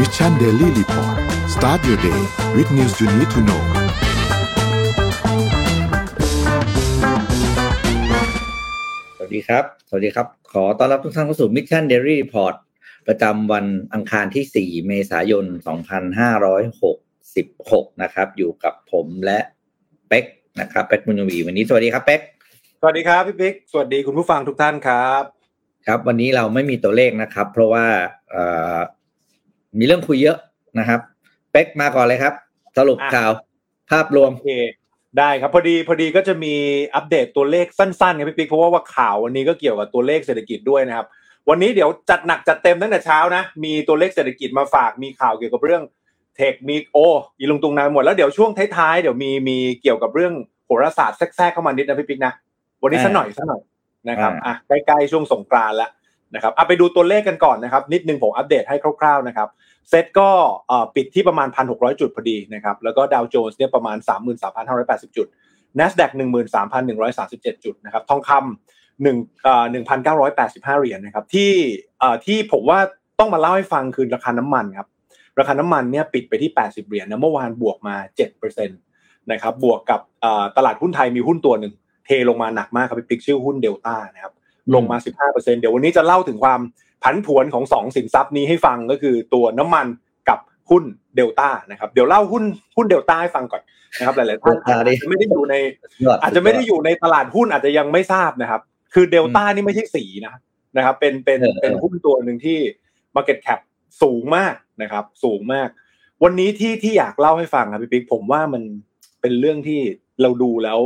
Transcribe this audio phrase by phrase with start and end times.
[0.00, 1.16] Mission Daily Report
[1.54, 2.20] start your day
[2.56, 3.62] with news you need to know
[9.16, 12.54] สวัสดีครับ สวัสดีครับ ขอต้อนรับทุกท่านเข้าสู่ Mission Daily Report
[13.06, 15.44] ประจำวันอังคารที่ 4 เมษายน
[17.12, 19.38] 2566 นะครับ อยู่กับผมและ
[20.08, 20.24] เป็ก
[20.60, 22.20] นะครับเป็กมุญวีวันนี้สวัสดีครับเป็ก
[22.80, 25.22] สวัสดีครับพี่ปิ๊กสวัสดีคุณผู้ฟังทุกท่านครับ
[25.86, 27.86] ครับ วันนี้เราไม่มีตัวเลขนะครับ เพราะว่า
[28.30, 28.44] เอ่
[28.76, 28.78] อ
[29.78, 30.36] มีเรื่องคุยเยอะ
[30.78, 31.00] นะครับ
[31.52, 32.34] เป็กมาก่อนเลยครับ
[32.78, 33.30] สรุปข่าว
[33.90, 34.52] ภาพรวมโอเค
[35.18, 36.54] ได้ครับพอดีพอดีก็จะมี
[36.94, 41.06] อัปเดตตัวเลขสั้นๆครับพี่ปิ๊กเพราะว่าว่าข่าววันนี้ก็เกี่ยวกับตัวเลขเศรษฐกิจด้วยนะครับ
[41.48, 45.82] วันนี้เดี๋ยวจัดหนักจัดเต็มตั้งแต่เช้านะ มีตัวเลขเศรษฐกิจมาฝากมีข่าวเกี่ยวกับเรื่อง
[46.36, 46.98] เทคมีโอ
[47.38, 50.34] อีลุงตุงนางหมดแล้วเดี๋ยวช่วงท้ายๆเดี๋ยวมีมีเกี่ยวกับเรื่อง
[50.66, 52.32] โหราศาสตร์แทรกๆเข้ามานิดนะพี่ปิ๊กนะ
[52.82, 53.60] วันนี้สักหน่อยสักหน่อย
[54.08, 55.90] นะครับอะใกล้ๆช่วงสงกรานต์แล้ว
[56.34, 59.48] นะครับอะไปดูตัวเลขกันก่อนนะครับ นิดนึงผมอัปเดตให้คร่าวๆนะครับ
[59.90, 60.28] เซตก็
[60.94, 63.96] ปิดที่ประมาณ 1,600 จุดพอดีนะครับแล้วก็ดาวโจนส์เนี่ยประมาณ
[64.56, 65.26] 33,580 จุด
[65.78, 66.10] NASDAQ
[66.92, 69.64] 13,137 จุดนะครับทองคำหนึ่งเอ่อ
[70.72, 71.52] 1,985เหรียญนะครับที่
[72.24, 72.78] ที่ผมว่า
[73.18, 74.88] ต้องมาเล่าให้ฟังคือราคาน้ำมันครับ
[75.38, 77.94] ราคาน้ำมันเนี่ยปิดไปที่ 80 เหรียญนะเมื่อวานบวกมา
[78.46, 80.00] 7%นะครับบวกกับ
[80.56, 81.72] ตลาดหุ้นไทยมีหุ้นตัวหนึ่ง
[82.06, 84.32] เทลงมาหนักมากครับไปปิกชื่อหุ้นเดลต้านะครับ
[84.74, 86.60] ลงมา 15%เดี๋ยววันนี้จะเล่าถึงความ
[87.06, 89.86] ผันผวนของสองสินทรัพย์นี้ให้ฟังก็คือตัวน้ำมัน
[90.28, 90.38] กับ
[90.70, 90.84] หุ้น
[91.16, 92.44] เดลต้านะครับเดี๋ยวเล่าหุ้น
[92.76, 93.62] หุ้นเดลต้าให้ฟังก่อน
[93.98, 95.54] นะครับหลายๆท่านอาจจะไม่ได้อยู่ใน
[96.04, 98.60] ยดอาจจะไม่ได้อยู่ในตลาดหุ้นอาจจะยังไม่ทราบนะครับ
[98.94, 100.34] คือเดลต้านี่ไม่ใช่สีนะ
[100.76, 102.58] นะครับ เป็นเป็นเออเออเป็นหุ้นตัวหนึ่งที่
[103.14, 103.60] Market Cap
[104.02, 105.68] สูงมากนะครับ สูงมาก
[106.24, 108.62] วันนี้ที่ที่อยากเล่าให้ฟังครับพี่ปิ๊กผมว่ามัน
[109.20, 109.80] เป็นเรื่องที่
[110.22, 110.78] เราดูแล้ว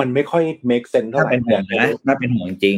[0.00, 2.76] มันไม่ค่อย make sense เท่าน่าไหร่เป็นห่วงนะน่าเป็นห่วงจริง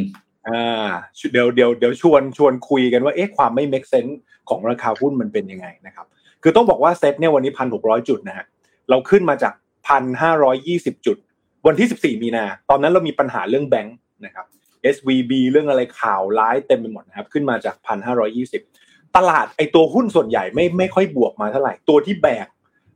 [0.49, 0.89] อ่า
[1.33, 4.15] เดี๋ยวเดี๋ยวเดี๋ยวชวนชวนคุยกันว่าเอ๊ะความไม่ make sense
[4.49, 6.07] ของราคาหุ้นมันเป็นยังไงนะครับ
[6.43, 8.47] คือต้องบอกว่าเซ็ตเนี่ยวันนี้พันหกร้อยจุดนะฮะ
[8.91, 9.55] เราขึ้นมาจาก
[9.89, 11.17] พันห้าร้อยยี่สิบจุด
[11.67, 14.47] วันที่สิบสี่มีนา ตอนนั้นเรามีปัญหาเรื่องแบงค์นะครับ
[14.95, 18.63] SVB เรื่องอะไรข่าวร้ายเต็มไปหมดนะครับ ขึ้นมาจากพันห้าร้อยยี่สิบ
[19.17, 22.47] ตลาดไอตัวหุ้นส่วนใหญ่ไม่ไม่ค่อยบวกมาเท่าไหร่ ตัวที่แบก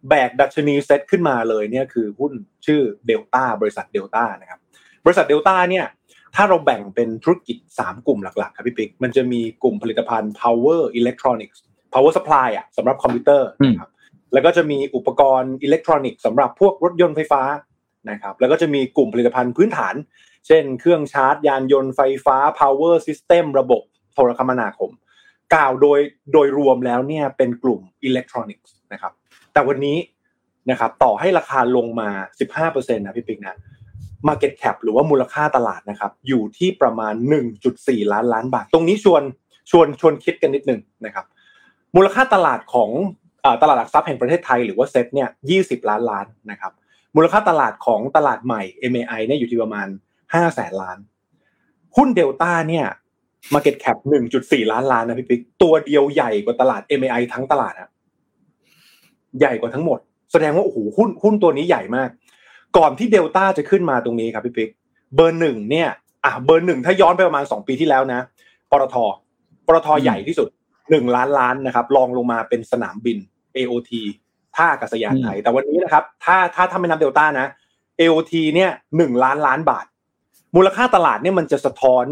[0.08, 2.32] แบกดัชนีเซ็ตขึ้นมาเลยเนี่ยคือหุ้น
[2.66, 4.60] ชื่อเดลต้าบริษัทเดลต้านะครับ
[5.04, 5.84] บริษัทเดลต้าเนี่ย
[6.34, 11.58] ถ้าเราแบ่งเป็นธุรกิจ 3 กลุ่มหลักๆครับพี่ปิ๊กมันจะมีกลุ่มผลิตภัณฑ์ power electronics
[11.92, 13.90] power supply อะสำหรับคอมพิวเตอร์นะครับ
[14.32, 17.42] แล้วก็จะมีอุปกรณ์อิเล็กทรอนิกส์สำหรับพวกรถยนต์ไฟฟ้า
[18.10, 19.94] นะครับแล้วก็จะมีกลุ่มผลิตภัณฑ์พื้นฐาน
[20.46, 23.82] เช่น เครื่องชาร์จ ยานยนต์ไฟฟ้า power system ระบบ
[24.14, 24.90] โทรคมนาคม
[25.54, 26.00] กล่าวโดย
[26.32, 29.12] โดยรวมแล้วเนี่ยเป็นกลุ่มอิเล็กทรอนิกส์นะครับ
[29.52, 29.98] แต่วันนี้
[30.70, 32.08] นะครับต่อให้ราคาลงมา
[32.54, 33.56] 15%นะพี่ปิ๊กนะ
[34.28, 37.14] Market Cap หรือว่ามูลค่าตลาดนะครับอยู่ที่ประมาณ
[37.62, 39.22] 1.4 ล้านล้านบาท ตรงนี้ชวน
[39.70, 41.26] ชวนชวนคิดกันนิดนึงนะครับ
[41.96, 42.90] มูลค่าตลาดของ
[43.62, 45.28] ตลาดหลักทรัพย์แห่งประเทศไทยหรือว่าเซ็ตเนี่ย
[45.60, 46.72] 20ล้านล้านนะครับ
[47.16, 48.62] มูลค่าตลาดของตลาดใหม่
[48.92, 49.88] MAI เนี่ยอยู่ที่ประมาณ
[50.20, 50.98] 5แสนล้าน
[51.96, 52.86] หุ้นเดลต้าเนี่ย
[53.54, 53.96] Market Cap
[54.34, 57.88] 1.4 ล้านล้านนะพี่ปิ๊กตัวเดียวใหญ่กว่าตลาด MAI ทั้งตลาดอะ
[59.38, 59.98] ใหญ่กว่าทั้งหมด
[60.32, 62.08] แสดงว่าโอ้โหหุ้นหุ้นตัวนี้ใหญ่มาก
[62.76, 64.70] ก่อนที่เดลต้าจะขึ้นมาตรงนี้ครับพี่ปิ๊ก
[65.14, 65.88] เบอร์หนึ่งเนี่ย
[66.24, 68.20] อะเบอร์หนึ่งถ้าย้อนไปประมาณสองปีที่แล้วนะ
[68.70, 68.96] ปตท
[69.66, 70.48] ปตทใหญ่ที่สุด
[70.90, 73.18] หนึ่งล้านล้านนะครับรองลงมาเป็นสนามบิน
[73.56, 73.90] AOT
[74.56, 77.46] ท่าอากาศยานไทยแต่วันนี้นะครับถ้าถ้าถ้าไม่นับเดลต้านะ
[78.00, 79.86] AOT เนี่ยหนึ่งล้านล้านบาท
[80.56, 82.06] มูลค่าตลาดเนี่ยมันจะสะท้อน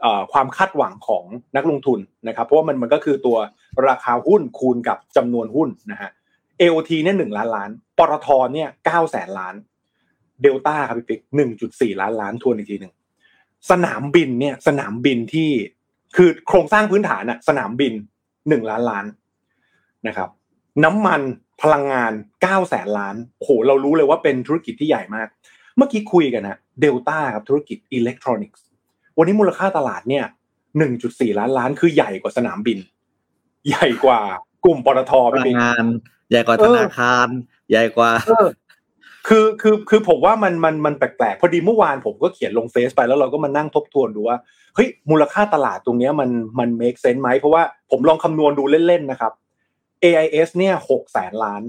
[0.00, 1.24] เอ่อความคาดหวังของ
[1.56, 1.98] นักลงทุน
[2.28, 3.36] นะครับ เพราะว่ามันมันก็คือตัว
[3.88, 6.10] ราคาหุ้นคูณกับจำนวนหุ้นนะฮะ
[6.60, 9.54] AOT เนี่ยหนึ่งล้านล้านปตทเนี่ยเก้าแสนล้าน
[10.42, 12.94] เดลต้าครับพี่ปิ๊กหนึ่งจุดสี่ล้านล้านทวนอีกทีหนึ่ง
[13.70, 15.50] สนามบินเนี่ยสนามบินที่
[16.16, 17.92] คือโครงสร้างพื้นฐานอะสนามบิน
[18.48, 19.06] หนึ่งล้านล้าน
[20.06, 20.28] นะครับ
[20.84, 21.20] น้ำมัน
[21.62, 22.12] พลังงาน
[22.42, 25.28] เก้าแสนล้านโอ้โหเรารู้เลยว่าเป็นธุรกิจที่ใหญ่มาก
[25.76, 28.64] เมื่อกี้คุยกันนะเดลต้าครับธุรกิจอิเล็กทรอนิกส์
[29.18, 30.24] วันนี้มูลค่าตลาดเนี่ย
[30.78, 32.78] หนึ่งจุดสี่ล้านล้านคือใหญ่กว่าสนามบิน
[33.68, 34.20] ใหญ่กว่า
[34.64, 35.84] กลุ่มปตทพพี่ลังปิ๊กงาน
[36.30, 37.28] ใหญ่กว่าธนาคาร
[37.70, 38.46] ใหญ่กว่าเออ
[39.28, 44.36] คือคือคือผมว่ามันมันมันแปลกๆพอดีเมื่อวานผมก็เขียนลงเฟซไปแล้วเราก็มานั่งทบทวนดูว่า
[44.74, 49.32] เฮ้ยมูลค่าตลาดตรงเนี้ยมันมัน make sense ไหมเพราะว่าผมลองคำนวณดูเล่นๆนะครับ
[50.04, 51.62] AIS เนี่ยหกแสนล้าน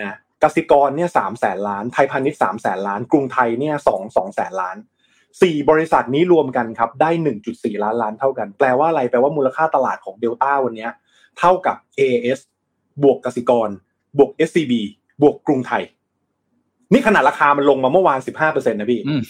[0.00, 4.76] นะกสิกรเนี่ยสามแสนล้าน ไทยพาณิชย์สามแสนล้าน กรุงไทยเนี่ยสองสองแสนล้าน
[5.42, 10.88] สี่บริษัทนี้รวมกันครับ ได้หนึ่งจุดสี่ล้านล้านเท่ากัน แปลว่าอะไรแปลว่ามูลค่าตลาดของเดลต้าวันนี้
[11.38, 12.38] เท่ากับ AIS
[13.02, 13.68] บวกกสิกร
[14.18, 14.72] บวก SCB
[15.22, 15.82] บวกกรุงไทย
[16.92, 19.22] นี่ขนาดราคามันลงมาเมื่อวานสิบห้าเปอร์เซ็นต์นะพี่อืม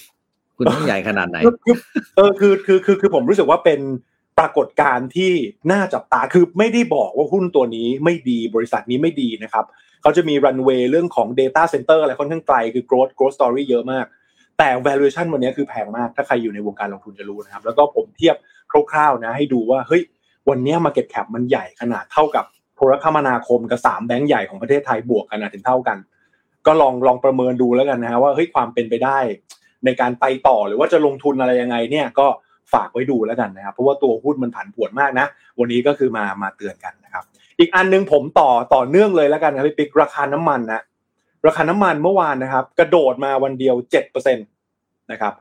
[0.57, 1.77] คุณต้องใหญ่ขนาดไหนคือคือ
[2.17, 3.81] เออคือคือคือคือผมรู้สึกว่าเป็น
[4.39, 5.33] ปรากฏการณ์ที่
[5.73, 9.65] น่าจับตาคือไม่ได้บอกว่าหุ้นตัวนี้ไม่ดีบริษัทนี้ไม่ดีนะครับ
[10.03, 14.07] เขาจะมีรันเวย์เรื่องของ Data Center อะไรค่อนข้างไกลคือ growth growth story เยอะมาก
[14.59, 18.37] แต่ valuation วันนี้คือแพงมาก ถ้าใครอยู่ในวงการลงทุนจะรู้นะครับ แล้วก็ผมเทียบ
[18.91, 20.03] คร่าวๆนะให้ดูว่าเฮ้ย
[20.49, 22.45] วันนี้ market cap มันใหญ่ขนาดเท่ากับ
[22.77, 25.99] โทรคมนาคมกับสามแบงก์ใหญ่ของประเทศไทยบวกกันถึงเท่ากัน
[26.67, 29.19] ก็ลองลองประเมินดูแล้วกันนะฮะว่าเฮ้ยความเป็นไปได้
[29.85, 32.27] ในการไปต่อหรือว่าจะลงทุนอะไรยังไงเนี่ยก็
[32.73, 35.27] ฝากไว้ดูแล้วกันนะครับ เพราะว่าตัวหุ้นมันผันผวนมากนะ
[35.59, 37.25] วันนี้ก็คือมามาเตือนกันนะครับ
[37.59, 40.83] อีกอันนึงผมต่อต่อเนื่องเลยแล้วกันครับพี่ปิ๊กราคาน้ำมันนะ
[41.47, 43.75] ราคาน้ำมันเมื่อวานนะครับ กระโดดมาวันเดียว
[44.05, 45.33] 7%นะครับ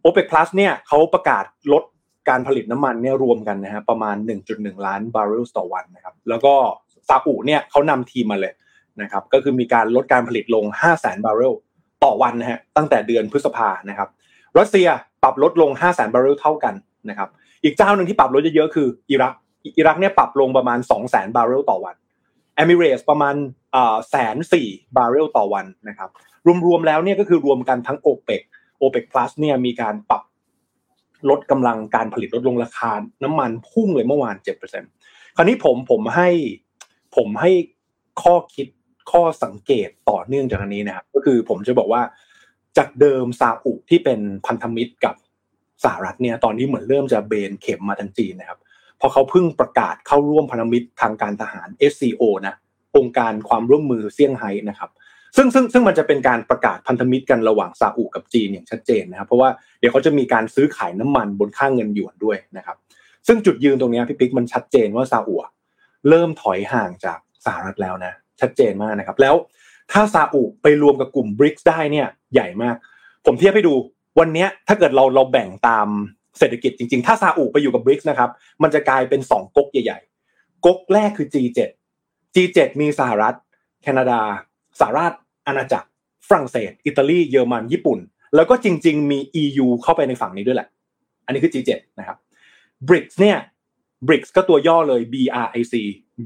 [0.00, 1.84] OPEC Plus เนี่ยเขาประกาศลด
[2.28, 4.16] การผลิตน้ำมันเนี่ยรวมกันนะฮะประมาณ
[4.50, 6.54] 1.1 ล้านบาร์เรลต่อวันนะครับ แล้วก็
[7.08, 8.52] ซาอุเนี่ยเขานำทีมมาเลย
[9.02, 11.54] นะครับก็คือมีการลดการผลิตลง 5 0 0 0 0 0 บาร์เรล
[12.04, 14.08] ต่อวันนะฮะตั้งแต่เดือนพฤษภานะครับ
[14.58, 14.88] รัสเซีย
[15.22, 16.74] ปรับลดลง 5 0 0 0 0 0 บาร์เรลเท่ากัน
[17.08, 17.28] นะครับ
[17.64, 19.34] อีกเจ้าหนึ่งที่ปรับลดเยอะๆคืออิรัก
[19.76, 21.94] อิรักเนี่ยปรับลงประมาณ 2 0 0 0 0 0 บาร์เรลต่อวัน
[22.56, 23.34] เอมิเรสประมาณ
[24.10, 26.10] แสนสี่บาร์เรลต่อวันนะครับ
[26.66, 28.42] รวมๆแล้วเนี่ยก็คือรวมกันทั้งโอเปก
[28.78, 30.22] โอเปกพลัสเนี่ยมีการปรับ
[31.30, 32.92] ลดกำลังการผลิตลดลงราคา
[33.24, 34.36] น้ำมันพุ่งเลยเมื่อวาน
[34.86, 36.28] 7%คราวนี้ผมผมให้
[37.16, 37.50] ผมให้
[38.22, 38.66] ข้อคิด
[39.10, 42.02] ข้อสังเกตต่อเนื่องจากอันนี้นะครับก็คือผมจะบอกว่า
[42.76, 45.14] จากเดิมซาอุที่เป็นพันธมิตรกับ
[45.84, 48.58] สหรัฐเนี่ยตอนนี้เหมือนเริ่มจะเบนเข็มมาทางจีนนะครับ
[49.00, 52.54] พอเขาเพิ่งประกาศเข้าร่วมพันธมิตรทางการทหาร SCO นะ
[52.96, 54.90] องค์การความร่วมมือเซี่ยงไฮ้นะครับ
[55.36, 59.48] ซึ่งซึ่งซึ่งมันจะเป็นการประกาศพันธมิตรกันระหว่างซาอุกับจีนอย่างชัดเจนนะครับเพราะว่า
[59.78, 62.76] เดี๋ยวเขาจะมีการซื้อขายน้ำมันบนค่างเงินหยวนด้วยนะครับ
[63.26, 65.36] ซึ่งจุดยืนตรงนี้พี่ปิ๊กมันชัดเจนว่าซาอุ
[66.08, 69.34] เริ่มถอยห่างจากสหรัฐแล้วนะชัดเจนมากนะครับ แล้ว
[69.92, 72.76] ถ้าซาอุไปรวมกับกลุ่มบริกส์ได้เนี่ยใหญ่มาก
[73.26, 73.74] ผมเทียบให้ดู
[74.20, 75.88] วันนี้ถ้าเกิดเราเราแบ่งตาม
[76.38, 78.30] เศรษฐกิจจริงๆ ถ้าซาอุไปอยู่กับบริกส์นะครับ
[78.62, 79.98] มันจะกลายเป็น2ก๊กใหญ่
[80.32, 81.58] ๆก๊กแรกคือ G7
[82.34, 83.34] G7 มีสหรัฐ
[83.82, 84.20] แคนาดา
[84.80, 85.14] สหรัฐ
[85.46, 85.88] อาณาจักร
[86.28, 87.98] ฝรั่งเศส อิตาลี เยอรมัน ญี่ปุ่น
[88.34, 90.68] แล้วก็จริง ๆ มี EU เข้าไปในฝั่งนี้ด้วยแหละ
[91.24, 92.16] อันนี้คือ G7 นะครับ
[92.88, 93.38] BRICS เนี่ย
[94.06, 95.74] BRICS ก็ตัวย่อเลย BRIC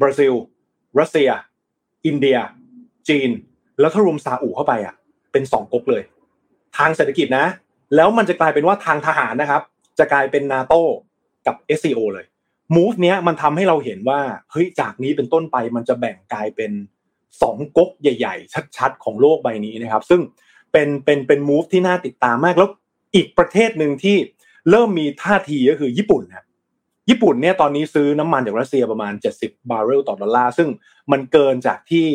[0.00, 0.34] บราซิล
[0.98, 1.30] รัสเซีย
[2.06, 2.38] อินเดีย
[3.08, 3.30] จีน
[3.80, 4.94] แล้วถ้ารวมซาอุเข้าไปอะ
[5.32, 6.02] เป็นสองก๊กเลย
[6.76, 7.46] ทางเศรษฐกิจนะ
[7.96, 9.62] แล้วมันจะกลายเป็นว่าทางทหารนะครับ
[9.98, 10.74] จะกลายเป็นนาโต
[11.46, 12.26] กับ SCO เลย
[12.76, 14.20] move เนี้ยมันทำให้เราเห็นว่า
[14.52, 16.72] เฮ้ยจากนี้เป็นต้นไปมันจะแบ่งกลายเป็น
[17.42, 20.20] สองก๊กใหญ่ ๆ ชัด ๆ ของโลกใบนี้นะครับ ซึ่ง
[20.72, 22.68] เป็นเป็นเป็น move ที่น่าติดตามมากแล้ว
[23.14, 24.16] อีกประเทศหนึ่งที่
[24.70, 26.45] เริ่มมีท่าทีก็คือญี่ปุ่นนะ
[27.10, 30.68] ญี่ปุ่นเนี่ยตอนนี้ซื้อน้ำมันจากรัสเซียประมาณ 70 บาร์เรลต่อดอลลาร์ซึ่ง
[31.12, 32.06] มันเกินจากที่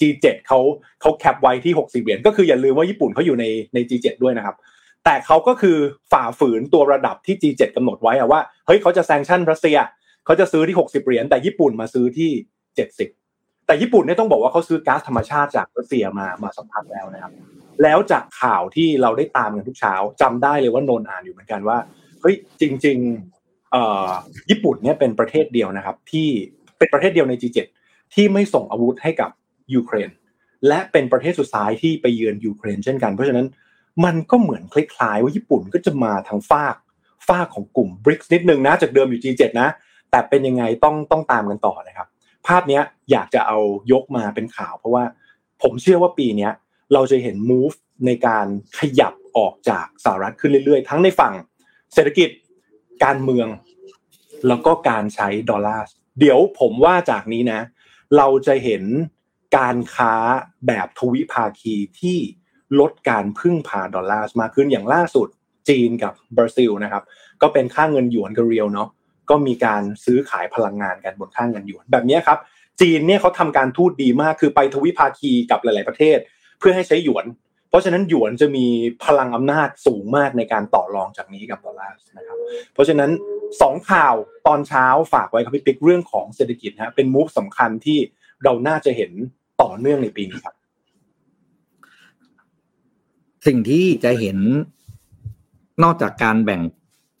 [0.00, 0.60] G7 เขา
[1.00, 3.44] เขาแคปไว้ที่ 60 เหรียญก็คืออย่าลืมว่าญี่ปุ่นเขาอยู่ใน
[3.74, 4.56] ใน G7 ด้วยนะครับ
[5.04, 5.78] แต่เขาก็คือ
[6.12, 9.78] ฝ่าฝืนตัวระดับที่ G7 กำหนดไว้อะว่าเฮ้ยเขาจะแซงชั่นรัสเซีย
[10.24, 12.30] เขาจะซื้อที่ 60 เหรียญแต่ญี่ปุ่นมาซื้อที่
[13.02, 17.32] 70 แต่ญี่ปุ่นเนี่ยต้องบอกว่าเขาซื้อก๊าซธรรมชาติจากรัสเซียมามาสัมผัสแล้วนะครับ
[17.82, 21.78] แล้วจากข่าวที่เราได้ตามกันทุกเช้าจำได้เลยว่านนอ่านอยู่เหมือนกันว่า
[22.20, 23.35] เฮ้ยจริง ๆ
[24.50, 26.28] ญี่ปุ่นเนี่ยเป็นประเทศเดียวนะครับ ที่
[26.78, 27.58] เป็นประเทศเดียวใน G7
[28.14, 29.30] ที่ไม่ส่งอาวุธให้กับ
[29.74, 30.10] ยูเครน
[30.68, 33.46] และเป็นประเทศสุดท้ายที่ไปเยือนยูเครนเช่นกัน เพราะฉะนั้น
[34.04, 36.76] มันก็เหมือนคล้ายๆว่าญี่ปุ่นก็จะมาทางฝาก
[37.28, 39.68] ฝากของกลุ่มบริกส์นิดนึงนะจากเดิมอยู่ G7 นะ
[40.10, 42.08] แต่เป็นยังไงต้องต้องตามกันต่อนะครับ
[42.46, 42.80] ภาพนี้
[43.10, 43.58] อยากจะเอา
[43.92, 45.04] ยกมาเป็นข่าว เพราะว่า
[45.62, 46.48] ผมเชื่อว่าปีนี้
[46.92, 48.46] เราจะเห็น move ในการ
[48.78, 51.34] ขยับออกจากสหรัฐขึ้นเรื่อยๆ ทั้งในฝั่ง
[51.94, 52.28] เศรษฐกิจ
[53.04, 53.48] การเมือง
[54.48, 55.84] แล้วก็การใช้ดอลลาร์
[56.20, 57.60] เดี๋ยวผมว่าจากนี้นะ
[58.16, 58.82] เราจะเห็น
[59.58, 60.14] การค้า
[60.66, 62.18] แบบทวิภาคีที่
[62.80, 65.28] ลดการพึ่งพาดอลลาร์มากขึ้นอย่างล่าสุด
[65.68, 67.02] จีนกับบราซิลนะครับ
[67.42, 68.88] ก็เป็นค่าเงินหยวนกับเรียวเนาะ
[69.30, 72.38] ก็มีการซื้อขายพลังงานกันบนค่าเงินหยวนแบบนี้ครับ
[72.80, 76.18] จีนเนี่ยเขาทำการทูตดีมากคือไปทวิภาคีกับหลาย ๆประเทศ
[76.58, 77.24] เพื่อให้ใช้หยวน
[77.70, 78.66] เพราะฉะนั้นหยวนจะมี
[79.04, 82.38] พลังอำนาจสูงมากในการต่อรองจากนี้กับดอลลาร์นะครับ
[82.74, 83.10] เพราะฉะนั้น
[83.60, 84.14] สองข่าว
[84.46, 87.98] ตอนเช้าฝากไว้ครับพี่ปิ๊กเรื่องของเศรษฐกิจฮะเป็นมูฟสำคัญที่
[88.44, 89.10] เราน่าจะเห็น
[89.62, 90.54] ต่อเนื่องในปีนี้ครับ
[93.46, 94.38] สิ่งที่จะเห็น
[95.82, 96.60] นอกจากการแบ่ง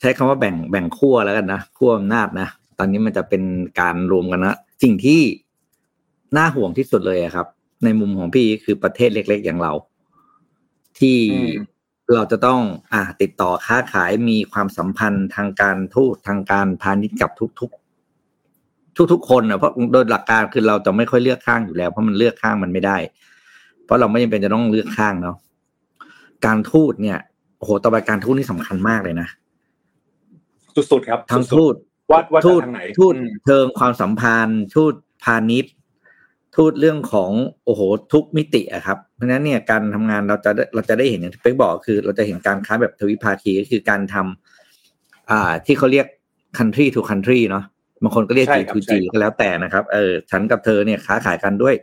[0.00, 3.42] ใช้คำว่าแบ่งแบ่งขั้วแล้วกันนะขั้วอำนาจนะตอนนี้มันจะเป็น
[3.80, 5.20] การรวมกันนะสิ่งที่
[6.36, 7.46] น่าห่วงที่สุดเลยครับ
[7.84, 9.72] ในมุมของพี่คือประเทศเล็ก ๆ อย่างเรา
[10.98, 11.16] ที่
[12.14, 12.60] เราจะต้อง
[12.92, 22.96] อ่าติดต่อค้าขายมีความสัมพันธ์ทางการทูตทางการพาณิชย์กับทุกๆ ทุกๆคนนะเพราะโดยหลักการคือเราจะไม่ค่อยเลือกข้างอยู่แล้ว เพราะมันเลือกข้างมันไม่ได้
[23.84, 25.36] เพราะเราไม่จำเป็นจะต้องเลือกข้างเนาะ
[26.46, 27.18] การทูตเนี่ย
[27.58, 29.28] โอ้โหต่อไปการทูตนี่สำคัญมากเลยนะ
[30.74, 31.74] สุดๆครับทั้งทูต
[32.10, 34.94] ว่าว่าจะทูตทางไหนทูตอืมเชิงความสัมพันธ์ทูต
[35.24, 35.72] พาณิชย์
[36.56, 37.30] ทูตเรื่องของ
[37.64, 37.80] โอ้โห
[38.12, 46.06] ทุกมิติอะครับเพราะฉะนั้นเนี่ยการทำงานเราจะได้เราจะได้เห็นอย่างที่เป๊กบอกคือ เราจะเห็นการค้าแบบทวิภาคีก็คือการทำอ่าที่เขาเรียก
[46.58, 47.64] country to country เนาะ
[48.02, 51.74] บางคนก็เรียกใช่ G ครับ to G ใช่ครับก็แล้วแต่นะครับเออฉันกับเธอเนี่ยค้าขายกันด้วย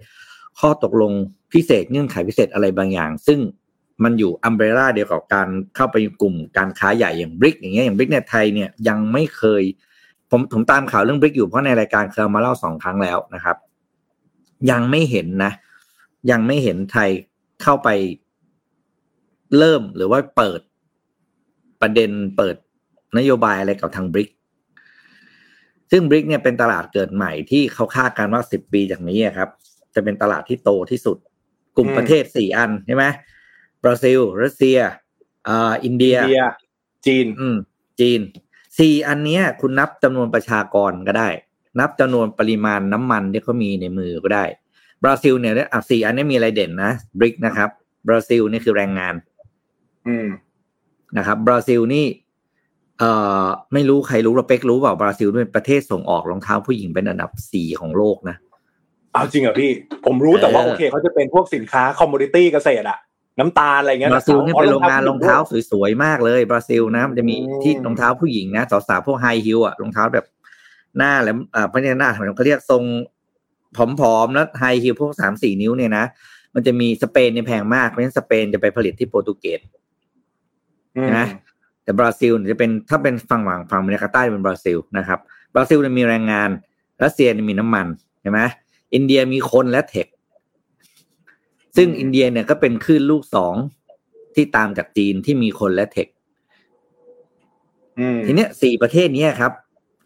[0.59, 1.11] ข้อตกลง
[1.53, 3.39] พิเศษเงื่อนไขพิเศษอะไรบางอย่าง ซึ่ง
[4.03, 9.63] มันอยู่อัมเบรล่าเดียวกับการเข้าไปกลุ่มการค้าใหญ่อย่างบริกอย่างเงี้ยอย่างบริกเนี่ยไทยเนี่ยยังไม่เคย
[10.31, 13.57] ผมผมตามข่าวเรื่องบริกอยู่เพราะในรายการเคยเอามาเล่าสองครั้งแล้วนะครับ
[14.72, 15.51] ยังไม่เห็นนะ
[16.32, 17.10] ยังไม่เห็นไทย
[17.63, 17.89] เข้าไป
[19.58, 20.62] เริ่มหรือว่าเปิด
[21.82, 22.55] ประเด็นเปิด
[23.17, 24.29] นโยบายอะไรกับทางบริก
[25.91, 29.50] ซึ่งบริกเนี่ยเป็นตลาดเกิดใหม่ที่เขาคาดการณ์ว่าสิบปีจากนี้อะครับ
[29.96, 31.17] จะเป็นตลาดที่โตที่สุด
[31.77, 33.05] กลุ่มอืมประเทศสี่อันใช่ไหม
[33.84, 34.79] บราซิล รัสเซีย
[35.48, 36.43] อ่าอินเดียอินเดีย
[37.05, 37.55] จีน อืม
[38.00, 38.22] จีน
[38.79, 41.29] สี่อันเนี้ย คุณนับจำนวนประชากรก็ได้
[41.79, 44.45] นับจำนวนปริมาณน้ำมันที่เขามีในมือก็ได้
[45.03, 47.69] บราซิลเนี่ยอะสี่อันนี้มีอะไรเด่นนะ BRIC นะครับ
[48.07, 49.15] บราซิลนี่คือแรงงาน
[50.07, 50.27] อืม
[51.17, 52.05] นะครับ บราซิลนี่
[52.99, 53.11] เอ่
[53.43, 58.35] อไม่รู้ใครรู้เราปิ๊กรู้เปล่าบราซิลเป็นประเทศส่งออกรองเท้าผู้หญิงเป็นอันดับสี่ของโลกนะ
[59.13, 59.71] เอาจริงเหรอพี่
[60.05, 62.99] ผมรู้แต่ว่าเออโอเคเขาจะเป็นพวกสินค้า commodity เกษตรอะ
[63.39, 70.25] น้ำตาลอะไรเงี้ยบราซิลนี่เป็นโรงงานรองเท้าผู้หญิงสวยๆมากเลยบราซิลนะมันจะมีอืมที่รองเท้าผู้หญิงนะสาวๆพวก high heel อะรองเท้าแบบ
[70.97, 72.83] หน้าแหลมอ่าพญานาคเขาเรียกทรง
[74.00, 76.05] ผอมๆแล้ว high heel พวกสามสี่นิ้วเนี่ยนะ
[76.53, 79.59] มันจะมีสเปนเนี่ยแพงมากเพราะฉะนั้นสเปนจะไปผลิตที่โปรตุเกส
[80.97, 81.25] อืมนะ
[81.83, 85.19] แต่บราซิลเนี่ยจะเป็นถ้าเป็นฝั่งฝั่งฝั่งอเมริกาใต้เป็นบราซิลนะครับ
[85.53, 86.50] บราซิลเนี่ยมีแรงงาน
[87.03, 87.88] รัสเซียเนี่ยมีน้ำมัน
[88.21, 88.39] ใช่ไหม
[88.93, 90.07] อินเดียมีคนและเทค
[91.77, 93.55] ซึ่งอินเดียเนี่ยก็เป็นคลื่นลูกสอง
[94.35, 96.07] ที่ตามจากจีนที่มีคนและเทค
[98.00, 99.51] อืมทีเนี้ยสี่ประเทศเนี้ยครับ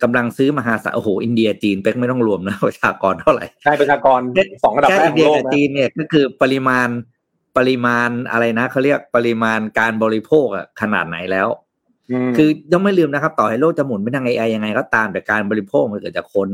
[0.03, 4.19] กำลังซื้อมหาศาลโอ้โหอินเดียจีนเป็กไม่ต้องรวมนะประชากรเท่าไหร่ใช่ประชากร
[4.63, 6.87] สองอันดับแค่แรกอินของเดียโลกกับนะจีนเนี่ยก็คือปริมาณ
[7.57, 11.47] ปริมาณอะไรนะเขาเรียกปริมาณการบริโภคอะขนาดไหนแล้ว
[12.29, 16.49] มคือต้องไม่ลืมนะครับ ต่อให้โลกจะหมุนไปทาง AI ยังไงก็ตามแต่การบริโภคมันเกิดจากคน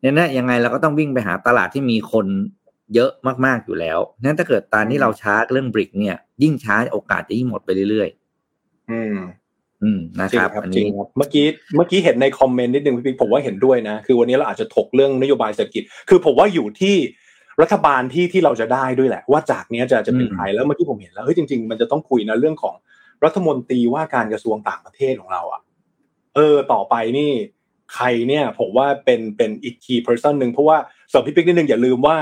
[0.00, 2.26] เนี่ยนะยังไงเราก็ต้องวิ่งไปหาตลาดที่มีคน
[2.94, 3.10] เยอะ
[3.46, 8.08] มากๆอยู่แล้วนั้นถ้าเกิดตอนที่เราช้าเรื่องบริกเนี่ย ยิ่งช้าโอกาสจะยิ่งหมดไปเรื่อย
[8.90, 9.43] อืมๆ
[9.82, 16.96] อืมนะจริคงรับครับอันจรินี้งครับเมื่อกี้เมื่อกี้เห็นในคอมเมนต์นิดนึงพี่ปิ๊กผมว่าเห็นด้วยนะ คือวันนี้เราอาจจะถกเรื่องนโยบายเศรษฐกิจ คือผมว่าอยู่ที่
[17.62, 22.74] รัฐบาลที่ที่เราจะได้ด้วยแหละ ว่าจากเนี้ยจะจะเป็นอืมใครแล้วเมื่อกี้ผมเห็นแล้วเฮ้ยจริง ๆ มันจะต้องคุยนะเรื่องของ
[23.24, 25.62] รัฐมนตรีว่าการกระทรวงต่างประเทศของเราอะ
[26.34, 27.30] เออ ต่อไปนี่
[27.94, 30.76] ใครเนี่ยผมว่าเป็นเป็นอีก key person หนึ่งเพราะว่า
[31.08, 32.16] เสริมพี่ปิ๊กนิดนึงอย่าลืมว่า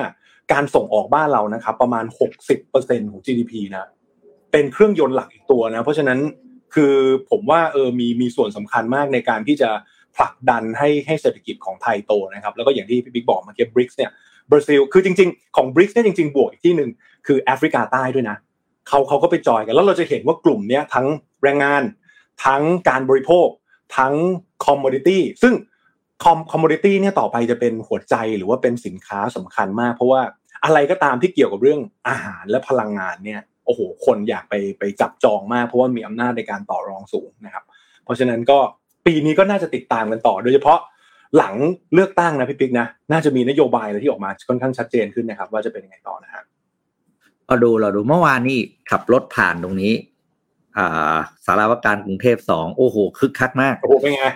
[0.52, 2.04] การส่งออกบ้านเรานะครับ ประมาณ
[2.58, 3.88] 60%ของ GDP นะ
[4.52, 6.18] เป็นเครื่องยนต์หลักอีกตัวนะ เพราะฉะนั้น
[6.74, 6.94] คือ
[7.30, 9.70] ผมว่าเออมีมีส่วนสำคัญมากในการที่จะ
[10.16, 14.10] ผลักดันให้ให้เศรษฐกิจของไทยโตนะครับแล้วก็อย่างที่พี่บิ๊กบอกเมื่อกี้บริกส์เนี่ย
[14.50, 16.90] บราซิลคือจริง ๆ ของบริกส์เนี่ยจริงๆ บวกอีกที่หนึ่ง
[17.26, 18.36] คือแอฟริกาใต้ด้วยนะ
[18.88, 21.06] เขาเขาก็ไปจอยกัน แล้วเราจะเห็นว่ากลุ่มเนี้ยทั้ง
[21.42, 21.82] แรงงาน
[22.44, 23.48] ทั้งการบริโภค
[23.96, 24.14] ทั้ง
[24.64, 25.54] คอมม o ดิตี้ซึ่ง
[26.22, 30.22] คอมคอมม o ดิตี้เนี่ยต่อไปจะเป็นหัวใจหรือว่าเป็นสินค้าสำคัญมาก เพราะว่า
[30.64, 37.64] อะไรก็ตามที่เกี่ยวกับเรื่องอาหารและพลังงานเนี่ย โอ้โหคนอยากไปไปจับจองมาก เพราะว่ามีอำนาจในการต่อรองสูงนะครับ
[38.04, 38.58] เพราะฉะนั้นก็
[39.06, 40.78] ปีนี้ก็น่าจะติดตามกันต่อ โดยเฉพาะ
[41.36, 41.54] หลัง
[41.94, 46.42] เลือกตั้งนะพี่ปิ๊กนะน่าจะมีนโยบายอะไรที่ออกมาค่อนข้างชัดเจนขึ้นนะครับ ว่าจะเป็นยังไงต่อนะฮะ
[47.46, 48.58] เราดูเราดูเมื่อวานนี่
[48.90, 49.92] ขับรถผ่านตรงนี้
[50.78, 51.16] อ่า
[51.46, 54.26] สารวการกรุงเทพสองโอ้โหคึกคักมากโอ้โหเป็นไง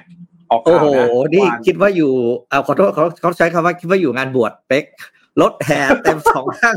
[0.50, 0.86] ออกโอ้ข่าวโห
[1.24, 2.12] นะนี่วานคิดว่าอยู่
[2.48, 4.84] เอาขอโทษเขาเขาใช้คำว่าคิดว่าอยู่งานบวชเป๊ก
[5.42, 6.74] รถแห่เต็มสองข้าง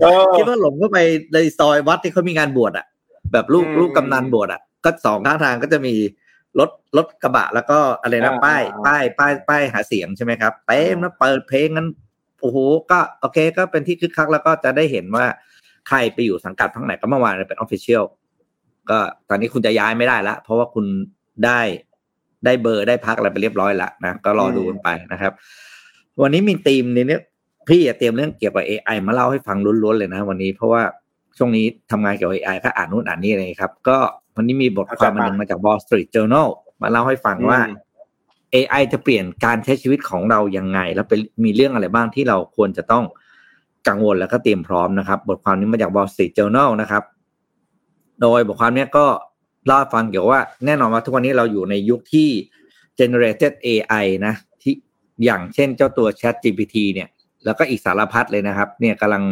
[0.00, 0.98] เออคิดว่าหลงเข้าไป
[1.32, 2.86] ในซอยวัดที่เขามีงานบวชอะ
[3.32, 5.94] แบบลูกอืมลูกกำนันบวชอะ ก็สองข้างทางก็จะมี
[6.58, 11.86] รถรถกระบะแล้วก็อะไรนะอ่าป้ายอ่าป้ายป้ายป้ายหาเสียงใช่ไหมครับเต็มแล้วเปิดเพลงกัน
[12.40, 12.58] โอ้โห
[12.90, 15.24] ก็โอเคก็เป็นที่คึกคักแล้วก็จะได้เห็นว่า
[15.88, 18.04] ใครไปอยู่สังกัดทั้งไหนก็เมื่อวานเป็นออฟฟิเชียล
[18.90, 20.86] ก็ตอนนี้คุณจะย้ายไม่ได้ละเพราะว่าคุณ
[21.44, 21.60] ได้
[22.44, 25.32] ได้เบอร์ได้พักอะไรไปเรียบร้อยละนะก็รอดูกันไปนะครับ
[26.22, 27.22] วันนี้มีธีมในเนี้ย
[27.68, 30.82] พี่อะเตรียมเรื่องเกี่ยวกับ AI มาเล่าให้ฟังล้วนๆเลยนะ วันนี้เพราะว่า
[31.38, 33.98] ช่วงนี้ทำงานเกี่ยวกับ AI ก็อ่านนู่นอ่านนี่เลยครับ ก็
[34.36, 36.48] วันนี้มีบทความครับมาหนึ่งมาจาก Wall Street Journal
[36.82, 37.84] มาเล่าให้ฟังว่าอืม
[38.54, 43.04] AI จะเปลี่ยนการใช้ชีวิตของเรายังไง แล้วเป็นมีเรื่องอะไรบ้างที่เราควรจะต้อง
[43.88, 47.02] กังวลแล้วก็เตรียมพร้อมนะครับ บทความนี้มาจาก Wall Street Journal นะครับ
[48.22, 49.06] โดยบทความเนี้ยก็
[49.66, 52.28] เล่าให้ฟังเกี่ยวว่า แน่นอนว่าทุกวันนี้เราอยู่ในยุคที่
[52.98, 54.74] generated AI นะ ที่
[55.24, 57.08] อย่างเช่นเจ้าตัว Chat GPT เนี่ย
[57.46, 59.24] แล้วก็อีกสารพัดเลยนะครับ เนี่ยกำลัง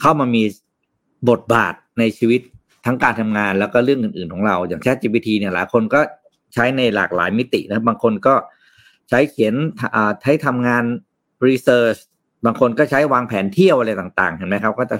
[0.00, 0.42] เข้ามามี
[1.30, 2.40] บทบาทในชีวิต
[2.86, 6.00] ทั้งการทำงานแล้วก็เรื่องอื่น ๆ ของเรา อย่าง Chat GPT เนี่ยหลายคนก็
[6.54, 8.34] ใช้ในหลากหลายมิตินะบางคนก็
[9.08, 9.54] ใช้เขียน
[10.22, 10.84] ใช้ทำงาน
[11.46, 11.96] รีเสิร์ช
[12.44, 14.96] บางคนก็ใช้วางแผนเที่ยวอะไรต่าง ๆ เห็นไหมครับ ก็จะ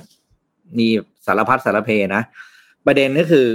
[0.79, 0.87] มี
[1.27, 2.23] สารพัดสารเพนะ
[2.87, 3.47] ประเด็นก็คือ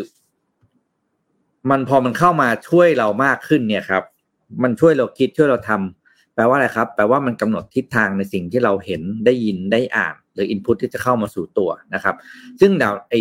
[1.69, 4.03] มันพอมันเข้ามาช่วยเรามากขึ้นเนี่ยครับ
[4.63, 6.02] มันช่วยเราคิดช่วยเราทำ
[6.35, 12.15] แปลว่าอะไรครับ แปลว่ามันกำหนดทิศทางในสิ่งที่เราเห็นได้ยินได้อ่าน หรืออินพุตที่จะเข้ามาสู่ตัวนะครับ
[12.61, 13.15] ซึ่งด้วย AI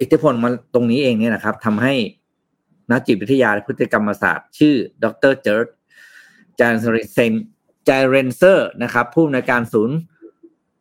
[0.00, 1.94] อิทธิพลมาตรงนี้เองเนี่ยนะครับทำให้
[2.90, 5.72] นักจิตวิทยาและพฤติกรรมศาสตร์ ชื่อ ดรเจอร์
[6.60, 6.74] จาน
[7.12, 7.32] เซน
[7.88, 9.96] จเรนเซอร์นะครับผู้อำนวยการศูนย์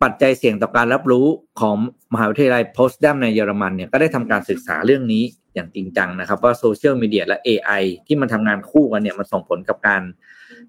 [0.04, 1.28] ปัจจัยเสี่ยงต่อการรับรู้
[1.60, 1.76] ของ
[2.14, 5.24] มหาวิทยาลัย Potsdam ในเยอรมันเนี่ยก็ได้ทำการศึกษาเรื่องนี้
[5.54, 10.02] อย่างจริงจังนะครับ ว่าโซเชียลมีเดียและ AI ที่มันทำงานคู่กันเนี่ยมันส่งผลกับการ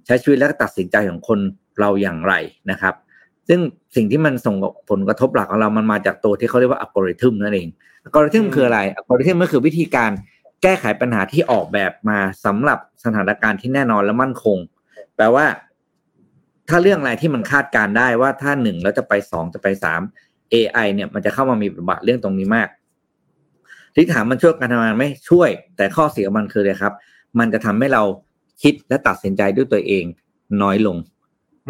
[0.06, 1.38] ใช้ชีวิตและตัดสินใจของคน
[1.80, 2.34] เราอย่างไร
[2.70, 2.94] นะครับ
[3.48, 3.60] ซึ่ง
[3.96, 4.54] สิ่งที่มันส่ง
[4.90, 7.68] ผลกระทบหลักของเรามันมาจากตัวที่เขาเรียกว่าอัลกอริทึมนั่นเอง
[8.04, 10.10] อัลกอริทึมคืออะไรอัลกอริทึมก็คือวิธีการ
[10.62, 14.58] แก้ไขปัญหาที่ออกแบบมาสำหรับสถานการณ์ที่แน่นอนและมั่นคง
[15.16, 15.46] แปลว่า
[16.68, 20.00] ถ้าเรื่องอะไรที่มันคาดการได้ว่าถ้าหนึ่งแล้วจะไปสองจะไปสาม
[20.52, 22.68] AI เนี่ยมันจะเข้ามามีบทบาทเรื่องตรงนี้มาก
[23.94, 26.92] ที่ถามมันช่วยการทำงานไม่ช่วย แต่ข้อเสียมันคือเลยครับ
[27.38, 28.02] มันจะทำให้เรา
[28.62, 30.04] คิดและตัดสินใจด้วยตัวเอง
[30.62, 30.96] น้อยลง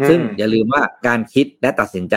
[0.09, 2.15] ซึ่งอย่าลืมว่าการคิดและตัดสินใจ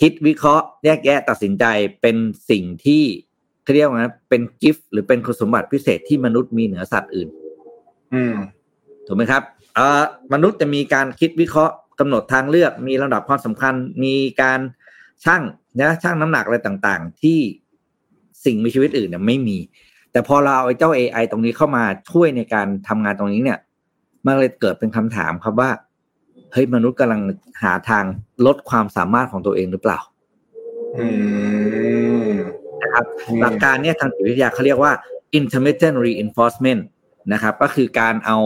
[0.00, 1.64] คิดวิเคราะห์แยกแยะตัดสินใจ
[2.02, 2.16] เป็น
[2.50, 3.02] สิ่งที่
[3.62, 7.28] เขาเรียกว่าเป็นกิฟต์หรือเป็นคุณสมบัติพิเศษที่มนุษย์มีเหนือสัตว์อื่น
[8.14, 8.34] อืม
[9.06, 9.42] ถูกไหมครับ
[9.74, 10.02] เอ่อ
[10.32, 13.74] มนุษย์จะมีการคิดวิเคราะห์กำหนดทางเลือกมีลำดับความสำคัญ
[14.04, 14.60] มีการ
[15.24, 15.42] ช่าง
[15.80, 17.38] นะช่างน้ำหนักอะไรต่างๆ ที่
[18.44, 19.58] สิ่งมีชีวิตอื่นเนี่ยไม่มี
[20.12, 23.58] แต่พอเราเอาไอ้เจ้า AI ตรงนี้เข้ามาช่วยในการทำงานตรงนี้เนี่ย
[24.26, 25.70] มันเลยเกิดเป็นคำถามครับว่า
[26.52, 27.20] เฮ้ยมนุษย์กำลัง
[27.62, 28.04] หาทาง
[28.46, 29.98] ลดความสามารถของตัวเองหรือเปล่า
[32.82, 33.04] นะครับ
[33.40, 34.92] หลักการเนี่ยทางจิตวิทยาเขาเรียกว่า
[35.38, 36.82] intermittent reinforcement
[37.32, 38.38] นะครับ ก็คือการเอา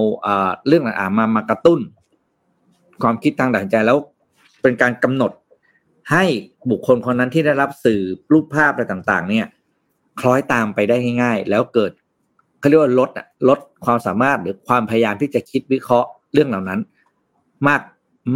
[0.67, 1.81] เรื่องอ่านมามากระตุ้น
[3.03, 3.99] ความคิดทางตัดสินใจแล้ว
[4.63, 5.33] เป็นการกำหนด
[6.13, 6.25] ให้
[6.71, 8.01] บุคคลคนนั้นที่ได้รับสื่อ
[8.33, 9.47] รูปภาพอะไรต่าง ๆ เนี่ย
[10.21, 11.93] คล้อยตามไปได้ง่ายๆ แล้วเกิด
[12.59, 16.81] เขาเรียกว่าลดอะลดความสามารถหรือความพยายามที่จะคิดวิเคราะห์เรื่องเหล่านั้น
[17.69, 17.83] มาก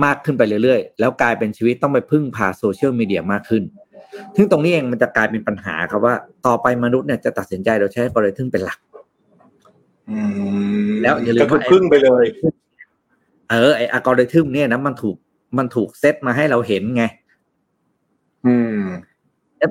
[0.04, 3.62] มากขึ้นไปเรื่อยๆ แล้วกลายเป็นชีวิตต้องไปพึ่งพาโซเชียลมีเดียมากขึ้น
[4.36, 6.14] ซึ่งตรงนี้เองมันจะกลายเป็นปัญหาครับว่า
[6.46, 8.78] ต่อไปมนุษย์เนี่ยจะตัดสินใจโดยใช้กริทึมเป็นหลัก
[11.02, 12.24] แล้วอย่าลืมว่าพึ่งไปเลย
[13.50, 15.16] เออไออัลกอริทึมเนี่ยนะมันถูก
[15.58, 17.04] มันถูกเซตมาให้เราเห็นไง
[18.46, 18.80] อืม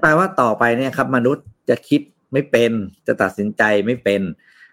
[0.01, 2.01] แปลว่าต่อไปเนี่ยครับ มนุษย์จะคิด
[2.33, 2.71] ไม่เป็น
[3.07, 4.21] จะตัดสินใจไม่เป็น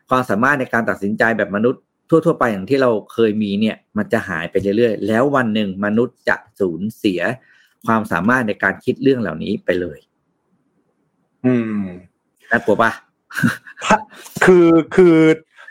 [0.09, 7.21] ความสามารถในการตัดสินใจแบบมนุษย์ทั่ว ๆ ไปอย่างที่เราเคยมีเนี่ย มันจะหายไปเรื่อยๆ แล้ววันหนึ่งมนุษย์จะสูญเสีย
[7.87, 9.99] ความสามารถในการคิดเรื่องเหล่านี้ไปเลย
[11.47, 11.83] อืม
[12.51, 12.91] น่ากลัวปะ
[14.45, 15.17] คือคือ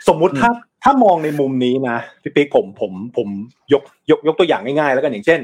[0.08, 0.52] สมมุติถ้า
[0.84, 3.28] ถ้ามองในมุมนี้นะพี่ปิ๊กผมผมผม
[3.74, 5.40] ยกยกยกตัวอย่างง่ายๆ แล้วกันอย่างเช่น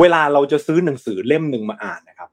[0.00, 2.28] เวลาเราจะซื้อหนังสือเล่มหนึ่งมาอ่านนะครับ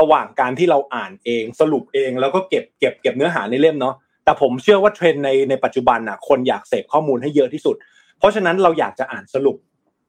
[0.00, 7.76] ระหว่างการที่เราอ่านเองสรุปเองแล้วก็เก็บเก็บเก็บเนื้อหาในเล่มเนาะแต่ผมเชื่อว่าเทรนในในปัจจุบันอะคนอยากเสพข้อมูลให้เยอะที่สุด
[8.18, 9.56] เพราะฉะนั้นเราอยากจะอ่านสรุป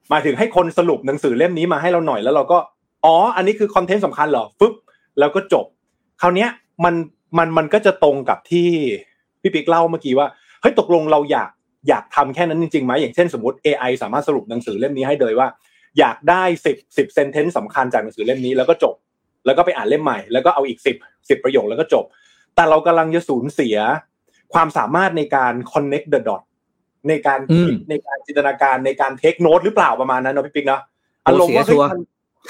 [0.09, 2.57] หมายถึงให้คนสรุปหนังสือเล่มนี้มาให้เราหน่อยแล้วเราก็
[3.05, 4.73] อ๋ออันนี้คือคอนเทนต์สำคัญเหรอฟึบ
[5.19, 5.65] แล้วก็จบ
[6.21, 6.47] คราวนี้
[6.83, 6.95] มัน
[7.37, 8.69] มันมันก็จะตรงกับที่
[9.41, 10.27] พี่ปิ๊กเล่าเมื่อกี้ว่า
[10.61, 11.49] เฮ้ยตกลงเราอยาก
[11.89, 15.47] อยากทำแค่นั้นจริงๆไหมอย่างเช่นสมมติ AI สามารถสรุปหนังสือเล่มนี้ให้เลยว่า
[15.99, 18.95] อยากได้สิบสิบเซนเทนต์สำคัญจากหนังสือเล่มนี้แล้วก็จบ
[19.45, 20.95] แล้วก็ไปอ่านเล่มใหม่แล้วก็เอาอีกสิบ
[21.29, 22.05] สิบประโยคแล้วก็จบ
[22.55, 23.77] แต่เรากำลังจะสูญเสีย
[24.53, 26.41] ความสามารถในการ connect the dot
[27.09, 30.81] ในการคิดในการจินตนาการในการเทคโนตหรือเปล่าประมาณนั้นเนาะพี่ปิ๊กเนาะ
[31.25, 31.65] อารมณ์ว่า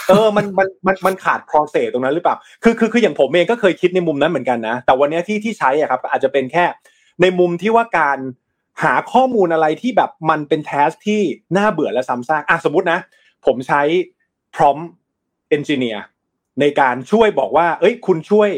[0.10, 6.66] เออมันมันมันมันขาด process ตรงนั้นหรือเปล่า คือคือคืออย่างผมเองก็เคยคิดในมุมนั้นเหมือนกันนะ แต่วันนี้ที่ที่ใช้อะครับ อาจจะเป็นแค่
[7.22, 8.20] ในมุมที่ว่าการ
[8.84, 11.22] หาข้อมูลอะไรที่แบบมันเป็นแทสที่
[11.58, 13.00] น่าเบื่อและซ้ำซากอะสมมตินะ
[13.46, 13.82] ผมใช้
[14.56, 14.86] prompt
[15.56, 16.00] engineer
[16.60, 18.50] ในการช่วยบอกว่า เอ้ย คุณช่วย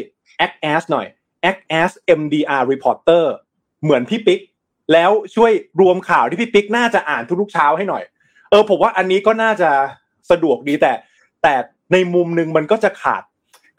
[0.44, 1.06] act as หน่อย
[1.50, 3.24] act as MDR reporter
[3.82, 4.40] เหมือนพี่ปิ๊ก
[4.92, 8.02] แล้วช่วยรวมข่าวที่พี่ปิ๊กน่าจะอ่านทุกๆเช้าให้หน่อย
[8.50, 9.70] เออผมว่าอันนี้ก็น่าจะ
[10.30, 10.92] สะดวกดีแต่
[11.42, 11.54] แต่
[11.92, 13.22] ในมุมหนึ่งมันก็จะขาด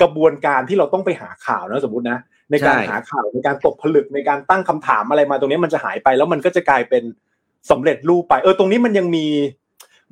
[0.01, 2.19] กระบวนการที่เราต้องไปหาข่าวนะสมมตินะ
[2.51, 7.03] ในการหาข่าวในการตกผลึกในการตั้งคำถามอะไรมาตรงนี้มันจะหายไป แล้วมันก็จะกลายเป็น
[7.71, 9.25] สำเร็จรูปไป เออตรงนี้มันยังมี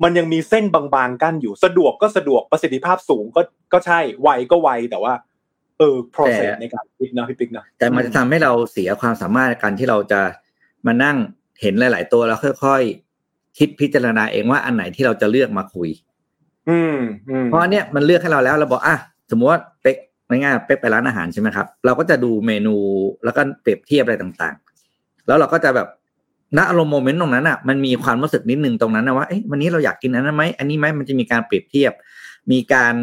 [0.02, 5.14] มันยังมีเส้นบางๆกั้นอยู่สะดวกก็สะดวกประสิทธิภาพสูงก็ก็ใช่ไวก็ไวแต่ว่า
[5.78, 10.20] เออ process ในการพิกนะพี่ปิ๊กนะแต่มันจะทำให้เราเสียความสามารถในการที่เราจะ
[10.86, 11.16] มานั่ง
[11.60, 15.88] เห็นหลาย ๆ ตัวแล้วค่อยๆคิดพิจารณาเองว่าอันไหนที่เราจะเลือกมาคุย
[16.68, 16.98] อืม
[17.46, 18.96] เพราะเนี้ยมันเลือกให้เราแล้วเราบอกอะ
[19.30, 19.96] สมมติว่าเป็ก
[20.28, 22.76] ง่ายๆเป๊กไปร้านอาหารใช่ไหมครับ เราก็จะดูเมนู
[23.24, 25.88] แล้วก็เปรียบเทียบอะไรต่างๆ แล้วเราก็จะแบบ
[26.56, 31.92] ณอารมณ์โมเมนต์ตรงนั้นอะมันมีความรู้สึกนิดนึงตรงนั้นนะว่าเอ๊ะวันนี้เราอยากกินอันนั้นไหมอันนี้ไหมมันจะมีการเปรียบเทียบ
[32.50, 32.94] มีการ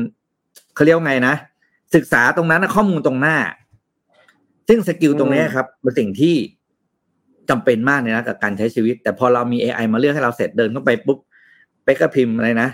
[0.75, 1.35] เขาเรียกว่าไงนะ
[1.95, 3.35] ศึกษาตรงนั้นนะข้อมูลตรงหน้า
[4.67, 6.35] ซึ่งสกิลตรงนี้ครับเป็นสิ่งที่
[7.49, 11.19] จำเป็นมากเลยนะกับการใช้ชีวิต แต่พอเรามี AI มาเลือกให้เราเสร็จเดินเข้าไปปุ๊บ
[11.83, 12.69] ไปก็พิมพ์อะไรนะ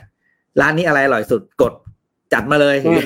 [0.62, 1.74] ร้านนี้อะไรอร่อยสุดกด
[2.34, 3.02] จัดมาเลยอืม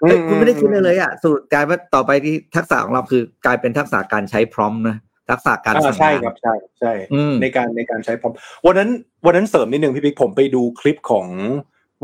[0.00, 4.96] เฮ้ยคุณไม่ได้คิดเลยเลยอะสูตรกลายว่าต่อไปที่ทักษะของเราคือกลายเป็นทักษะการใช้พร้อมนะ
[5.28, 8.32] ทักษะการอ่าสั่งใช่งานครับใช่ใช่อืมในการในการใช้พร้อม
[8.66, 8.90] วันนั้น
[9.26, 11.26] วันนั้นเสริมนิดนึงพี่ปิ๊กผมไปดูคลิปของ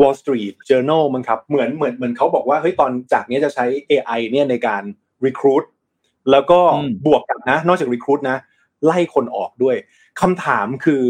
[0.00, 4.82] Wall Street Journal มั้งครับเหมือนเหมือนเหมือนเขาบอกว่าเฮ้ยตอนจากนี้จะใช้ AI เนี่ยในการ
[5.26, 5.64] recruit
[6.30, 8.36] แล้วก็อืมบวกกับนะ นอกจาก recruit นะ
[8.84, 9.76] ไล่คนออกด้วย
[10.20, 11.02] คำถามคือ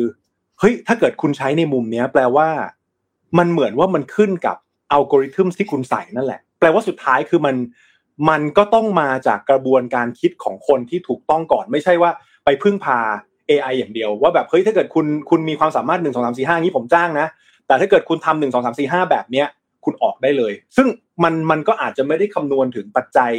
[0.60, 2.48] เฮ้ยถ้าเกิดคุณใช้ในมุมเนี้ย แปลว่า
[3.38, 4.56] มันเหมือนว่ามันขึ้นกับ
[4.92, 7.54] อัลกอริทึมที่คุณใส่นั่นแหละ แปลว่าสุดท้ายคือมัน
[8.28, 12.10] มันก็ต้องมาจากกระบวนการคิดของคนที่ถูกต้องก่อน ไม่ใช่ว่า
[12.44, 12.98] ไปพึ่งพา
[13.48, 17.26] AI อย่างเดียว ว่าแบบเฮ้ยถ้าเกิดคุณคุณมีความสามารถหนึ่งสองสามสี่ห้างี้ผมจ้างนะ
[17.66, 19.46] แต่ถ้าเกิดคุณทำหนึ่งสองสามสี่ห้าแบบเนี้ย
[19.84, 20.88] คุณออกได้เลย ซึ่ง
[21.22, 23.32] มันมันก็อาจจะไม่ได้คำนวณถึงปัจจัย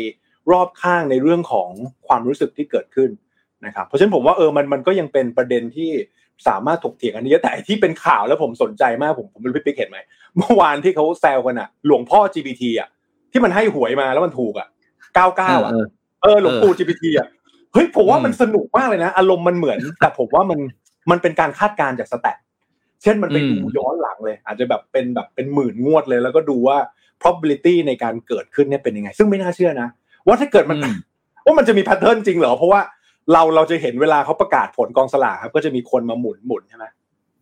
[0.52, 1.70] รอบข้างในเรื่องของ
[2.08, 3.10] ความรู้สึกที่เกิดขึ้น
[3.66, 5.92] นะครับเพราะฉะนั้นผมว่าเออมันมันก็ยังเป็นประเด็นที่
[6.48, 9.98] สามารถถกเถียงกันได้เยอะแต่ที่เป็นข่าวแล้วผมสนใจมากผมผมไม่รู้พี่ปิ๊กเห็นไหม
[10.38, 12.90] เมื่อวานที่เขาแซวกันอะหลวงพ่อ GPT อะ
[13.36, 14.68] ที่มันให้หวยมาแล้วมันถูกอะ
[15.16, 15.86] เก้าเก้าอะเออ
[16.24, 17.28] เออหลวงปู่ GPT อะ
[17.74, 20.60] เฮ้ยผมว่าอืมมันสนุกมากเลยนะ อารมณ์มันเหมือน แต่ผมว่ามัน
[21.12, 22.38] มันเป็นการคาดการณ์จาก stat
[23.04, 26.78] เช่นมันไปอืมดูย้อนหลังเลย อาจจะแบบเป็นแบบเป็นหมื่นงวดเลย แล้วก็ดูว่า
[27.22, 29.88] probability ในการเกิดขึ้นเนี่ยเป็นยังไง ซึ่งไม่น่าเชื่อนะ
[30.28, 30.96] ว่าถ้าเกิดมันอืม
[31.46, 32.82] ว่ามันจะมี pattern จริงเหรอ เพราะว่า
[33.34, 36.86] เราเราจะเห็นเวลาเขาประกาศผลกองสลากครับ ก็จะมีคนมาหมุนหมุนใช่ไหม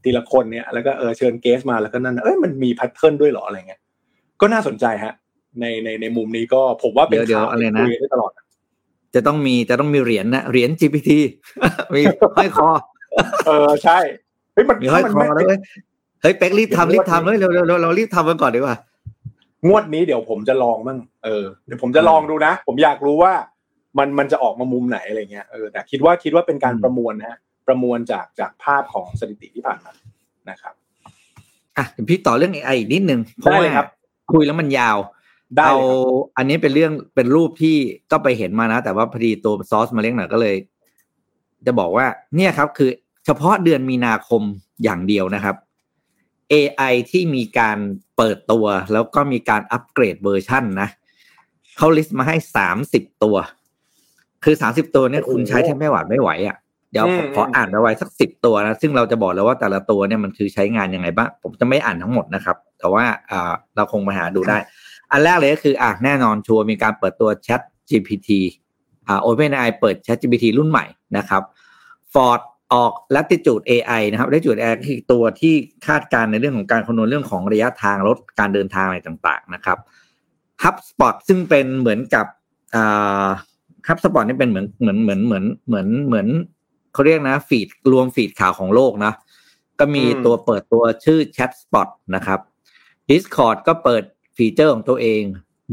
[0.04, 3.82] ทีละคนเนี่ยแล้วก็เออเชิญ guest มาแล้วก็นั่นเอ้ยมันมี pattern ด้วยเหรออะไรเงี้ย
[4.42, 5.14] ก็น่าสนใจฮะ
[5.60, 8.32] ในในในมุมนี้ก็ผมว่าเป็นเดี๋ยวข่าวเดี๋ยวอะไรที่นะคุยได้ตลอด
[9.16, 11.10] จะต้องมีจะต้องมีเหรียญนะเหรียญ GPT
[11.94, 12.02] มี
[12.38, 12.70] ห้อยคอ
[13.48, 13.98] เออใช่
[14.54, 15.60] เฮ้ยมันมีห้อยถ้ามันคอไม่แล้วเว้ย
[16.22, 18.78] เฮ้ยเป็กรีบเดี๋ยวทำรีบงวดนี้ทำเลยเร็วเร็วเร็วเรารีบทำกันก่อนดีกว่า
[19.68, 23.34] งวดนี้เดี๋ยวผมจะลองมั่งเออเดี๋ยวผมจะลองดูนะ ผมอยากรู้ว่า
[23.98, 29.92] มันมันจะออกมามุมไหนอะไรเงี้ยเออแต่คิดว่าคิดว่าเป็นการอืมประมวลนะฮะประมวลจากจากภาพของสถิติที่ผ่านมา
[30.50, 30.74] นะครับ
[31.78, 33.88] อะเดี๋ยวพี่ต่อเรื่อง AI อีกนิดนึงเพราะได้ว่าเลยครับ
[34.34, 35.23] คุยแล้วมันยาวได้
[35.56, 37.78] เอาเลยครับอันนี้เป็นเรื่องเป็นรูปที่
[38.12, 40.56] ก็ไปเห็นมานะ แต่ว่าพอดีตัวซอสมาเล็กหน่อยก็เลย
[41.66, 42.90] จะบอกว่า เนี่ยครับ คือ
[43.26, 44.42] เฉพาะเดือนมีนาคม
[44.84, 45.56] อย่างเดียวนะครับ
[46.54, 47.78] AI ที่มีการ
[48.18, 50.90] เปิดตัวแล้วก็มีการอัปเกรดเวอร์ชันนะ
[51.78, 53.36] เขา list มาให้สามสิบตัว
[54.44, 56.58] คือสามสิบตัวเนี่ยคุณใช้แทบไม่หวาดไม่ไหวอะ
[56.92, 64.58] เดี๋ยวผมขออ่านเอาไว้สักสิบตัวนะ ซึ่งเราจะบอกแล้วว่าแต่ละตัวเนี่ยมันคือใช้งานยังไงบ้าง ผมจะไม่อ่านทั้งหมดนะครับ แต่ว่าอ่าเราคงมาหาดูได้
[65.14, 68.30] อันแรกเลยก็คืออะแน่นอนชัวร์มีการเปิดตัว Chat GPT
[69.08, 70.86] อ่า OpenAI เปิด Chat GPT รุ่นใหม่
[71.18, 71.44] นะครับ
[72.14, 72.42] Ford
[72.74, 75.54] ออก Latitude AI นะครับ Latitude AI คือตัวที่
[75.88, 79.78] คาดการณ์ในเรื่องของการคำนวณเรื่องของระยะทางลดการเดินทางอะไรต่างๆนะครับ
[80.64, 82.26] HubSpot ซึ่งเป็นเหมือนกับ
[82.76, 83.28] อ่า
[83.88, 86.28] HubSpot นี่เป็นเหมือนเหมือนเหมือนเหมือนเหมือนเหมือน
[86.94, 89.14] เขาเรียกนะฟีดรวมฟีดข่าวของโลกนะ
[89.80, 92.40] ก็มีอืมตัวเปิดตัวชื่อ ChatSpot นะครับ
[93.10, 94.04] Discord ก็เปิด
[94.38, 95.24] ฟีเจอร์ของตัวเอง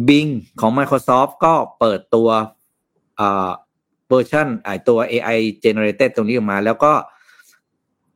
[0.09, 2.29] Bing ของ Microsoft ก็เปิดตัว
[3.17, 3.51] เอ่อ
[4.09, 6.93] เวอร์ชันไอตัว AI generated ตรงนี้ออกมา แล้วก็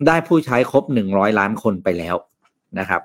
[0.07, 2.17] ได้ผู้ใช้ครบ100ล้านคนไปแล้ว
[2.79, 3.03] นะครับ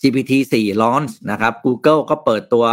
[0.00, 2.64] GPT 4 launch นะครับ Google ก็เปิดตัว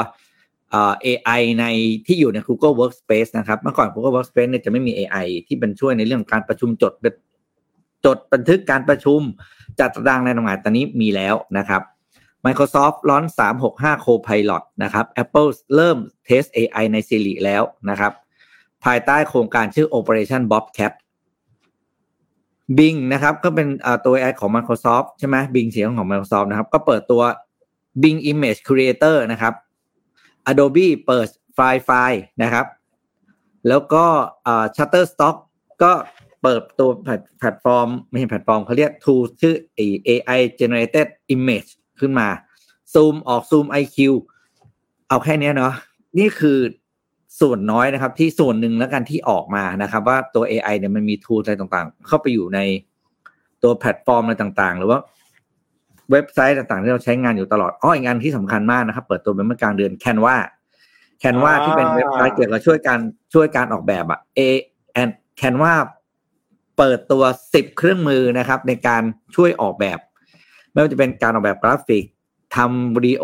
[0.71, 1.65] เอ่อ AI ใน
[2.05, 6.93] ที่อยู่ใน Google Workspace นะครับ เมื่อก่อน Google Workspace เนี่ยจะไม่มี AI ที่เป็นช่วยในเรื่องการประชุมจด
[8.05, 9.19] จดบันทึกการประชุม
[9.79, 11.81] จัดตารางในต่างๆตอนนี้มีแล้วนะครับ
[12.45, 13.23] Microsoft ร้อน
[13.65, 18.13] 365 Copilot นะครับ Apple เริ่มเทส AI ใน Siri แล้วนะครับ
[18.83, 20.93] ภายใต้โครงการชื่อ Operation Bobcat
[22.77, 23.67] Bing นะครับ ก็เป็น
[24.05, 27.21] ตัว AI ของ Microsoft ใช่ไหม Bing เสียงของ Microsoft นะครับ ก็เปิดตัว
[28.01, 29.53] Bing Image Creator นะครับ
[30.51, 32.11] Adobe เปิด Firefly
[32.43, 32.65] นะครับ
[33.67, 34.05] แล้วก็
[34.75, 35.35] Shutterstock
[35.83, 35.91] ก็
[36.43, 39.55] เปิดตัวแพลตแพลตฟอร์ม ไม่ใช่แพลตฟอร์มเขาเรียก tool ชื่อ
[40.07, 41.69] AI generated image
[42.01, 42.27] ขึ้นมา
[42.93, 43.97] Zoom ออก Zoom IQ
[45.09, 45.73] เอาแค่เนี้ยเนาะ
[46.17, 46.57] นี่คือ
[47.41, 52.59] ส่วนน้อยนะครับ ที่ส่วนหนึ่งแล้วกันที่ออกมานะครับ ว่าตัว AI เนี่ยมันมี tool อะไรต่างๆ เข้าไปอยู่ใน
[53.63, 54.99] ตัวแพลตฟอร์มอะไรต่างๆ หรือว่า
[56.11, 60.37] เว็บไซต์ต่างๆ ที่เราใช้งานอยู่ตลอดอ้ออีกอันที่สำคัญมากนะครับ เปิดตัวเป็นเมื่อกลางเดือน Canva
[61.23, 62.99] Canva ที่เป็นเว็บไซต์เกี่ยวกับช่วยการ
[63.33, 64.41] ช่วยการออกแบบอะ A
[65.01, 65.73] and Canva
[66.77, 69.03] เปิดตัว10เครื่องมือนะครับ ในการ
[69.35, 69.99] ช่วยออกแบบ
[70.71, 72.05] ไม่ว่าจะเป็นการออกแบบกราฟิก
[72.55, 73.23] ทำวิดีโอ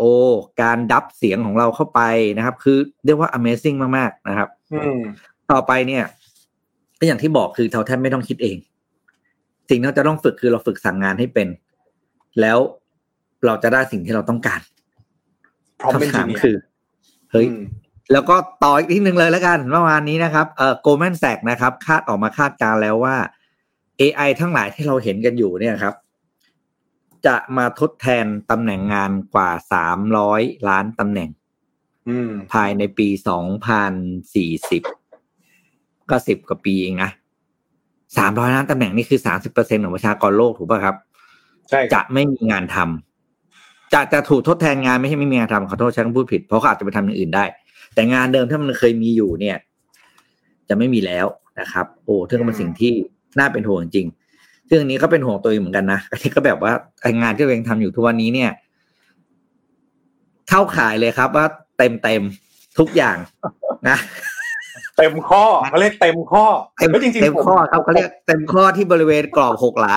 [0.62, 2.00] การดับเสียงของเราเข้าไป
[2.36, 5.00] นะครับ คือเรียกว่า Amazing มากๆนะครับอืม
[5.52, 6.04] ต่อไปเนี่ย
[6.98, 8.56] ก็อย่างที่บอกคือเราแทบไม่ต้องคิดเอง
[9.70, 11.48] สิ่งที่เราจะต้องฝึกคือเราฝึกสั่งงานให้เป็น
[12.40, 12.58] แล้ว
[13.46, 14.60] เราจะได้สิ่งที่เราต้องการ
[15.80, 16.56] พร้อมเป็นคำจถามริงคือ
[17.32, 17.62] เฮ้ยอืม
[18.12, 23.16] แล้วก็ต่ออีกทีหนึ่งเลยแล้วกันเมื่อวานนี้นะครับเอ่อโกลแมนแซกนะครับ คาดออกมาคาดการณ์แล้วว่า
[24.00, 25.94] AI ทั้งหลายที่เราเห็นกันอยู่เนี่ยครับ
[27.26, 31.30] จะมาทดแทนตำแหน่งงานกว่าสามร้อยล้านตำแหน่ง
[32.08, 33.92] อืมภายในปีสองพัน
[34.34, 34.82] สี่สิบ
[36.10, 37.10] ก็สิบกว่าปีเองนะ
[38.18, 40.96] สามร้อยล้านตำแหน่งนี่คือสามสิบเปอร์เซ็นของประชากรโลกถูกป่ะครับ
[41.70, 47.44] ใช่คจะรับไม่มีงานทำจะจะถูกทดแทนงานไม่ใช่ไม่มีงานทำขอโทษฉันพูดผิด เพราะเขาอาจจะไปทำอย่างอื่นได้
[47.94, 49.56] แต่งานเดิมถ้ามันเคยมีอยู่เนี่ย
[50.68, 51.26] จะไม่มีแล้ว
[51.60, 52.92] นะครับ โอ้ซึ่งเป็นสิ่งที่
[53.38, 54.06] น่าเป็นห่วงจริง
[54.68, 58.50] ซึ่งอันนี้ก็เป็นห่วงตัวเองเหมือนกันนะอันนี้ก็แบบว่าไอ้งานที่ตัวเองทำอยู่ทุกวันนี้เนี่ย
[60.48, 61.46] เข้าขายเลยครับว่า
[61.78, 63.16] เต็มเต็มๆทุกอย่าง
[63.88, 63.96] นะ
[64.96, 66.46] เต็มข้อเขาเรียกเต็มข้อ
[66.78, 69.94] เต็มฮ้ยจริงๆเต็มผมข้อครับเขาเรียกเต็มข้อที่บริเวณกรอบหกหลา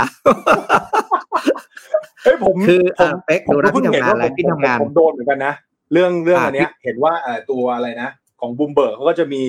[2.24, 5.54] เฮ้ยผมคือผมอะเป๊กผมดูนะเพิ่งเห็นว่าที่ทำงานผมที่ทำงานผมโดนเหมือนกันนะ
[5.94, 9.44] เรื่องเรื่องอะอันเนี้ยเห็นว่าเอ่อตัวอะไรนะของบูมเบิร์กเขาก็จะมี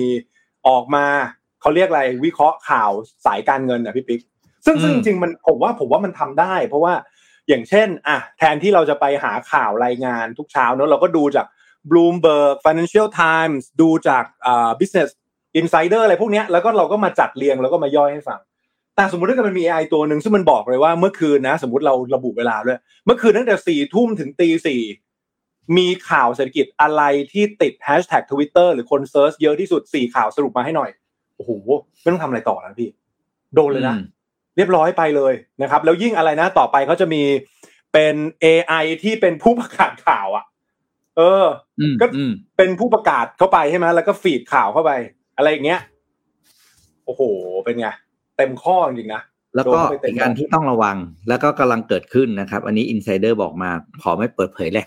[0.67, 1.05] ออกมา
[1.61, 2.91] เขาเรียกอะไรวิเคราะห์ข่าว
[3.25, 4.21] สายการเงินอะพี่ปิ๊ก
[4.65, 6.93] ซึ่งซึ่งจริงๆมันผมว่าผมว่ามันทำได้ เพราะว่า
[7.47, 11.45] อย่างเช่นอะแทนที่เราจะไปหาข่าวรายงานทุกเช้าเนอะเราก็ดูจาก
[11.89, 15.09] Bloomberg Financial Times ดูจากอ่า Business
[15.59, 18.39] Insider อะไรพวกเนี้ยแล้วก็เราก็มาจัดเรียงแล้วก็มาย่อยให้ฟัง
[18.95, 24.81] แต่สมมติถ้าเกิดมันมี AI ตัวหนึ่งซึ่งมันบอกเลยว่าเมื่อคืนนะ สมมติเราระบุเวลาด้วย เมื่อคืนตั้งแต่สี่ทุ่มถึงตีสี่
[25.77, 30.89] มีข่าวเศรษฐกิจอะไรที่ติดแฮชแท็กทวิตเตอร์หรือคนเซิร์ชเยอะที่สุดสี่ข่าวสรุปมาให้หน่อย
[31.35, 31.51] โอ้โห
[32.01, 32.89] ไม่ต้องทำอะไรต่อแล้วพี่
[33.55, 34.05] โดนเลยนะอืม
[34.55, 37.23] เรียบร้อยไปเลยนะครับ แล้วยิ่งอะไรนะต่อไปเขาจะมี
[37.93, 40.45] เป็น AI ที่เป็นผู้ประกาศข่าวอะ
[41.17, 41.45] เออ
[41.79, 44.91] อืมก็อืมเป็นผู้ประกาศเข้าไปใช่ไหมแล้วก็ feed ข่าวเข้าไป
[45.37, 45.81] อะไรอย่างเงี้ย
[47.05, 47.21] โอ้โห
[47.65, 47.87] เป็นไง
[48.37, 49.21] เต็มข้อจริงๆนะ
[49.55, 50.97] แล้วก็โดนเข้าไปเต็มอีกอันที่ต้องระวัง
[51.29, 53.69] แล้วก็กำลังเกิดขึ้นนะครับ อันนี้ insider บอกมา
[54.01, 54.85] ขอไม่เปิดเผยเลย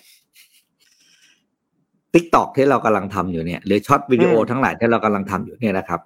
[2.13, 6.01] TikTok ที่เรากำลังทำอยู่เนี่ย หรือ short video ทั้งหลายที่เรากำลังทำอยู่เนี่ยนะครับ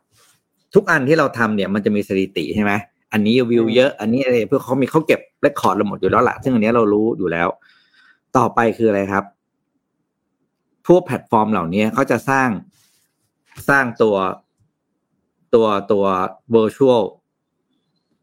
[0.74, 2.72] ทุกอันที่เราทำเนี่ยมันจะมีสถิติใช่ไหม
[3.12, 7.48] อันนี้วิวเยอะ อันนี้อะไรเพื่อเขามีเขาเก็บ record เราหมดอยู่แล้วล่ะซึ่งอันนี้เรารู้อยู่แล้ว
[8.36, 9.24] ต่อไปคืออะไรครับ
[10.86, 12.48] พวกแพลตฟอร์มเหล่านี้เขาจะสร้าง
[13.68, 14.16] สร้างตัว
[15.54, 16.04] ตัวตัว
[16.54, 17.02] virtual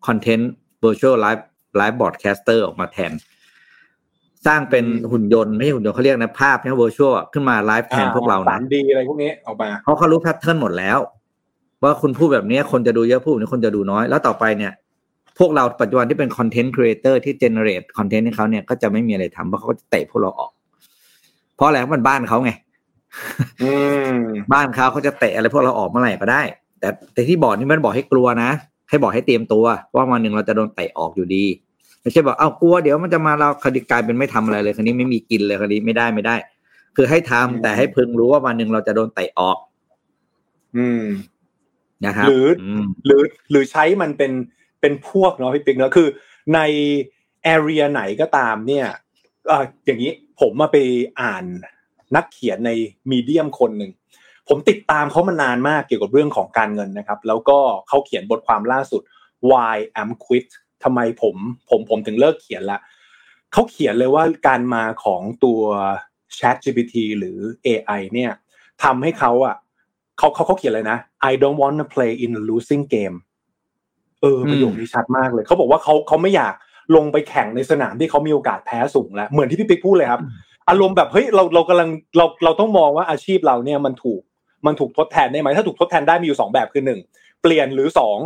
[0.05, 0.45] content
[0.83, 1.43] virtual live
[1.79, 3.11] live broadcaster ออกมาแทน
[4.45, 10.97] สร้างเป็นอืมหุ่นยนต์ ไม่ใช่หุ่นยนต์เขาเรียกนะภาพเนี่ย virtual อะขึ้นมาไลฟ์แทนพวกเราสานะมดีอะไรพวกนี้ออกมาเพราะเขารู้ pattern หมดแล้ว
[11.85, 14.73] ว่าคุณพูดแบบนี้คนจะดูเยอะพูดแบบนี้คนจะดูน้อย แล้วต่อไปเนี่ย
[15.39, 20.51] พวกเราปัจจุบันที่เป็น content creator ที่ generate content ให้เขาเนี่ยก็จะไม่มีอะไรทำเพราะเขาก็จะเตะพวกเราออก
[21.55, 22.51] เพราะอะไรเพราะมันบ้านเขาไง
[23.63, 23.71] อื
[24.15, 24.19] ม
[24.53, 26.41] บ้านเขาเขาจะเตะอะไรพวกเราออกเมื่อไหร่ก็ได้
[26.79, 28.51] แต่แต่ที่บอกนี่มันบอกให้กลัวนะ
[28.89, 31.45] ให้บอกให้เตรียมตัว ว่าวันหนึ่งเราจะโดนเตะออกอยู่ดี
[32.01, 36.35] ไม่ใช่บอกเอ้ากลัวเดี๋ยวมันจะมาเราคดีกลายเป็นไม่ทำอะไรเลยคดีไม่มีกินเลยคดีไม่ได้ไม่ได้
[36.95, 39.57] คือให้ทำแต่ให้พึงรู้ว่าวันหนึ่งเราจะโดนเตะออก
[40.77, 41.03] อืม
[42.05, 44.31] นะครับหรืออืมหรือหรือใช้มันเป็น
[44.81, 46.07] เป็นพวกเนาะพี่ปิ๊กเนาะคือ
[46.55, 46.59] ใน
[47.43, 48.85] แอเรียไหนก็ตามเนี่ย
[49.47, 50.77] เอ่ออย่างนี้ผมมาไป
[51.21, 51.43] อ่าน
[52.15, 52.71] นักเขียนใน
[53.11, 53.91] มีเดียมคนหนึ่ง
[54.49, 59.01] ผมติดตามเขามานานมากเกี่ยวกับเรื่องของการเงินนะครับ แล้วก็เขาเขียนบทความล่าสุด
[59.49, 60.47] why I'm quit
[60.83, 61.35] ทำไมผม
[61.69, 62.79] ผมผมถึงเลิกเขียนละ
[63.53, 65.61] เขาเขียนเลยว่าการมาของตัว
[66.37, 68.31] Chat GPT หรือ AI เนี่ย
[68.83, 69.55] ทำให้เขาอะ
[70.17, 70.97] เขาเขาเขาเขียนเลยนะ
[71.29, 73.17] I don't want to play in a losing game
[74.21, 76.53] เออประโยคนี้ชัดมากเลยเขาบอกว่าเขาเขาไม่อยาก
[76.95, 80.21] ลงไปแข่งในสนามที่เขามีโอกาสแพ้สูงแล้วเหมือนที่พี่ปิ๊กพูดเลยครับ
[80.69, 84.21] อารมณ์แบบเฮ้ยเราเรากำลังเราเราต้องมองว่าอาชีพเราเนี่ยมันถูก
[84.65, 86.99] มันถูกทดแทนได้ไหมถ้าถูกทดแทนได้มีอยู่สองแบบคือหนึ่ง
[87.41, 88.17] เปลี่ยนหรือสอง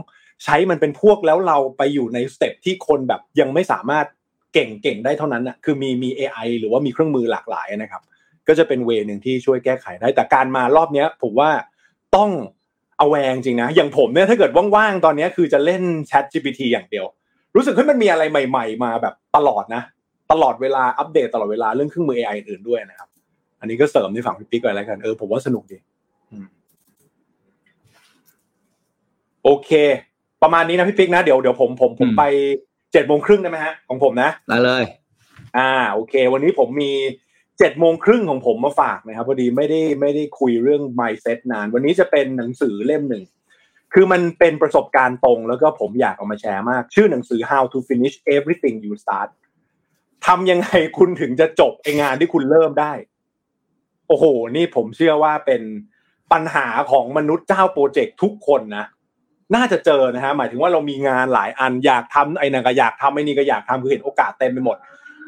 [0.43, 4.05] ใช้มันเป็นพวกแล้วเราไปอยู่ใน step ที่คนแบบยังไม่สามารถ
[4.53, 8.01] เก่งเก่งได้เท่านั้นอะคือมีมี AI หรือว่ามีเครื่องมือหลากหลายนะครับ
[8.47, 11.49] ก็จะเป็นเวย์หนึ่งที่ช่วยแก้ไขได้แต่การมารอบเนี้ย ผมว่า
[12.15, 12.29] ต้อง
[12.97, 17.05] เอาแวงจริงนะ อย่างผมเนี่ยถ้าเกิดว่างๆตอนเนี้ยคือจะเล่น Chat GPT อย่างเดียว
[17.55, 19.81] รู้สึกว่ามันมีอะไรใหม่ ๆ มาแบบตลอดนะ
[20.31, 23.09] ตลอดเวลาอัปเดตตลอดเวลาเรื่องเครื่องมือ AI อื่นๆด้วยนะครับ
[23.59, 25.77] อันนี้ก็เสริมในฝั่งพี่ปิ๊กไปแล้วกันเออผมว่าสนุกดี
[26.31, 26.45] อืม
[29.43, 29.71] โอเค
[30.43, 32.23] ประมาณนี้นะพี่ปิ๊กนะเดี๋ยวเดี๋ยวผมผมผมอืมไป
[32.91, 34.83] เจ็ดโมงครึ่งได้ไหมฮะของผมนะได้เลย
[35.57, 36.91] อ่า โอเค วันนี้ผมมี
[37.59, 43.23] เจ็ดโมงครึ่งของผมมาฝากนะครับพอดีไม่ได้ไม่ได้คุยเรื่อง mindset นาน วันนี้จะเป็นหนังสือเล่มหนึ่ง
[43.93, 49.29] คือมันเป็นประสบการณ์ตรงแล้วก็ผมอยากเอามาแชร์มาก ชื่อหนังสือ how to finish everything you start
[50.25, 52.93] ทำยังไงคุณถึงจะจบไองานที่คุณเริ่มได้
[54.07, 55.61] โอ้โห นี่ผมเชื่อว่าเป็น
[56.31, 58.85] ปัญหาของมนุษย์เจ้าโปรเจกต์ทุกคนนะ
[59.55, 64.77] น่าจะเจอนะฮะหมายถึงว่าเรามีงานหลายอันอยากทำไอ้นั่นก็อยากทำไอ้นี่ก็อยากทำคือเห็นโอกาสเต็มไปหมด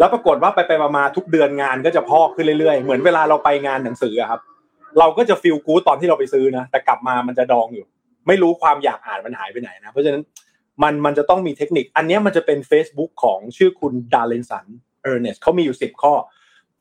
[0.02, 4.42] แล้วปรากฏว่าไปไปมาทุกเดือนงานก็จะพอกขึ้นเรื่อยๆ เหมือนเวลาเราไปงานหนังสือครับ
[5.00, 7.86] เราก็จะฟีลกู๊ดตอนที่เราไปซื้อนะ แต่กลับมามันจะดองอยู่
[8.28, 10.24] ไม่รู้ความอยากอ่านมันหายไปไหนนะ เพราะฉะนั้น
[10.84, 14.66] มันมันจะต้องมีเทคนิค อันนี้มันจะเป็น Facebook ของชื่อคุณดาร์เลนสัน
[15.04, 16.14] เออร์เนสเขามีอยู่สิบข้อ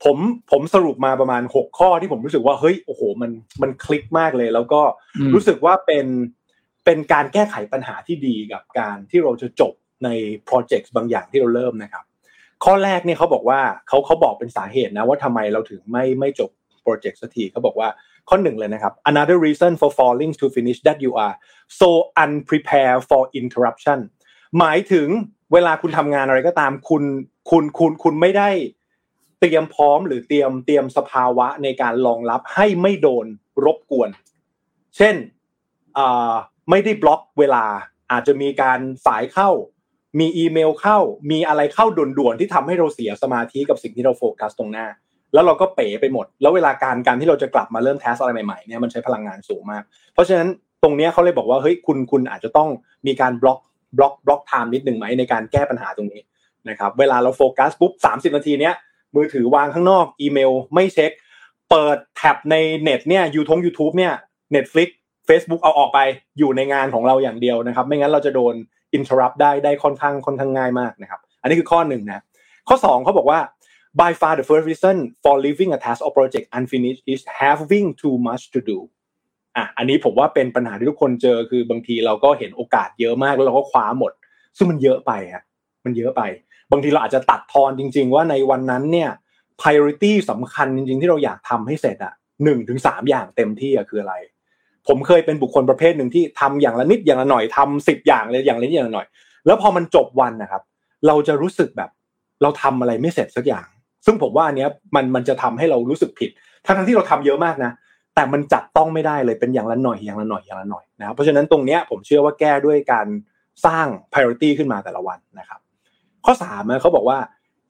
[0.03, 0.17] ผม
[0.51, 3.31] ผมสรุปมาประมาณหกข้อที่ผมรู้สึกว่าเฮ้ยโอ้โหมัน
[3.61, 4.81] มันคลิกมากเลย แล้วก็
[5.33, 6.05] รู้สึกว่าเป็น
[6.85, 10.09] เป็นการแก้ไขปัญหาที่ดีกับการที่เราจะจบใน
[10.45, 12.03] โปรเจกต์บางอย่างที่เราเริ่มนะครับ
[12.63, 16.49] ข้อแรกเนี่ยเขาบอกว่าเขาเขาบอกเป็นสาเหตุนะว่าทำไมเราถึงไม่ไม่จบ
[16.83, 17.89] โปรเจกต์สักทีเขาบอกว่า
[18.29, 21.35] ข้อหนึ่งเลยนะครับ another reason for falling to finish that you are
[21.81, 21.89] so
[22.23, 23.99] unprepared for interruption
[24.57, 25.07] หมายถึง
[25.53, 27.03] เวลาคุณทำงานอะไรก็ตามคุณ
[27.49, 28.49] คุณคุณคุณไม่ได้
[29.39, 33.25] เตรียมพร้อมหรือเตรียมเตรียมสภาวะในการรองรับให้ไม่โดน
[33.65, 34.09] รบกวน
[34.97, 35.15] เช่น
[36.69, 37.65] ไม่ได้บล็อกเวลา
[38.11, 39.49] อาจจะมีการสายเข้า
[40.19, 40.97] มีอีเมลเข้า
[41.31, 44.87] มีอะไรเข้าด่วนๆที่ทำให้เราเสียสมาธิกับสิ่งที่เราโฟกัสตรงหน้า
[45.33, 50.47] แล้วเราก็เป๋ไปหมด แล้วเวลาการการที่เราจะกลับมาเริ่มแทสอะไรใหม่ๆเนี่ยมันใช้พลังงานสูงมาก เพราะฉะนั้น
[50.83, 52.69] ตรงนี้เขาเลยบอกว่าเฮ้ยคุณคุณอาจจะต้อง
[53.07, 53.59] มีการ block
[53.97, 56.21] block block time นิดหนึ่งไหมในการแก้ปัญหาตรงนี้
[56.69, 58.73] นะครับเวลาเราโฟกัสปุ๊บสามสิบนาทีเนี้ย
[59.15, 61.11] มือถือวางข้างนอกอีเมลไม่เช็ค
[61.69, 64.13] เปิด tab ในเน็ตเนี่ยยูทงยูทูบเนี่ย
[64.55, 64.89] Netflix
[65.27, 65.99] Facebook เอาออกไป
[66.37, 68.55] อยู่ในงานของเราอย่างเดียวนะครับ ไม่งั้นเราจะโดน
[68.97, 72.23] interrupt ได้ได้ค่อนข้างค่อนข้างง่ายมากนะครับ อันนี้คือข้อหนึ่งนะ
[72.67, 73.39] ข้อสองเขาบอกว่า
[73.99, 78.15] by far the first reason for leaving a task or project unfinished is having too
[78.27, 78.77] much to do
[79.57, 84.11] อะอันนี้ผมว่าเป็นปัญหาที่ทุกคนเจอคือบางทีเราก็เห็นโอกาสเยอะมากแล้วเราก็คว้าหมด
[84.57, 85.43] ซึ่งมันเยอะไปฮะ
[85.85, 86.21] มันเยอะไป
[86.71, 89.09] บางทีเราอาจจะตัดทอนจริง ๆ ว่าในวันนั้นเนี่ย
[89.61, 94.15] priority สำคัญจริง ๆ ที่เราอยากทำให้เสร็จอะหนึ่งถึงสามอย่างเต็มที่อะคืออะไร
[94.87, 99.07] ผมเคยเป็นบุคคลประเภทหนึ่งที่ทำอย่างละนิดอย่างละหน่อยทำสิบอย่างเลยอย่างละนิดอย่างละหน่อย
[99.45, 100.61] แล้วพอมันจบวันนะครับ
[101.07, 101.89] เราจะรู้สึกแบบ
[102.41, 103.67] เราทำอะไรไม่เสร็จสักอย่าง
[104.05, 106.29] ซึ่งผมว่าอันเนี้ยมันมันจะทำให้เรารู้สึกผิด
[106.65, 107.71] ทั้งที่เราทำเยอะมากนะ
[108.15, 113.07] แต่มันจับต้องไม่ได้เลยเป็นอย่างละหน่อยอย่างละหน่อยอย่างละหน่อยนะครับเพราะฉะนั้นตรงเนี้ยผมเชื่อว่าแก้ด้วยการ
[113.65, 115.59] สร้าง priority ขึ้นมาแต่ละวันนะครับ
[116.25, 117.19] ข้อสามเขาบอกว่า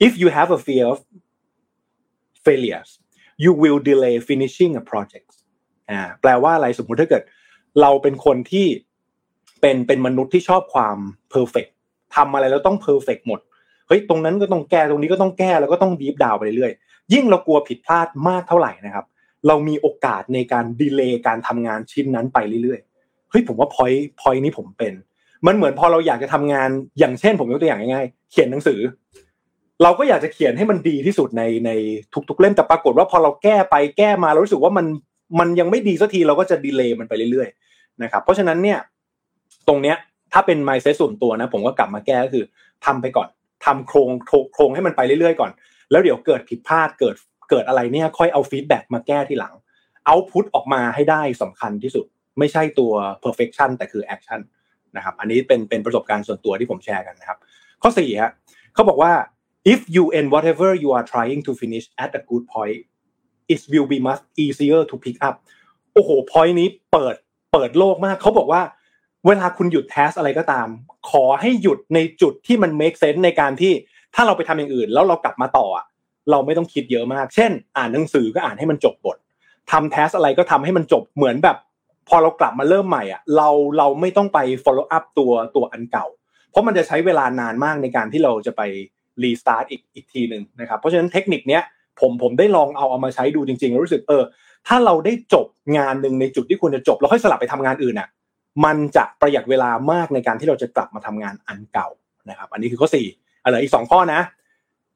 [0.05, 0.97] if you have a fear of
[2.45, 2.89] failures
[3.43, 5.31] you will delay finishing a project
[5.91, 7.23] อ่าแปลว่าอะไรสมมุติถ้าเกิด
[7.81, 8.67] เราเป็นคนที่
[9.61, 10.97] เป็นเป็นมนุษย์ที่ชอบความ
[11.29, 11.65] perfect
[12.15, 13.39] ทำอะไรแล้วต้อง perfect หมด
[13.87, 19.05] เฮ้ยตรงนั้นก็ต้องแก้ตรงนี้ก็ต้องแก้แล้วก็ต้องดีฟดาวไปเรื่อยๆยิ่งเรากลัวผิดพลาดมากเท่าไหร่นะครับ
[19.47, 24.93] เรามีโอกาสในการดีเลย์การทำงานชิ้นนั้นไปเรื่อยๆเฮ้ยผมว่าพอยพอยนี้ผมเป็น
[25.47, 28.79] มันเหมือนพอเราอยากจะทำงานอย่างเช่น ผมยกตัวอย่างง่ายๆเขียนหนังสือ
[29.83, 31.71] เราก็อยากจะเขียนให้มันดีที่สุดในใน
[32.29, 34.85] ทุกๆเล่มแต่ปรากฏว่าพอเราแก้ไปแก้มาเรารู้สึกว่ามัน
[35.39, 38.79] มันยังไม่ดีสักทีเราก็จะดีเลย์มันไปเรื่อยๆนะครับเพราะฉะนั้นเนี่ย
[39.67, 39.95] ตรงเนี้ย
[40.33, 42.45] ถ้าเป็น mindset่วนตัวนะ ผมก็กลับมาแก้ก็คือ
[42.85, 43.27] ทำไปก่อน
[43.65, 44.09] ทำโครง
[44.53, 45.51] โครงให้มันไปเรื่อยๆก่อน
[45.91, 47.15] แล้วเดี๋ยวเกิดผิดพลาดเกิด
[47.49, 49.53] เกิดอะไรเนี่ยค่อยเอา feedback มาแก้ทีหลัง
[50.05, 52.05] output ออกมาให้ได้สำคัญที่สุด
[52.39, 52.91] ไม่ใช่ตัว
[53.23, 54.41] perfection แต่คือ action
[54.95, 57.37] นะครับอันนี้เป็นเป็นประสบการณ์ส่วนตัวที่ผมแชร์กันนะครับ
[57.81, 58.31] ข้อสี่ฮะ
[58.73, 59.11] เขาบอกว่า
[59.73, 62.81] if you end whatever you are trying to finish at a good point
[63.53, 65.35] it will be much easier to pick up
[65.93, 67.15] โอ้โหพอยนี้เปิด
[67.53, 68.61] เปิดโลกมาก เขาบอกว่า
[69.27, 70.67] เวลาคุณหยุดแทสอะไรก็ตาม
[71.09, 73.73] ขอให้หยุดในจุดที่มัน make sense ในการที่
[74.15, 75.67] ถ้าเราไปทำอย่างอื่น แล้วเรากลับมาต่อ
[76.31, 79.17] เราไม่ต้องคิดเยอะมาก เช่น อ่านหนังสือก็อ่านให้มันจบบท
[79.71, 81.57] ทำแทสอะไรก็ทำให้มันจบเหมือนแบบ
[82.09, 86.05] พอเรากลับมาเริ่มใหม่อะเราเราไม่ต้องไป follow up ตัวตัวอันเก่า
[86.49, 88.61] เพราะมันจะใช้เวลานานมากในการที่เราจะไป
[89.23, 91.63] รีสตาร์ทอีกอีกทีหนึ่งนะครับ เพราะฉะนั้นเทคนิคเนี้ย
[92.01, 94.23] ผมผมได้ลองเอาเอามาใช้ดูจริงๆแล้วรู้สึกเออ
[94.67, 98.09] ถ้าเราได้จบงานหนึ่งในจุดที่ควรจะจบแล้วค่อยสลับไปทำงานอื่นอะ
[98.65, 101.87] มันจะประหยัดเวลามากในการที่เราจะกลับมาทำงานอันเก่า
[102.29, 103.05] นะครับ อันนี้คือข้อสี่
[103.43, 104.21] อะไรอีกสองข้อนะ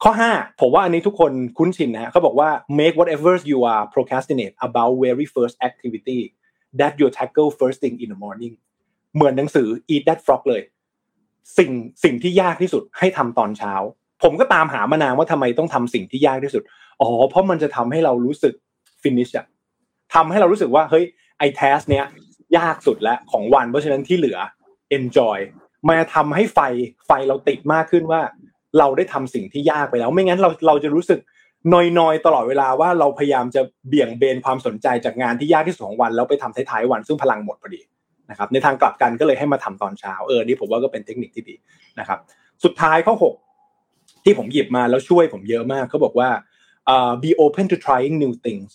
[0.04, 6.20] ข้อห้าผมว่าอันนี้ทุกคนคุ้นชินนะเขาบอกว่า make whatever you are procrastinate about very first activity
[6.80, 8.54] that you tackle first thing in the morning
[9.16, 10.62] เหมือนหนังสือ eat that frog เลย
[11.58, 11.72] สิ่ง
[12.04, 13.74] สิ่งที่ยากที่สุดให้ทำตอนเช้า
[14.26, 16.64] ผมก็ตามหามานานว่าทำไมต้องทำสิ่งที่ยากที่สุด
[17.02, 18.54] อ๋อเพราะมันจะทำให้เรารู้สึก
[19.02, 19.46] ฟินิชอะ
[20.16, 21.04] ทำให้เรารู้สึกว่าเฮ้ย
[21.40, 22.06] ไอ้แทสเนี้ย
[22.58, 24.38] ยากสุดแล้วของวันเพราะฉะนั้นที่เหลือ
[24.98, 25.40] enjoy
[25.90, 26.60] มาทำให้ไฟ
[27.08, 28.22] ไฟเราติดมากขึ้นว่า
[28.80, 31.20] เราได้ทำสิ่งที่ยากไปแล้ว ไม่งั้นเราเราจะรู้สึก
[31.74, 37.82] นอยๆตลอดเวลาว่าเราพยายามจะเบี่ยงเบนความสนใจจากงานที่ยากที่สุดของวัน แล้วไปทำท้ายๆวันซึ่งพลังหมดพอดี
[38.30, 41.56] นะครับในทางกลับกันก็เลยให้มาทำตอนเช้าเออนี่ผมว่าก็เป็นเทคนิคที่ดี
[42.00, 42.20] นะครับ
[42.64, 43.45] สุดท้ายข้อ6
[44.26, 46.30] ที่ผมหยิบมาแล้วช่วยผมเยอะมากเขาบอกว่า
[46.94, 48.72] uh, be open to trying new things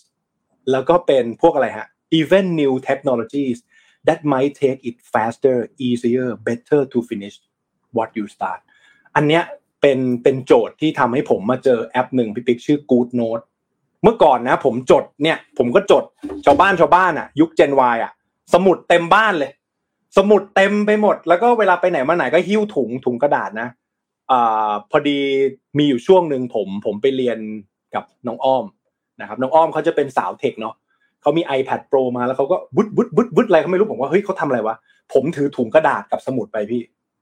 [0.71, 1.87] แล้วก็เป็นพวกอะไรฮะ
[2.19, 3.57] even new technologies
[4.07, 7.35] that might take it faster easier better to finish
[7.95, 8.59] what you start
[9.15, 9.43] อันเนี้ย
[9.81, 13.43] เป็นเป็นโจทย์ที่ทำให้ผมมาเจอแอปหนึ่งพี่ปิ๊กชื่อ Good Note
[14.03, 16.03] เมื่อก่อนนะ ผมจดเนี่ย ผมก็จด
[16.45, 18.11] ชาวบ้านชาวบ้านอะ ยุค Gen Y อะ
[18.53, 19.51] สมุดเต็มบ้านเลย
[20.17, 23.67] สมุดเต็มไปหมด แล้วก็เวลาไปไหนมาไหนก็หิ้วถุงถุงกระดาษนะ
[24.31, 24.33] อ
[24.91, 25.19] พอดี
[25.77, 27.39] มีอยู่ช่วงหนึ่งผมผมไปเรียน
[27.95, 28.65] กับน้องอ้อม
[29.21, 30.75] นะครับน้องอ้อมเขาจะเป็นสาวเทคเนาะ
[31.21, 34.75] เขามี iPad Pro มาแล้วเขาก็บุดบุดบุดบุดอะไรเขาไม่รู้ผมว่าเฮ้ยเขาทำอะไรวะ
[35.13, 36.81] ผมถือถุงกระดาษกับสมุดไปพี่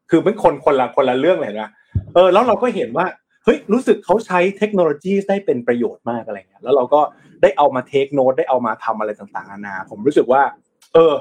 [0.09, 1.69] คือเป็นคนคนละคนละเรื่องเลยนะ
[2.13, 3.05] เออแล้วเราก็เห็นว่า
[3.45, 7.01] เฮ้ยรู้สึกเขาใช้เทคโนโลยีได้เป็นประโยชน์มากอะไรเงี้ยแล้วเราก็
[7.41, 10.41] ได้เอามาเทคโน t ได้เอามาทำอะไรต่างๆนานาผมรู้สึกว่า
[10.93, 11.13] เออ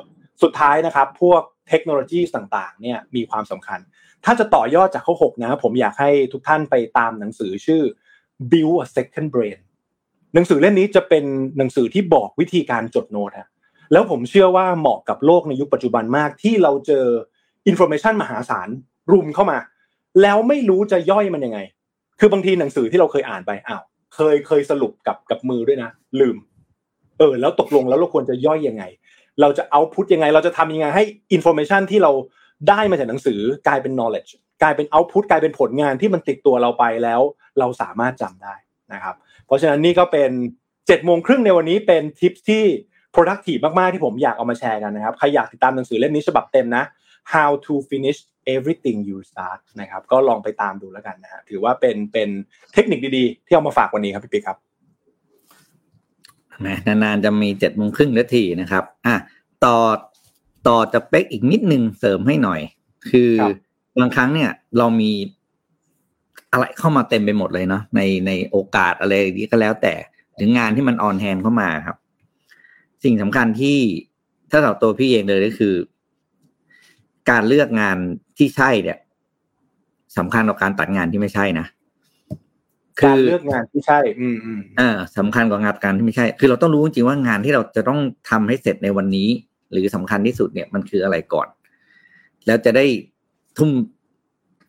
[0.42, 3.80] สุดท้ายนะครับ พวกเทคโนโลยีต่างๆ เนี่ยมีความสำคัญ
[4.24, 7.82] ถ้าจะต่อยอดจากข้อ6นะผมอยากให้ทุกท่านไปตามหนังสือชื่อ
[8.50, 9.58] Build a Second Brain
[10.34, 11.24] หนังสือเล่มนี้จะเป็น
[11.58, 13.48] หนังสือที่บอกวิธีการจดโน้ตฮะ
[13.92, 17.04] แล้วผมเชื่อว่าเหมาะกับโลกในยุคปัจจุบันมากที่เราเจอ
[17.66, 18.68] information มหาศาล
[19.12, 19.58] รุมเข้ามา
[20.22, 21.58] แล้วไม่รู้จะย่อยมันยังไง
[22.20, 23.82] คือบางทีหนังสือที่เราเคยอ่านไปอ้าว
[24.14, 25.90] เคยเคยสรุปกับกับมือด้วยนะ
[26.20, 26.36] ลืม
[27.18, 28.84] เออ แล้วตกลงแล้วเราควรจะย่อยยังไง
[29.40, 32.12] เราจะ output ยังไง เราจะทำยังไงให้ information ที่เรา
[32.68, 34.30] ได้มาจากหนังสือกลายเป็น knowledge
[34.62, 37.20] กลายเป็น output กลายเป็นผลงานที่มันติดตัวเราไปแล้ว
[37.58, 38.54] เราสามารถจำได้
[38.92, 39.14] นะครับ
[39.46, 40.30] เพราะฉะนั้นนี่ก็เป็น
[40.88, 42.64] เจ็ดโมงครึ่งในวันนี้เป็นทิปที่
[43.14, 46.84] productive มากๆที่ผมอยากเอามาแชร์กันนะครับใครอยากติดตามหนังสือเล่มนี้ฉบับเต็มนะ
[47.32, 48.20] How to Finish
[48.54, 52.28] Everything You Start นะครับก็ลองไปตามดูแล้วกันนะฮะถือว่าเป็นเป็น
[52.74, 54.58] เทคนิคดีๆ ที่เอามาฝากวันนี้ครับพี่ปิ๊กครับ
[56.86, 59.16] นานๆจะมีเจ็ดโมงครึ่งนาทีนะครับอะ
[59.64, 59.76] ต่อ
[60.66, 62.60] ต่อจะเป๊กอีกนิดนึงเสริมให้หน่อย
[63.10, 63.50] คือครับ
[64.00, 65.12] บางครั้งเนี่ยเรามี
[66.52, 69.94] อะไรเข้ามาเต็มไปหมดเลยเนาะในในโอกาสอะไรนี้ก็แล้วแต่
[70.34, 71.96] หรืองานที่มันออนแฮนเข้ามาครับ
[73.04, 73.78] สิ่งสำคัญที่
[74.50, 75.74] ถ้าสำหรับตัวพี่เองเลยก็คือ
[77.30, 77.96] การเลือกงาน
[78.38, 78.98] ที่ใช่เนี่ย
[80.18, 81.66] สำคัญกว่าการตัดงานที่ไม่ใช่นะ
[83.04, 88.00] การเลือกงานที่ใช่ อืมอืมเออสำคัญกว่างานการที่ไม่ใช่ คือเราต้องรู้จริงๆว่างานที่เราจะต้อง
[88.30, 89.28] ทำให้เสร็จในวันนี้
[89.72, 91.48] หรือสำคัญที่สุดเนี่ยมันคืออะไรก่อน
[92.46, 92.84] แล้วจะได้
[93.58, 93.70] ทุ่ม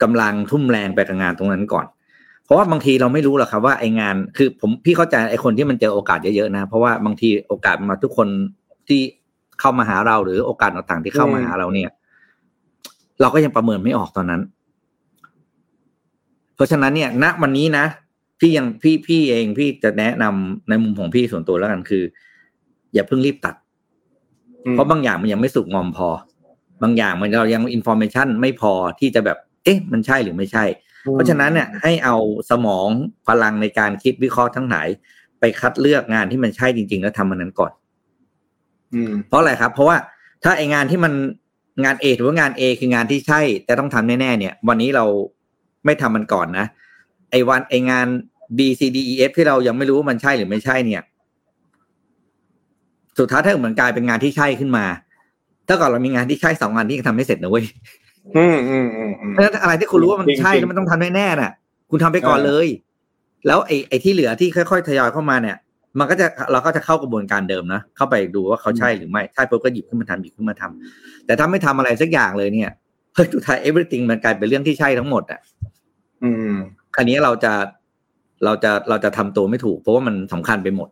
[0.03, 1.85] กำลังทุ่มแรงไปกับงานตรงนั้นก่อน
[2.45, 8.27] เพราะว่าบางทีเราไม่รู้หรอกครับว่าไอ้งานคือผมพี่เข้าใจไอ้คนที่มันเจอโอกาสเยอะๆนะ เพราะว่าบางทีโอกาสมาทุกคน
[8.87, 9.01] ที่
[9.59, 11.89] เข้ามาหาเราหรือโอกาสต่างๆที่เข้ามาหาเราเนี่ย
[13.21, 14.41] เราก็ยังประเมินไม่ออกตอนนั้น
[16.55, 17.85] เพราะฉะนั้นเนี่ยณวันนี้นะ
[18.39, 22.03] พี่ยังพี่พี่เองพี่จะแนะนำในมุมของพี่ส่วนตัวแล้วกันคือ
[22.93, 23.55] อย่าเพิ่งรีบตัด
[24.71, 26.09] เพราะบางอย่างมันยังไม่สุกงอมพอ
[26.83, 30.63] บางอย่างมันเรายัง information ไม่พอที่จะแบบ เอ๊ะ มันใช่หรือไม่ใช่
[31.11, 32.15] เพราะฉะนั้นเนี่ยให้เอา
[32.49, 32.87] สมอง
[33.27, 34.87] พลังในการคิดวิเคราะห์ทั้งหลาย
[35.39, 37.71] ไปคัดเลือกงานที่มันใช่จริง ๆ แล้วทำมันนั้นก่อน
[38.93, 39.97] อืมเพราะอะไรครับ เพราะว่า
[40.43, 41.13] ถ้าไองานที่มัน
[41.83, 45.05] งาน A ถือว่างาน A คืองานที่ใช่ แต่ต้องทำแน่ๆเนี่ย วันนี้เรา
[45.85, 46.65] ไม่ทำมันก่อนนะ
[47.31, 48.07] ไอวันไองาน
[48.57, 51.01] B C D E F ที่เรายังไม่รู้ว่ามันใช่หรือไม่ใช่เนี่ย
[53.19, 54.85] สุดท้ายถ้าเกิดมันกลายเป็นงานที่ใช่ขึ้นมา
[55.67, 57.65] ถ้าก่อนเรามีงานที่ใช่สองงานที่ยังทำไม่เสร็จนะเว้ย
[58.37, 61.51] อืมอืมอืมอืมเพราะฉะนั้นอะไรที่คุณรู้ว่ามันใช่จริงๆแล้วมันต้องทำแน่ๆน่ะ
[61.91, 62.67] คุณทำไปก่อนเออเลย
[63.47, 65.57] แล้วไอ้ไอ้ที่เหลือที่ค่อยๆทยอยเข้ามาเนี่ย
[65.99, 72.69] มันก็จะเราก็จะเข้ากระบวนการเดิมนะเข้าไปดูว่าเขาใช่หรือไม่ใช่ปุ๊บก็หยิบขึ้นมาทำหยิบขึ้นมาทำแต่ถ้าไม่ทำอะไรสักอย่างเลยเนี่ย
[73.15, 75.39] เฮ้ยสุดท้าย everything มันกลายเป็นเรื่องที่ใช่ทั้งหมดอะ
[76.23, 76.53] อืม
[76.95, 77.53] คราวนี้เราจะ
[78.45, 80.89] เราจะเราจะทำตัวไม่ถูก เพราะว่ามันสำคัญไปหมด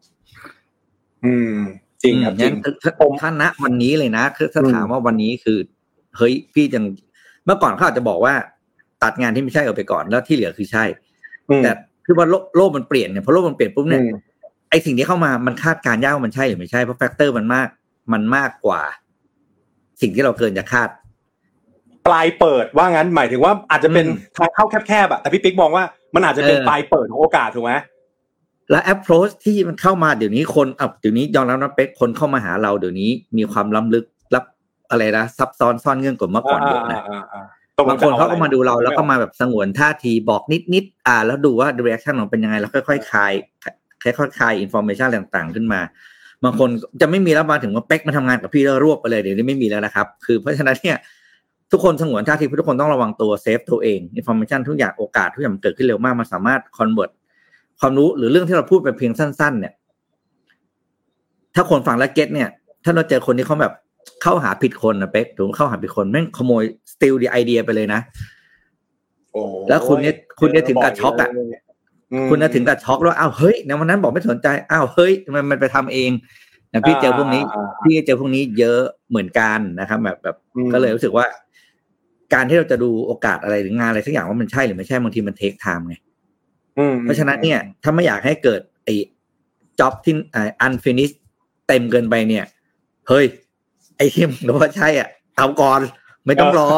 [1.25, 1.55] อืม
[2.03, 5.57] จริงครับอืมจริงั้งนถ้าผมถ้าณวันนี้เลยนะคือถ้าอืมถามว่าวันนี้คือ
[6.17, 6.85] เฮ้ยพี่ยัง
[7.45, 8.33] เมื่อก่อนเขาอาจจะบอกว่า
[9.03, 10.83] ตัดงานที่ไม่ใช่ออกไปก่อนแล้วที่เหลือคือใช่
[11.49, 11.71] อืมแต่
[12.05, 14.11] คือว่าโลกโลกมันเปลี่ยนเนี่ยพอโลกมันเปลี่ยนปุ๊บเนี่ยอืม
[14.69, 17.67] ไอสิ่งที่เข้ามามันคาดการณ์ยากว่ามันใช่หรือไม่ใช่เพราะ factor มันมาก
[18.13, 18.81] มันมากกว่า
[20.01, 20.89] สิ่งที่เราเกินจะคาด
[22.07, 25.83] ปลายเปิดว่างั้นหมายถึงว่าอาจจะเป็นอืมทางเข้าแคบๆอะแต่พี่ปิ๊กมองว่า
[26.15, 27.73] มันอาจจะเป็นเออปลายเปิดของโอกาสถูกไหม
[28.71, 34.43] และ approach ที่มันเข้ามาเดี๋ยวนี้คนอะเดี๋ยวนี้ยอมรับนะเป็กคนเข้ามาหาเราเดี๋ยวนี้มีความล้ำลึกลับ
[34.89, 37.43] อะไรนะซับซ้อนซ่อนเงื่อนกว่าเมื่อก่อนเยอะนะาอ่า
[37.77, 43.33] ตกลบางคนจะอเขาก็อะไรมาดูเราแล้วก็มาแบบสงวนท่าทีบอกนิดนิดๆอ่า แล้วดูว่า reaction ของเป็นยังไงแล้วค่อยๆคลาย
[44.03, 45.81] ค่อยๆคลาย information ต่างๆ ขึ้นมา
[46.43, 46.69] บางคน
[47.01, 50.97] จะไม่มีแล้วมาถึงว่าเป๊กมาทำงานกับพี่แล้วรวบไปเลยเดี๋ยวนี้ไม่มีแล้วนะครับ คือเพราะฉะนั้นเนี่ย
[51.71, 57.11] ทุกคนสงวนท่าทีทุกคนต้องระวังตัวเซฟตัวเอง information ทุกอย่างโอกาสทุกอย่างมันเกิดขึ้นเร็วมากมันสามารถ convert
[57.79, 59.73] ความรู้หรือเรื่องที่เราพูดไปเพียงสั้น ๆ เนี่ย
[61.55, 62.49] ถ้าคนฟังแล้วเก็ตเนี่ย
[62.83, 63.73] ถ้าเราเจอคนที่เขาแบบ
[64.21, 68.01] เข้าหาผิดคนนะเป๊กถูกเข้าหาผิดคนแม่งขโมย steal the idea ไปเลยนะ
[69.33, 71.29] โอ้แล้วคุณเนี่ยคุณเนี่ยถึงกับช็อกอะ
[72.13, 76.11] อืมคุณจะถึงกับช็อกแล้วอ้าวเฮ้ยในวันนั้นบอกไม่สนใจอ้าวเฮ้ยทำไมมันไปทำเอง
[76.73, 81.25] นะพี่เจอพวกนี้อ่าพี่เจอพวกนี้เยอะเหมือนกันนะครับแบบแบบอืมก็เลยรู้สึกว่า
[82.33, 86.01] การที่เราจะดูโอกาสอะไรหรืองานอะไรสักอย่างว่ามันใช่หรือไม่ใช่บางทีมันเทคไทม์ไงอืม
[87.03, 88.95] เพราะฉะนั้นเนี่ยถ้าไม่อยากให้เกิดไอ้
[89.79, 90.13] จ็อบที่
[90.61, 91.09] อันฟินิช
[91.67, 92.45] เต็มเกินไปเนี่ย
[93.09, 93.25] เฮ้ย
[93.97, 95.07] ไอ้ที่มึงรู้ว่าใช่อะ
[95.37, 95.81] เอาก่อน
[96.25, 96.69] ไม่ต้องรอ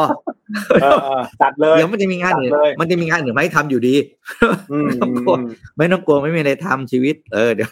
[0.82, 3.94] เออเออจัดเลยเดี๋ยวมันจะมีงานอื่นจัดเลยมันจะมีงานอื่นมาให้ทำอยู่ดี
[4.72, 5.40] อืมไม่ต้องอืกลัวม
[5.78, 7.70] ไม่ต้องกลัวไม่มีอะไรทำชีวิต เออเดี๋ยว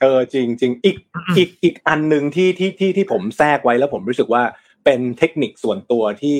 [0.00, 0.96] เออจริงจริงอีก
[1.36, 4.42] อีกอีกอันหนึ่งที่ที่ที่ที่ผมแทรกไว้แล้วผมรู้สึกว่า
[4.84, 6.38] เป็นเทคนิคส่วนตัวที่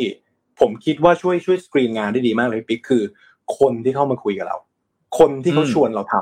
[0.61, 3.03] ผมคิดว่าช่วยช่วยสกรีนงานได้ดีมากเลยพี่ปิ๊กคือ
[3.59, 4.57] คนที่เข้ามาคุยกับเรา
[5.19, 6.15] คนที่เขาอืมชวนเราท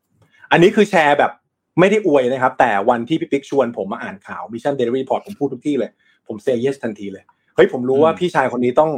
[0.00, 1.32] ำอันนี้คือแชร์แบบ
[1.80, 5.90] ไม่ได้อวยนะครับ แต่วันที่พี่ปิ๊กชวนผมมาอ่านข่าว Mission Daily Report ผมพูดทุกที่เลย
[6.26, 7.24] ผม say yes ทันทีเลย
[7.56, 8.90] เฮ้ยผมรู้ว่าพี่ชายคนนี้ต้อง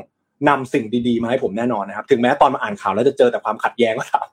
[0.48, 4.26] นำสิ่งดีๆมาให้ผมแน่นอนนะครับ ถึงแม้ตอนมาอ่านข่าวแล้วจะเจอแต่ความขัดแย้งก็ตาม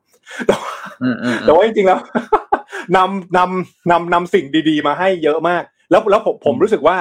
[0.48, 0.74] แต่ว่า
[1.04, 2.00] อืมอืมแต่ว่าจริงๆแล้ว
[2.98, 6.98] นำนำนำนำสิ่งดี ๆ มาให้เยอะมาก แล้วแล้วผมผมรู้สึกว่า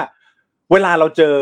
[0.71, 1.35] เวลาเราเจอ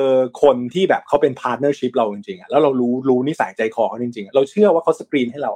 [0.43, 5.51] คนที่แบบเขาเป็น partnership เราจริงๆอะแล้วเรารู้รู้นิสัยใจคอเขาจริงๆเราเชื่อว่าเขาสกรีนให้เรา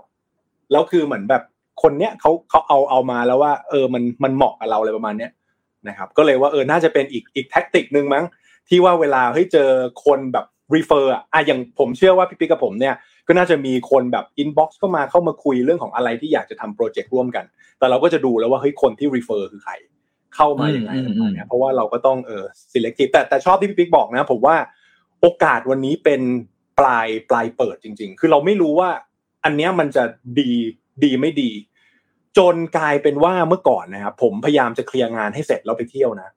[0.72, 1.44] แล้วคือเหมือนแบบ
[1.82, 5.32] คนเนี้ยเขาเขาเอาเอามาแล้วว่า เออมันมันเหมาะกับเราอะไรประมาณเนี้ย
[5.88, 8.26] นะครับ ก็เลยว่าเออน่าจะเป็นอีกอีก tactic หนึ่งมั้ง
[8.70, 9.70] ที่ว่าเวลาเฮ้ยเจอ
[10.06, 10.46] คนแบบ
[10.76, 12.96] refer อะอะอย่างผมเชื่อว่าพี่ปิ๊กกับผมเนี่ย
[13.28, 17.46] ก็น่าจะมีคนแบบ inbox เข้ามาเข้ามาคุยเรื่องของอะไรที่อยากจะทำ project ร่วมกัน
[17.80, 19.74] แต่เราก็จะดูแล้วว่าเฮ้ยคนที่รีเฟอร์คือใคร
[20.36, 24.56] เข้ามาอย่างไรอืมอะไรอืมเงี้ยเพราะว่าเราก็ต้องเออ selective แต่แต่ชอบที่พี่ปิ๊กบอกนะ ผมว่า
[25.22, 26.22] โอกาสวันนี้เป็น
[26.80, 28.90] ปลายปลายเปิดจริง ๆ คือเราไม่รู้ว่า
[29.46, 30.04] อันเนี้ยมันจะ
[30.40, 30.52] ดี
[31.04, 31.52] ดีไม่ดี
[32.38, 36.30] จนกลายเป็นว่าเมื่อก่อนนะครับผมพยายามจะเคลียร์งานให้เสร็จแล้วไปเที่ยวนะ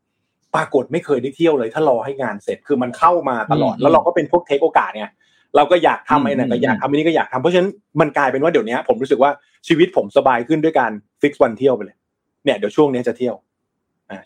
[0.55, 5.11] ปรากฏไม่เคยได้เที่ยวเลย ถ้ารอให้งานเสร็จคือมันเข้ามาตลอดอืมแล้วเราก็เป็นพวกเทคโอกาสเนี่ย
[5.57, 7.70] เราก็อยากทำไอ้นั่นอืมก็อยากทำอันนี้ก็อยากทำเพราะฉะนั้น
[8.01, 9.30] มันกลายเป็นว่าเดี๋ยวนี้ผมรู้สึกว่า
[9.68, 11.96] ชีวิตผมสบายขึ้นด้วยการฟิกวันเที่ยวไปเลย
[12.44, 13.47] เนี่ยเดี๋ยวช่วงนี้จะเที่ยวอ่า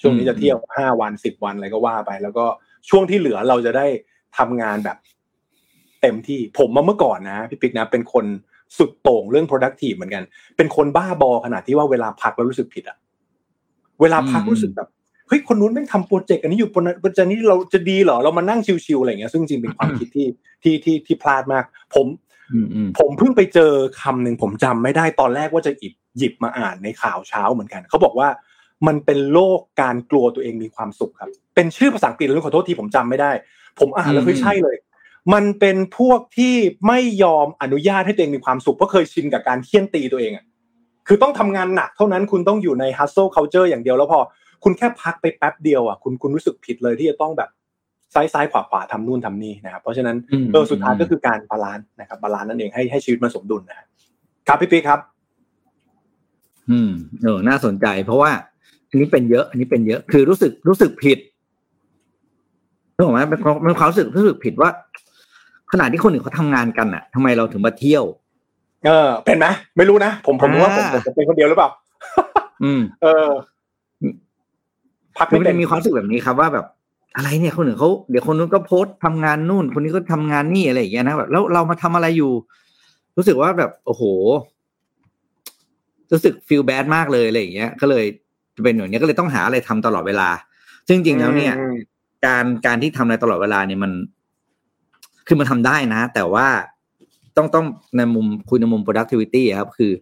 [0.02, 2.44] ช่วงนี้จะเที่ยวห้าวันสิบวันอะไรก็ว่าไป แล้วก็
[2.90, 3.86] ช่วงที่เหลือเราจะได้
[4.38, 4.96] ทำงานแบบ
[6.02, 8.24] เต็มที่ผมมาเมื่อก่อนนะพี่ปิ๊กนะเป็นคน
[8.78, 10.24] สุดโต่งเรื่อง productive เหมือนกัน
[10.56, 12.96] เป็นคนบ้าบอขนาดที่ว่าเวลาพักแล้วรู้สึกผิดอะ
[14.00, 14.88] เวลาพักอืมรู้สึกแบบ
[15.28, 20.26] เฮ้ยคนนู้นแม่งทำโปรเจกต์อันนี้อยู่โปรเจกต์นี้เราจะดีเหรอเรามานั่งชิวๆอะไรอย่างเงี้ยซึ่งจริงๆเป็นความคิดที่
[20.62, 21.64] ที่ที่ที่พลาดมาก
[21.94, 22.06] ผม
[22.52, 23.72] อืมอืมผมเพิ่งไปเจอ
[24.02, 28.28] คำหนึ่งผมจำไม่ได้ตอนแรกว่าจะหยิบหยิบมาอ่านในข่าวเช้าเหมือนกัน เขาบอกว่า
[28.86, 33.30] มันเป็นโลกการกลัวตัวเองมีความสุขครับ เป็นชื่อภาษาอังกฤษแล้วขอโทษทีผมจำไม่ได้
[33.80, 34.76] ผมอ่านแล้วเฮ้ยใช่เลย
[35.34, 36.54] มันเป็นพวกที่
[36.86, 40.44] ไม่ยอมอนุญาตให้ตัวเองมีความสุขเพราะเคยชินกับการเคี่ยนตีตัวเองอะ
[41.06, 44.20] คือต้องทำงานหนักเท่านั้นคุณต้องอยู่ใน hustle culture อย่างเดียวแล้วพอ
[44.64, 47.50] คุณแค่พักไปแป๊บเดียวอะคุณคุณรู้สึกผิดเลยที่จะต้องแบบ
[48.14, 53.86] ซ้ายซ้ายขวาขวาทำนู่นทำนี่นะครับเพราะฉะนั้นอืมเออสุดท้ายก็คือการ balance นะครับ balance นั่นเองให้ให้ชีวิตมันสมดุลนะครับ
[54.48, 55.00] ครับพี่ปิ๊กครับ
[56.70, 56.90] อืม
[57.22, 58.30] เออน่าสนใจเพราะว่า
[58.92, 61.18] อันนี้เป็นเยอะอันนี้เป็นเยอะคือรู้สึกรู้สึกผิด
[62.94, 64.70] นึกออกไหมเป็นความเป็นความรู้สึกรู้สึกผิดว่า
[65.72, 68.04] ขณะที่คนอื่นเขาทำงานกันอะทำไมเราถึงมาเที่ยว
[68.86, 71.70] เออ เป็นไหมไม่รู้นะผมผมรู้ว่าผมอ่าผมจะเป็นคนเดียวหรือเปล่า
[72.64, 73.28] อืม เออ
[75.18, 76.66] พักมัไม่นเป็จะนมีความรู้สึกแบบนี้ครับว่าแบบ
[77.16, 82.32] อะไรเนี่ยคนอื่นเขาเดี๋ยวคนนู้นก็โพสต์ทำงานนู่น คนนี้ก็ทำงานนี่อะไรอย่างเงี้ยนะแบบแล้วเรามาทำอะไรอยู่
[83.16, 84.02] รู้สึกว่าแบบ โอ้โห
[86.12, 88.04] รู้สึกฟีลแบดมากเลยอะไรอย่างเงี้ย ก็เลย
[88.56, 90.28] จะเป็นอย่างเนี้ยก็เลยต้องหาอะไรทำตลอดเวลา
[90.86, 91.76] ซึ่งจริงๆแล้วเนี่ยอืม
[92.26, 93.92] การการที่ทำอะไรตลอดเวลาเนี่ยมัน
[95.26, 96.46] คือมันทำได้นะ แต่ว่า
[97.36, 99.92] ต้องต้องในมุมคุยในมุม productivity อะครับ คือ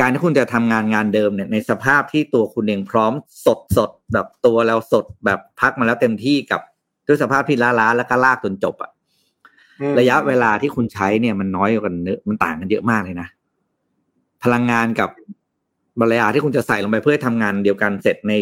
[0.00, 3.12] การที่คุณจะทำงานงานเดิมเนี่ย ในสภาพที่ตัวคุณเองพร้อม
[3.46, 6.60] สดสดแบบตัวเราสดแบบพักมาแล้วเต็มที่กับ
[7.06, 8.90] ด้วยสภาพที่ล้าๆแล้วก็ลากจนจบอะ
[9.80, 13.28] อืมระยะเวลาที่คุณใช้เนี่ยมันน้อยกันเนอะมันต่างกันเยอะมากเลยนะ
[14.42, 15.10] พลังงานกับ
[15.98, 18.32] เวลาที่คุณจะใส่ลงไปเพื่อให้ทำงานเดียวกันเสร็จใน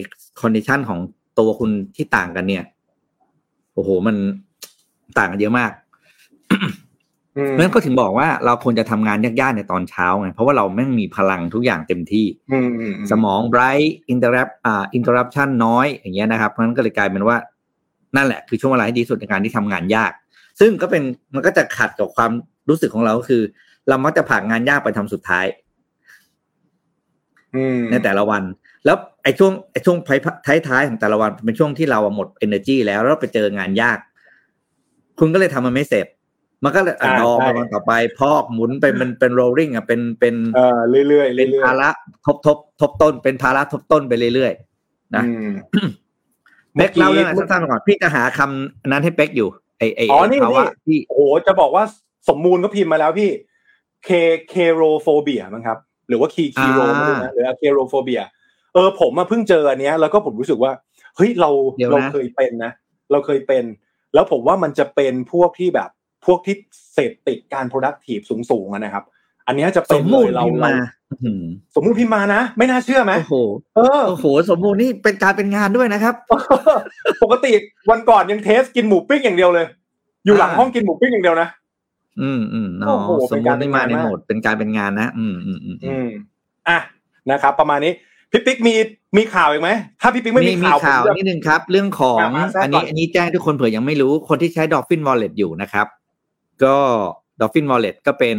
[0.41, 0.99] condition ของ
[1.39, 2.65] ตัวคุณที่ต่างกันเนี่ย
[3.75, 4.17] โอ้โห มัน
[5.19, 5.73] ต่างกันเยอะมาก
[7.37, 17.37] อืมเพราะฉะนั้นก็ถึงบอกว่าเราควรจะทำงานยากๆในตอนเช้าไงเพราะว่าเรายังมีพลังทุกอย่างเต็มที่อืมอืมอืมสมอง bright interrupt อ่า interruption น้อยอย่างเงี้ยนะครับเพราะฉะนั้นก็เลยกลายเป็นว่า
[18.17, 20.13] นั่นแหละ คือช่วงเวลาที่ดีที่สุดในการที่ทำงานยาก
[20.61, 21.03] ซึ่งก็เป็น
[21.35, 22.31] มันก็จะขัดกับความ
[22.69, 23.43] รู้สึกของเราก็คือ
[23.89, 25.68] เรามักจะผลักงานยากไปทำสุดท้ายอืม
[27.91, 28.43] ในแต่ละวัน
[28.85, 33.99] แล้วไอ้ช่วงไอ้ช่วงท้ายท้ายๆของแต่ละวันเป็นช่วงที่เราหมด energy แล้วแล้วเราไปเจองานยาก
[35.19, 36.07] คุณก็เลยทำมันไม่เสร็จ
[36.65, 41.89] มันก็เลยอะดองไปวันต่อไป พอกหมุนไปมันเป็น rolling อะเป็นเป็นเออเรื่อยๆเรื่อยๆเป็นภาระ
[42.27, 45.51] ทบทบทบต้น เป็นภาระทบต้นไปเรื่อยๆนะอืม
[46.75, 51.85] เป๊กเล่าเรื่องอะไรสั้นๆก่อนพี่จะหาคำนั้นให้เป๊กอยู่ไอไออ๋อนี่ภาวะนี่ที่โอ้โหจะบอกว่า
[52.29, 53.31] สมมูลก็พิมพ์มาแล้วพี่
[54.05, 54.11] เค
[54.49, 55.79] เคโรโฟเบียมั้งครับ
[56.09, 58.23] หรือว่าคีคีโรไม่รู้นะหรือเคโรโฟเบีย
[58.75, 60.73] เอออผมมาเพิ่งเจออันเนี้ยแล้วก็ผมรู้สึกว่า
[61.17, 62.73] เฮ้ยเราเดี๋ยวนะเราเคยเป็นนะ
[63.13, 63.65] เราเคยเป็น
[64.15, 65.91] แล้วผมว่ามันจะเป็นพวกที่แบบ
[66.27, 66.55] พวกที่
[66.93, 69.05] เสพติดการ productive สูงๆอะนะครับ
[69.47, 71.43] อันเนี้ยจะสเป็นมเลมูลยเราพิมพ์เรามาอื้อหือ
[71.75, 73.37] สมมุติพิมพ์มานะ ไม่น่าเชื่อไหมโอ้โห
[73.77, 76.15] เออโอ้โห สมมูลนี่เป็นการเป็นงานด้วยนะครับ
[77.23, 77.53] ปกติ
[77.91, 79.67] วันก่อนยังเทสกินหมูปิ้งอย่างเดียวเลย
[80.25, 81.49] อยู่หลังอ่าห้องกินหมูปิ้งอย่างเดียวนะ
[82.21, 86.09] อืมอืมโอ้อ๋อโหสมเป็นมูกาลรนี่มาในเป็นงานมากโหมดเป็นการเป็นงานนะ อืมอืมอืมอือืมม
[86.69, 86.79] อะ
[87.31, 87.93] นะครับ ประมาณนี้
[88.31, 88.75] พี่ปิ๊กมี
[89.17, 95.87] มีข่าวอีกไหมถ้าพี่ปิ๊กไม่มีมีข่าวข่าวผมจะนิดนึงครับ เรื่องของอะมาแทรกอันนี้ก่อนอันนี้แจ้งทุกคนเผื่อยังไม่รู้คนที่ใช้ Dolphin Wallet อยู่นะครับ
[96.65, 96.77] ก็
[97.41, 98.39] Dolphin Wallet ก็เป็น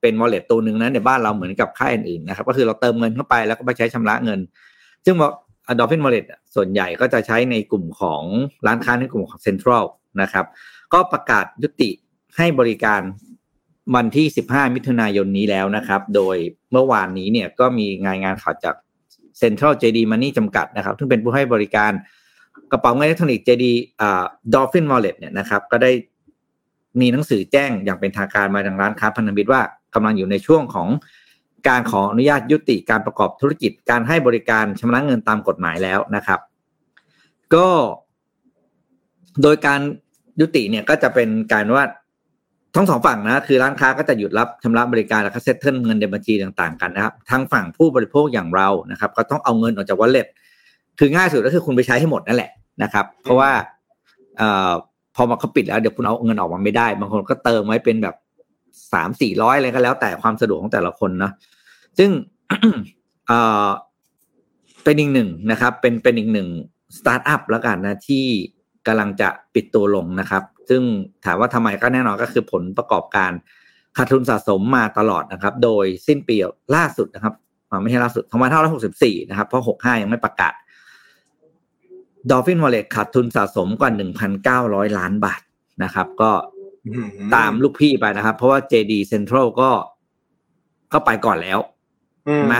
[0.00, 4.40] เป็น wallet ตัวหนึ่งนะในบ้านเราเหมือนกับค่ายอื่นๆนะครับ ก็คือเราเติมเงินเข้าไปแล้วก็ไปใช้ชำระเงิน
[5.04, 5.30] ซึ่งว่า
[5.78, 8.22] Dolphin Wallet อะส่วนใหญ่ก็จะใช้ในกลุ่มของ
[8.66, 9.84] ร้านค้าในกลุ่มของ Central
[10.22, 10.46] นะครับ
[10.92, 11.90] ก็ประกาศยุติ
[12.36, 13.00] ให้บริการ
[13.94, 16.36] วันที่ 15 มิถุนายนนี้แล้วนะครับ โดย
[16.72, 18.74] เมื่อวานนี้เนี่ยก็มีรายงานข่าวจาก
[19.40, 21.92] Central JD Money จำกัดนะครับ ซึ่งเป็นผู้ให้บริการ
[22.70, 23.64] กระเป๋าเงินอิเล็กทรอนิกส์ JD
[24.00, 25.90] อ่า Dolphin Wallet เนี่ยนะครับ ก็ได้
[27.00, 29.62] มีหนังสือแจ้งอย่างเป็นทางการมาทางร้านค้าพันธมิตรว่า
[29.94, 30.88] กำลังอยู่ในช่วงของ
[31.68, 36.40] การขออนุญาตยุติการประกอบธุรกิจการให้บริการชำระเงินตามกฎหมายแล้วนะครับ
[37.54, 37.68] ก็
[39.42, 39.80] โดยการ
[40.40, 41.84] ยุติเนี่ยก็จะเป็นการว่า
[42.74, 50.26] ทั้งสองฝั่งนะคือร้านค้าก็จะหยุดรับชำระบริการแล้วก็เซ็ตเทิลเงินในบัญชีต่างๆกันนะครับทางฝั่งผู้บริโภคอย่างเรานะครับ ก็ต้องเอาเงินออกจากวอลเล็ต
[50.98, 52.50] คือง่ายสุดก็คือคุณไปใช้ให้หมดนั่นแหละ
[52.82, 53.50] นะครับ เพราะว่า
[54.38, 54.72] เอ่อ
[55.14, 58.16] พอมาเขาปิดแล้วเดี๋ยวคุณเอาเงินออกมาไม่ได้ บางคนก็เติมไว้เป็นแบบ
[58.92, 61.32] สามสี่ร้อยอะไรก็แล้ว แต่ความสะดวกของแต่ละคนเนาะ
[61.98, 62.10] ซึ่ง
[63.26, 63.68] เอ่อ
[64.84, 66.48] เป็นอีกหนึ่งนะครับ เป็นเป็นอีกหนึ่ง
[66.98, 68.26] สตาร์ทอัพแล้วกันนะที่
[68.86, 70.82] กำลังจะปิดตัวลงนะครับ ซึ่ง
[71.24, 73.32] ถามว่าทำไมก็แน่นอนก็คือผลประกอบการ
[73.96, 76.36] ขาดทุนสะสมมาตลอดนะครับ โดยสิ้นปี
[76.74, 77.34] ล่าสุดนะครับ
[77.70, 78.24] อ่าไม่ใช่ล่าสุด
[78.76, 80.54] 2564นะครับ เพราะ 65 ยังไม่ประกาศ
[82.30, 83.90] Dolphin Wallet ขาดทุนสะสมกว่า
[84.44, 85.40] 1,900 ล้านบาท
[85.84, 86.30] นะครับ ก็
[86.86, 89.70] อืมตามลูกพี่ไปนะครับ เพราะว่า JD Central ก็
[90.92, 91.58] ก็ไปก่อนแล้ว
[92.28, 92.56] อืมใช่ไหม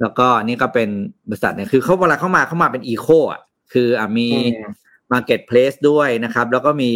[0.00, 0.88] แล้วก็นี่ก็เป็น
[1.28, 3.40] บริษัทเนี่ยคือเขาเวลาเข้ามาเข้ามาเป็นอีโคอะ
[3.72, 4.72] คืออะมีอืม
[5.12, 6.90] Marketplace ด้วยนะครับ แล้วก็มี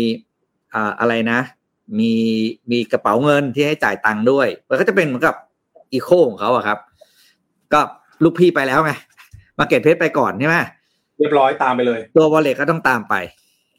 [0.75, 1.41] อ่าอะไรนะ
[1.99, 2.13] มี
[2.71, 5.35] มีกระเป๋าเงินที่ให้จ่ายตังค์ด้วย มันก็จะเป็นเหมือนกับ
[5.93, 6.79] อีโคของเขาอะครับ
[7.73, 7.81] ก็
[8.23, 8.93] ลูกพี่ไปแล้วไง
[9.59, 10.57] Marketplace ไปก่อนใช่ไหม
[11.19, 13.15] เรียบร้อยตามไปเลย ตัว wallet ก็ต้องตามไป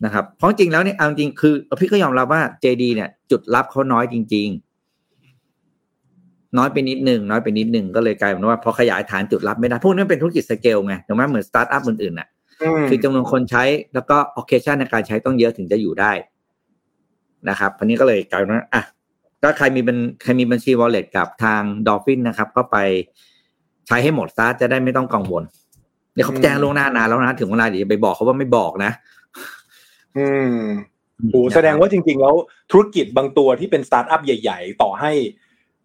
[0.06, 4.74] นะครับเพราะจริงๆแล้วเนี่ยเอาจริงๆคือพี่ก็ยอมรับว่า JD เนี่ย จุดรับเขาน้อยจริง ๆ
[6.58, 12.28] น้อยไปนิดหนึ่งน้อยไปนิดหนึ่งก็เลยกลายเป็นว่าพอขยายฐานจุดรับไม่ได้พวกนี้มันเป็นธุรกิจสเกลไงถูกไหมเหมือนสตาร์ทอัพอื่นๆน่ะ
[12.89, 16.12] คือจำนวนคนใช้แล้วก็โอเคชั่นในการใช้ต้องเยอะถึงจะอยู่ได้
[17.49, 18.84] นะครับอันนี้ก็เลยกลายเป็นว่าอะ
[19.43, 22.78] ก็ใครมีเป็นใครมีบัญชี wallet กับทาง Dolphin นะครับ ก็ไป
[23.88, 25.43] ใช้ให้หมดซะจะได้ไม่ต้องกังวล
[26.14, 28.91] เนี่ยเขาอืมแจ้งล่วงหน้านานแล้วนะถึงเวลาเดี๋ยวจะไปบอกเขาว่าไม่บอกนะ
[30.18, 30.58] อืม
[31.32, 32.36] โอ้แสดงว่าจริง ๆ แล้ว
[32.72, 35.12] ธุรกิจบางตัวที่เป็นสตาร์ทอัพใหญ่ ๆ ต่อให้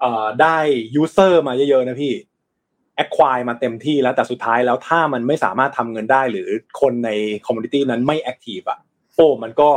[0.00, 0.56] เอ่อได้
[0.94, 2.12] user มาเยอะๆนะพี่
[2.98, 6.48] acquire มาเต็มที่แล้วแต่สุดท้ายแล้วถ้ามันไม่สามารถทำเงินได้ หรือ
[6.80, 7.10] คนใน
[7.46, 8.78] community นั้นไม่ active อะ
[9.14, 9.70] โอ้มันก็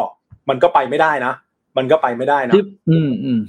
[0.50, 1.34] มันก็ไปไม่ได้นะ
[1.78, 3.40] มันก็ไปไม่ได้นะที่อืมอืม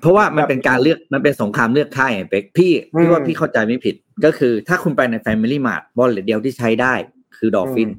[0.00, 6.94] เพราะว่ามันแบบเป็นการเลือกมันเป็นสงครามเลือกค่ายไงเป็กพี่อืมพี่ว่าพี่เข้าใจไม่ผิด ก็คือถ้าคุณไปใน Family Mart wallet เดียวที่ใช้ได้
[7.36, 7.90] คือ Dolphin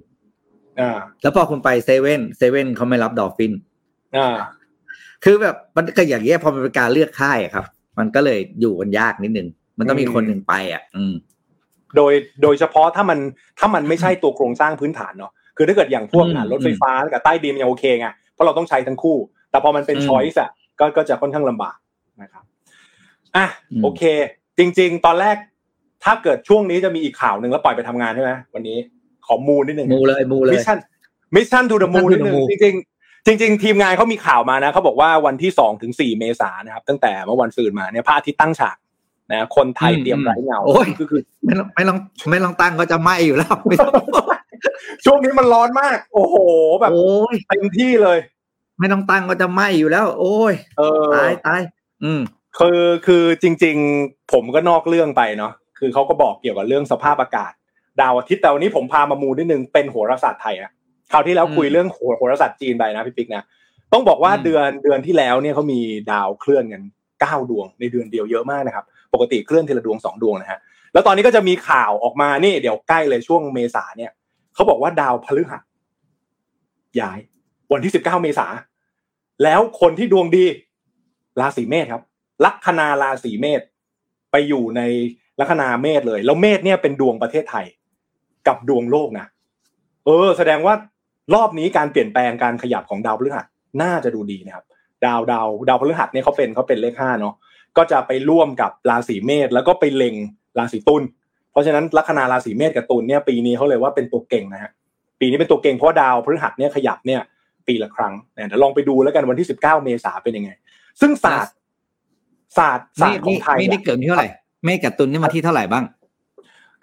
[0.79, 3.53] อ่า แล้วพอคุณไปเซเว่นเซเว่นเขาไม่รับ Dolphin
[4.17, 4.35] อ่า
[5.23, 7.65] คือแบบมันก็อย่างเงี้ยพอมันเป็นการเลือกค่ายอะครับ
[7.99, 9.47] มันก็เลยอยู่กันยากนิดนึง
[9.81, 11.13] มันต้องมีอืมคนหนึ่งไปอะ อืม
[11.95, 12.13] โดย
[12.43, 13.19] โดยเฉพาะถ้ามัน
[13.59, 19.17] ถ้ามันไม่ใช่ตัวโครงสร้างพื้นฐานเนาะคือถ้าเกิดอย่างพวกอืมอะรถไฟฟ้ากับใต้ดินมันยังโอเคไงเพราะเราต้องใช้ทั้งคู่
[19.51, 21.77] แต่พอมันเป็นอืม choice อะก็ก็จะค่อนข้างลำบาก
[22.21, 22.43] นะครับ
[23.35, 24.01] อะอืมโอเค
[24.57, 25.37] จริง ๆ ตอนแรก
[26.03, 28.77] ถ้าเกิดช่วงนี้จะมีอีกข่าวหนึ่งแล้วปล่อยไปทำงานใช่ไหมวันนี้
[29.27, 30.77] ขอมูลนิดหนึ่งมูเลยมูเลยมิชชั่น
[31.35, 38.77] มิชชั่นทูเดอะมู Mission to นิด the นึง Moon จริงๆจริง ๆ ทีมงานเขามีข่าวมานะเขาบอกว่าวันที่สองถึงสี่เมษายนนะครับ ตั้งแต่เมื่อวันซืนมาเนี่ยพระอาทิตย์ตั้งฉาก
[39.33, 41.97] นะคนไทยอืมเตรียมไร้เงาโอ้ยก็คือไม่ต้องไม่ลอง
[42.29, 43.93] ไม่ลองตั้งก็จะไหมอยู่แล้วไม่ต้อง
[45.05, 46.35] ช่วงนี้มันร้อนมาก โอ้โห
[46.81, 48.17] แบบโอ้ยเต็มที่เลย
[48.79, 51.61] ไม่ต้องตั้งก็จะไหมอยู่แล้ว โอ้ยเออตายตาย
[52.03, 52.21] อืม
[52.57, 57.51] คือคือจริง ๆ ผมก็นอกเรื่องไปเนาะคือเขาก็บอกเกี่ยวกับเรื่องสภาพอากาศ
[58.01, 60.71] ดาวอาทิตย์แต่วันนี้ผมพามามูนิดนึงเป็นโหราศาสตร์ไทยอะ
[61.11, 63.43] คราวที่แล้วอืมคุยเรื่องโหโหราศาสตร์จีนไปนะพี่ปิ๊กนะ
[63.93, 65.79] ต้องบอกว่าอืมเดือนเดือนที่แล้วเนี่ยเขามี
[66.11, 66.81] ดาวเคลื่อนกัน
[67.21, 70.59] เก้าดวงในเดือนเดียวเยอะมากนะครับ ปกติเคลื่อนทีละดวงสองดวงนะฮะ
[70.93, 74.11] แล้วตอนนี้ก็จะมีข่าวออกมานี่เดี๋ยวใกล้เลยช่วงเมษาเนี่ย
[74.53, 75.61] เขาบอกว่าดาวพฤหัส
[76.99, 77.19] ย้าย
[77.71, 78.47] วันที่สิบเก้าเมษา
[79.43, 80.45] แล้วคนที่ดวงดี
[81.39, 82.03] ราศีเมษครับ
[82.45, 83.61] ลัคนาราศีเมษ
[84.31, 84.81] ไปอยู่ใน
[85.39, 87.65] ลัคนาเมษเลย แล้วเมษเนี่ยเป็นดวงประเทศไทย
[88.47, 89.25] กับดวงโลกนะ
[90.05, 90.73] เออ แสดงว่า
[91.33, 93.45] รอบนี้การเปลี่ยนแปลงการขยับของดาวพฤหัส
[93.81, 94.65] น่าจะดูดีนะครับ
[95.05, 97.35] ดาวดาวดาวพฤหัสเนี่ยเขาเป็นเขาเป็นเลขห้าเนาะ
[97.77, 100.15] ก็จะไปร่วมกับราศีเมษแล้วก็ไปเล็ง
[100.57, 101.03] ราศีตุล
[101.51, 104.71] เพราะฉะนั้นลัคนาราศีเมษกับตุลเนี่ยปีนี้เขาเลยว่าเป็นตัวเก่งนะฮะ
[105.19, 107.21] ปีนี้เป็นตัวเก่งเพราะดาวพฤหัสเนี่ยขยับเนี่ย
[107.67, 110.49] ปีละครั้งเนี่ยเดี๋ยวลองไปดูแล้วกันวันที่สิบเก้าเมษาเป็นยังไง
[111.01, 111.55] ซึ่งศาสตร์
[112.57, 114.29] ศาสตร์ศาสตร์ของไทยไม่ได้เกิดที่เท่าไหร่
[114.65, 115.83] เมฆกับตุลนี่มาที่เท่าไหร่บ้าง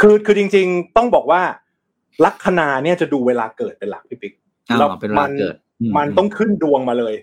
[0.01, 1.43] คือคือจริง ๆ ต้องบอกว่า
[2.25, 4.33] ลัคนาเนี่ยจะดูเวลาเกิดเป็นหลักพี่ปิ๊ก
[4.71, 7.15] อ๋อแล้วเป็นเวลาเกิดอืมันต้องขึ้นดวงมาเลย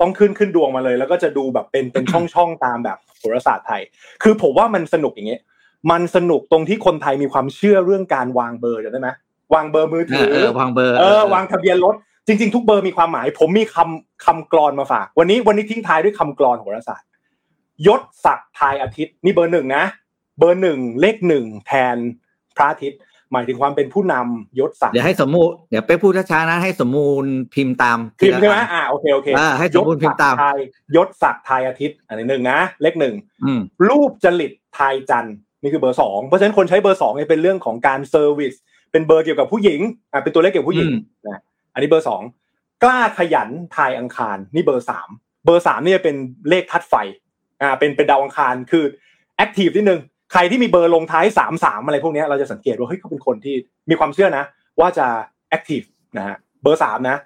[0.00, 3.82] ต้องขึ้นขึ้นดวงมาเลย แล้วก็จะดูแบบเป็นเป็นช่องช่องๆตามแบบโหราศาสตร์ไทย
[4.22, 5.42] คือผมว่ามันสนุกอย่างเงี้ย
[5.90, 9.10] มันสนุกตรงที่คนไทยมีความเชื่อเรื่องการวางเบอร์จำได้ไหม
[9.54, 11.94] วางเบอร์มือเอถืออเออวางเบอร์เออวางทะเบียนรถ
[12.26, 17.08] จริงๆทุกเบอร์มีความหมาย ผมมีคำคำกลอนมาฝาก วันนี้วันนี้ทิ้งท้ายด้วยคำกลอนโหราศาสตร์
[17.86, 19.84] ยศศักดิ์ทายอาทิตย์นี่เบอร์หนึ่งนะ
[20.38, 21.96] เบอร์หนึ่งเลขหนึ่งแทน
[22.56, 23.00] พระอาทิตย์
[23.32, 30.58] หมายถึงความเป็นผู้นำยศศักดิ์เดี๋ยวให้สมมูลเดี๋ยวไปพูดช้าๆนะให้สมมูลพิมพ์ตามพิมพ์ใช่ไหมอ่าโอเคโอเคอ่าให้สมบูรณ์พิมพ์ตามยศศักดิ์ทาย
[30.96, 33.14] ยศศักดิ์ทายอาทิตย์ อันนี้หนึ่งนะเลขหนึ่ง
[33.44, 38.54] อืมรูปจริตทายจันทร์นี่คือเบอร์สองเพราะฉะนั้นคนใช้เบอร์สองเนี่ยเป็นเรื่องของการ service
[38.92, 39.80] เป็นเบอร์เกี่ยวกับผู้หญิง
[40.12, 41.40] อ่าเป็นตัวเลขเกี่ยวกับผู้หญิงอืมนะ
[41.74, 42.22] อันนี้เบอร์สอง
[42.84, 45.08] กล้าขยันทายอังคารนี่เบอร์สาม
[45.44, 46.16] เบอร์สามเนี่ยเป็น
[46.48, 46.94] เลขธาตุไฟ
[47.62, 48.84] อ่าเป็นเป็นดาวอังคารคือ
[49.36, 50.00] active นิดนึง
[50.32, 53.54] ใครที่มีเบอร์ลงท้ายสามสามอะไรพวกนี้เราจะสังเกตว่าเฮ้ยเขาเป็นคนที่
[53.90, 54.44] มีความเชื่อนะ
[54.80, 55.06] ว่าจะ
[55.48, 55.82] active
[56.16, 57.16] นะฮะเบอร์สามนะ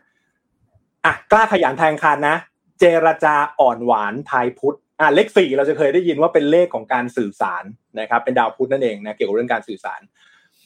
[1.04, 2.36] อะกล้าขยันแทงคารนะ
[2.80, 7.64] เจรจาอ่อนหวานทายพุทธอะเลขสี่เราจะเคยได้ยินว่าเป็นเลขของการสื่อสาร
[8.00, 10.00] นะครับเป็นดาวพุธนั่นเองนะเกี่ยวกับเรื่องการสื่อสาร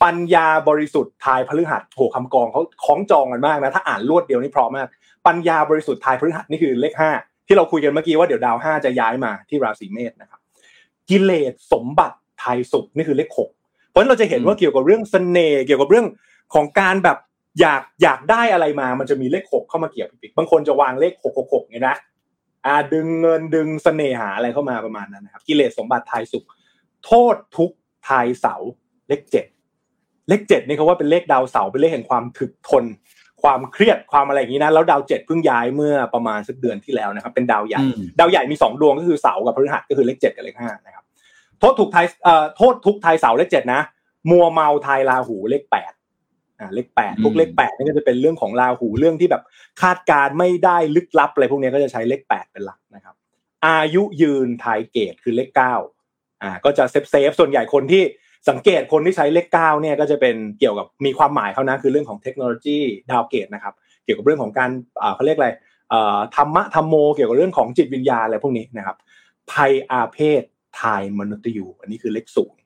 [0.03, 4.89] ปัญญาบริสุทธิ์ทายพฤหัสโหคำกองเขาคล้องจองกันมากนะถ้าอ่านรวดเดียวนี่พราะมาก
[5.27, 7.11] ปัญญาบริสุทธิ์ทายพฤหัสนี่คือเลขห้า
[7.47, 10.41] ที่เราคุยกันเมื่อกี้ว่าเดี๋ยวดาวห้าจะย้ายมาที่ราศีเมษนะครับ
[11.09, 13.51] กิเลสสมบัติ ทายสุขนี่คือเลขหก
[13.91, 16.07] เพราะฉะนั้นเราจะเห็นว่าเกี่ยวกับเรื่องเสน่ห์เกี่ยวกับเรื่อง
[16.55, 17.19] ของการแบบ
[17.61, 21.97] อยากอยากได้อะไรมา มันจะมีเลขหกเข้ามาเกี่ยวพี่ปิ๊กบางคนจะวางเลขหกหกหกไงนะ
[22.67, 26.45] อ่าดึงเงินดึงเสน่หาอะไรเข้ามาประมาณนั้นนะครับกิเลสสมบัติทายสุข
[27.05, 27.77] โทษทุกข์
[28.09, 28.55] ทายเสา
[29.09, 29.47] เลขเจ็ด
[30.29, 32.85] เลขเจ็ดนี่เขาว่าเป็นเลขดาวเสาร์เป็นเลขแห่งความถึกทน
[33.43, 41.02] ความเครียดความอะไรอย่างนี้นะแล้วดาวเจ็ดเพิ่งย้ายเมื่อประมาณสักเดือนที่แล้วนะครับ เป็นดาวใหญ่อืมดาวใหญ่มีสองดวงก็คือเสาร์กับพฤหัสก็คือเลขเจ็ดกับเลขห้านะครับ
[41.63, 43.81] โทษถูกทายเอ่อโทษทุกข์ทายเสาร์เลขเจ็ดนะ
[44.31, 45.93] มัวเมาทายราหูเลขแปด
[46.59, 49.43] อ่าเลขแปดพวกเลขแปดนี่ก็จะเป็นเรื่องของราหูเรื่องที่แบบ
[49.83, 53.15] คาดการณ์ไม่ได้ลึกลับอะไรพวกนี้ก็จะใช้เลขแปดเป็นหลักนะครับ
[53.67, 55.75] อายุยืนทายเกตุคือเลขเก้า
[56.43, 58.03] อ่าก็จะ safe safe ส่วนใหญ่คนที่
[58.51, 62.79] สังเกตคนที่ใช้เลขเก้าเนี่ยก็จะเป็นเกี่ยวกับมีความหมายเขานะคือเรื่องของเทคโนโลยี
[63.11, 64.71] ดาวเกตุนะครับ เกี่ยวกับเรื่องของการ
[65.03, 65.49] อ่าเขาเรียกอะไร
[65.91, 68.97] เอ่อธรรมะธรรมโมเกี่ยวกับเรื่องของจิตวิญญาณอะไรพวกนี้นะครับ
[69.53, 70.43] ภัยอาเพศ
[70.81, 72.61] ทายมนุษย์ยูอันนี้คือเลขศูนย์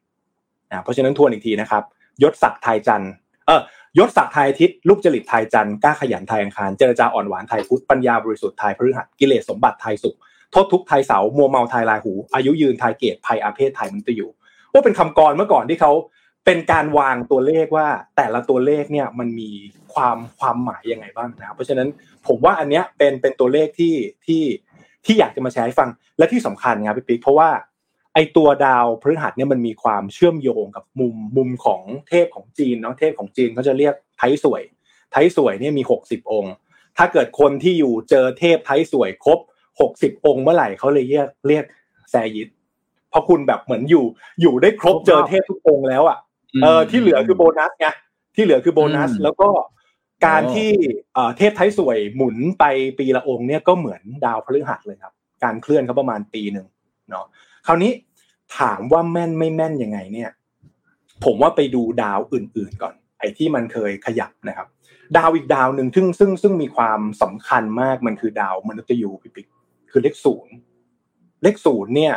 [0.71, 1.83] นะเพราะฉะนั้นทวนอีกทีนะครับ
[2.23, 3.13] ยศศักดิ์ทายจันทร์
[3.47, 3.61] เออ
[3.99, 10.17] ยศศักดิ์ทายอาทิตย์ลูกจริตทายจันทร์กล้าขยันทายอังคารเจรจาอ่อนหวานทายพุธปัญญาบริสุทธิ์ทายพฤหัสกิเลสสมบัติทายสุข
[10.53, 14.31] โทษทุกข์ไทยเสามัวเมาไทยลายหู อายุยืนไทยเกตภัยอาเพศไทยมนตอยู่
[14.73, 15.93] ว่าเป็นคำกรเมื่อก่อนที่เขา
[16.45, 19.51] เป็นการวางตัวเลขว่าแต่ละตัวเลขเนี่ยมันมี
[19.95, 21.89] ความความหมายยังไงบ้างนะครับเพราะฉะนั้น
[22.27, 23.95] ผมว่าอันเนี้ยเป็นเป็นตัวเลขที่
[24.27, 24.43] ที่
[25.07, 25.89] ที่อยากจะมาแชร์ให้ฟัง
[26.19, 27.49] และที่สำคัญครับพี่ปิ๊กเพราะว่า
[28.17, 34.63] ไอตัวดาวพฤหัสเนี่ยมันมีความเชื่อมโยงกับมุมมุมของเทพของจีนเนาะเทพของจีนเขาจะเรียกไทยสวย
[35.13, 36.55] ไทยสวยเนี่ยมีหกสิบองค์
[36.97, 39.39] ถ้าเกิดคนที่อยู่เจอเทพไทยสวยครบ
[39.81, 41.65] หกสิบองค์เมื่อไหร่เขาเลยเรียกเรียก
[42.11, 42.49] แซยิด
[43.11, 44.05] เพราะคุณแบบเหมือนอยู่
[44.41, 46.19] อยู่ได้ครบเจอเทพทุกองค์แล้วอะ
[46.63, 47.87] เออที่เหลือคือโบนัสไง
[48.35, 49.49] ที่เหลือคือโบนัสอืมแล้วก็
[50.27, 50.71] การอ๋อที่
[51.15, 52.65] เอ่อเทพไทยสวยหมุนไป
[52.99, 55.13] ปีละองค์เนี่ยก็เหมือนดาวพฤหัสเลยครับ
[55.45, 56.67] การเคลื่อนเขาประมาณปีหนึ่ง
[57.11, 57.27] เนาะ
[57.67, 57.93] คราวนี้
[58.59, 60.31] ถามว่าแม่นไม่แม่นยังไงเนี่ย
[61.25, 64.67] ผมว่าไปดูดาวอื่น ๆก่อน ไอ้ที่มันเคยขยับนะครับ
[65.17, 69.47] ดาวอีกดาวหนึ่งซึ่งซึ่งซึ่งมีความสำคัญมากมันคือดาวมนุษย์ยูพิปิก
[69.91, 70.55] คือเลขศูนย์
[71.43, 72.15] เลขศูนย์เนี่ย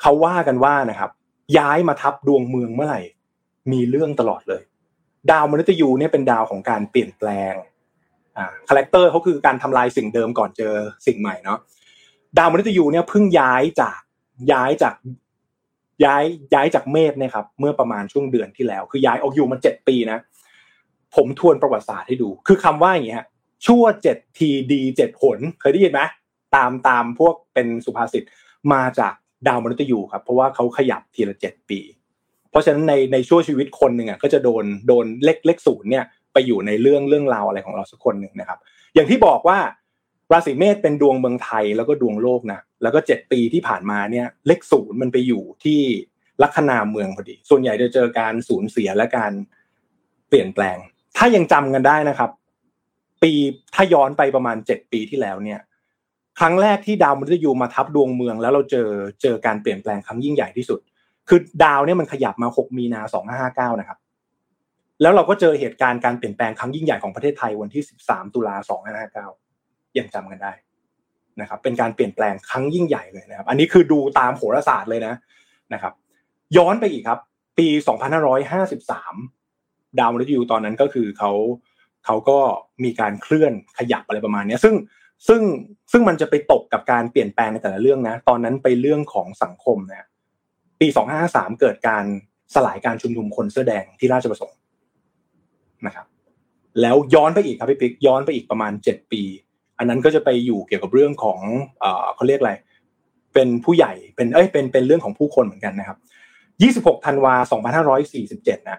[0.00, 1.10] เขาว่ากันว่านะครับ
[1.58, 3.00] ย้ายมาทับดวงเมืองเมื่อไหร่
[3.72, 4.62] มีเรื่องตลอดเลย
[5.30, 7.54] ดาวมนุษย์ยูเนี่ยเป็นดาวของการเปลี่ยนแปลง
[8.36, 10.74] อ่า character เขาคือการทำลายสิ่งเดิมก่อนเจอ
[11.06, 11.58] สิ่งใหม่เนาะ
[12.38, 14.00] ดาวมนุษย์ยูเนี่ยเพิ่งย้ายจาก
[14.52, 14.94] ย้ายจาก
[16.04, 16.24] ย้าย
[16.54, 20.18] ย้ายจากเมษเนี่ยครับเมื่อประมาณช่วงเดือนที่แล้ว คือย้ายออกอยู่มาเจ็ดปีนะ
[21.14, 23.24] ผมทวนประวัติศาสตร์ให้ดู คือคำว่าอย่างเงี้ย
[23.66, 26.00] ชั่วเจ็ดทีดีเจ็ดหนเคยได้ยินไหม
[26.56, 28.24] ตามตามพวกเป็นสุภาษิต
[28.72, 29.14] มาจาก
[29.46, 31.80] ดาวมนุษย์ยูครับ เพราะว่าเขาขยับทีละเจ็ดปี
[32.50, 38.58] เพราะฉะนั้นในในช่วงชีวิตคนหนึ่งอะก็จะโดนโดนเลขเลขศูนย์เนี่ยไปอยู่ในเรื่องเรื่องราวอะไรของเราสักคนหนึ่งนะครับ
[38.94, 39.58] อย่างที่บอกว่า
[40.32, 45.80] ราศีเมษเป็นดวงเมืองไทยแล้วก็ดวงโลกนะแล้วก็เจ็ดปีที่ผ่านมาเนี่ยเลขศูนย์มันไปอยู่ที่
[46.42, 49.32] ลัคนาเมืองพอดี ส่วนใหญ่จะเจอการสูญเสียและการ
[50.28, 50.76] เปลี่ยนแปลง
[51.16, 52.30] ถ้ายังจำกันได้นะครับ
[53.22, 53.32] ปี
[53.74, 55.60] ถ้าย้อนไปประมาณเจ็ดปีที่แล้วเนี่ย
[56.40, 58.88] ครั้งแรกที่ดาวมฤตยูมาทับดวงเมือง แล้วเราเจอ
[59.22, 60.80] เจอการเปลี่ยนแปลงครั้งยิ่งใหญ่ที่สุด
[61.28, 63.98] คือดาวเนี่ยมันขยับมาหกมีนาสองห้าห้าเก้านะครับ
[65.02, 69.28] แล้วเราก็เจอเหตุการณ์การเปลี่ยนแปลงครั้งยิ่งใหญ่ของประเทศไทยวันที่สิบสามตุลาสองห้าห้าเก้า
[69.98, 70.52] ยังจำกันได้
[71.40, 75.14] นะครับ เป็นการเปลี่ยนแปลงครั้งยิ่งใหญ่เลยนะครับ อันนี้คือดูตามโหราศาสตร์เลยนะ
[75.72, 75.92] นะครับ
[76.56, 77.18] ย้อนไปอีกครับ
[77.58, 79.14] ปีสองพันห้าร้อยห้าสิบสาม
[79.98, 81.32] ดาวมฤตยูตอนนั้นก็คือเขา
[82.04, 82.38] เขาก็
[82.84, 84.74] มีการเคลื่อนขยับอะไรประมาณนี้ซึ่ง
[85.28, 85.42] ซึ่ง
[85.92, 90.08] ซึ่งมันจะไปตกกับการเปลี่ยนแปลงในแต่ละเรื่องนะ ตอนนั้นไปเรื่องของสังคมนะ
[90.80, 92.04] ปีสองห้าสามเกิดการ
[92.54, 94.58] สลายการชุมนุมคนเสื้อแดงที่ราชประสงค์
[95.86, 96.06] นะครับ
[96.80, 99.22] แล้วย้อนไปอีกครับพี่ปิ๊กย้อนไปอีกประมาณเจ็ดปี
[99.78, 101.40] อันนั้นก็จะไปอยู่เกี่ยวกับเรื่องของ
[102.14, 102.52] เขาเรียกอะไร
[103.34, 105.98] เป็นผู้ใหญ่เป็นเอ้ยเป็นเป็นเรื่องของผู้คนเหมือนกันนะครับ
[106.62, 108.78] ยี่สิบหกธันวาสองพันห้าร้อยสี่สิบเจ็ดนะ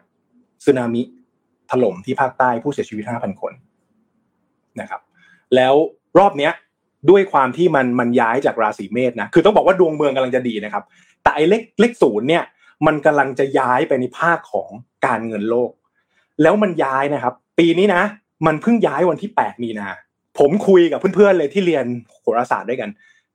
[0.66, 1.02] สึนามิ
[1.72, 3.54] ถล่มที่ภาคใต้ผู้เสียชีวิตห้าพันคน
[4.82, 5.02] นะครับ
[5.56, 5.74] แล้ว
[6.20, 6.54] รอบเนี้ย
[7.10, 10.84] ด้วยความที่มันมันย้ายจากราศีเมษนะคือต้องบอกว่าดวงเมืองกำลังจะดีนะครับ
[11.24, 12.44] แต่ไอ้เลขเลขศูนย์เนี่ย
[12.88, 14.70] มันกำลังจะย้ายไปในภาคของ
[15.06, 15.72] การเงินโลก
[16.42, 18.04] แล้วมันย้ายนะครับ ปีนี้นะ
[18.46, 19.88] มันเพิ่งย้ายวันที่แปดมีนา
[20.40, 21.86] ผมคุยกับเพื่อนๆเลยที่เรียน
[22.22, 22.90] โหราศาสตร์ด้วยกัน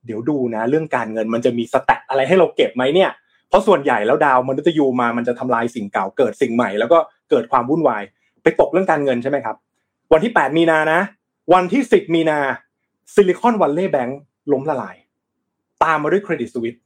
[0.06, 3.10] เดี๋ยวดูนะ เรื่องการเงินมันจะมี stat อะไรให้เราเก็บไหมเนี่ย
[3.48, 6.98] เพราะส่วนใหญ่แล้วดาวมนุษย์ยูมามันจะทำลายสิ่งเก่าเกิดสิ่งใหม่ แล้วก็
[7.30, 8.02] เกิดความวุ่นวาย
[8.42, 9.56] ไปตกเรื่องการเงินใช่ไหมครับ
[10.12, 11.00] วันที่แปดมีนานะ
[11.54, 12.38] วันที่สิบมีนา
[13.14, 14.20] Silicon Valley Bank
[14.52, 14.96] ล้มละลาย
[15.84, 16.76] ตามมาด้วย Credit Suisse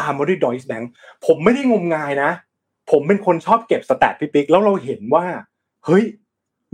[0.00, 0.90] ตามมาด้วย Deutsche Bank
[1.26, 2.30] ผมไม่ได้งมงายนะ
[2.90, 5.26] ผมเป็นคนชอบเก็บ stat พี่ปิ๊กแล้วเราเห็นว่า
[5.86, 6.04] เฮ้ย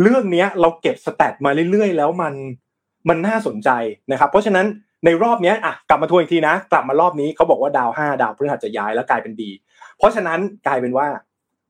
[0.03, 2.35] เรื่องเนี้ย เราเก็บ stat มาเรื่อยๆ แล้วมัน
[3.09, 3.71] มันน่าสนใจ
[4.13, 4.67] นะครับ เพราะฉะนั้น
[5.05, 9.51] ในรอบนี้อะกลับมาทวนอีกทีนะ กลับมารอบนี้เขาบอกว่าดาวห้าดาวพฤหัสจะย้ายแล้วกลายเป็นดี
[9.99, 11.07] เพราะฉะนั้นกลายเป็นว่า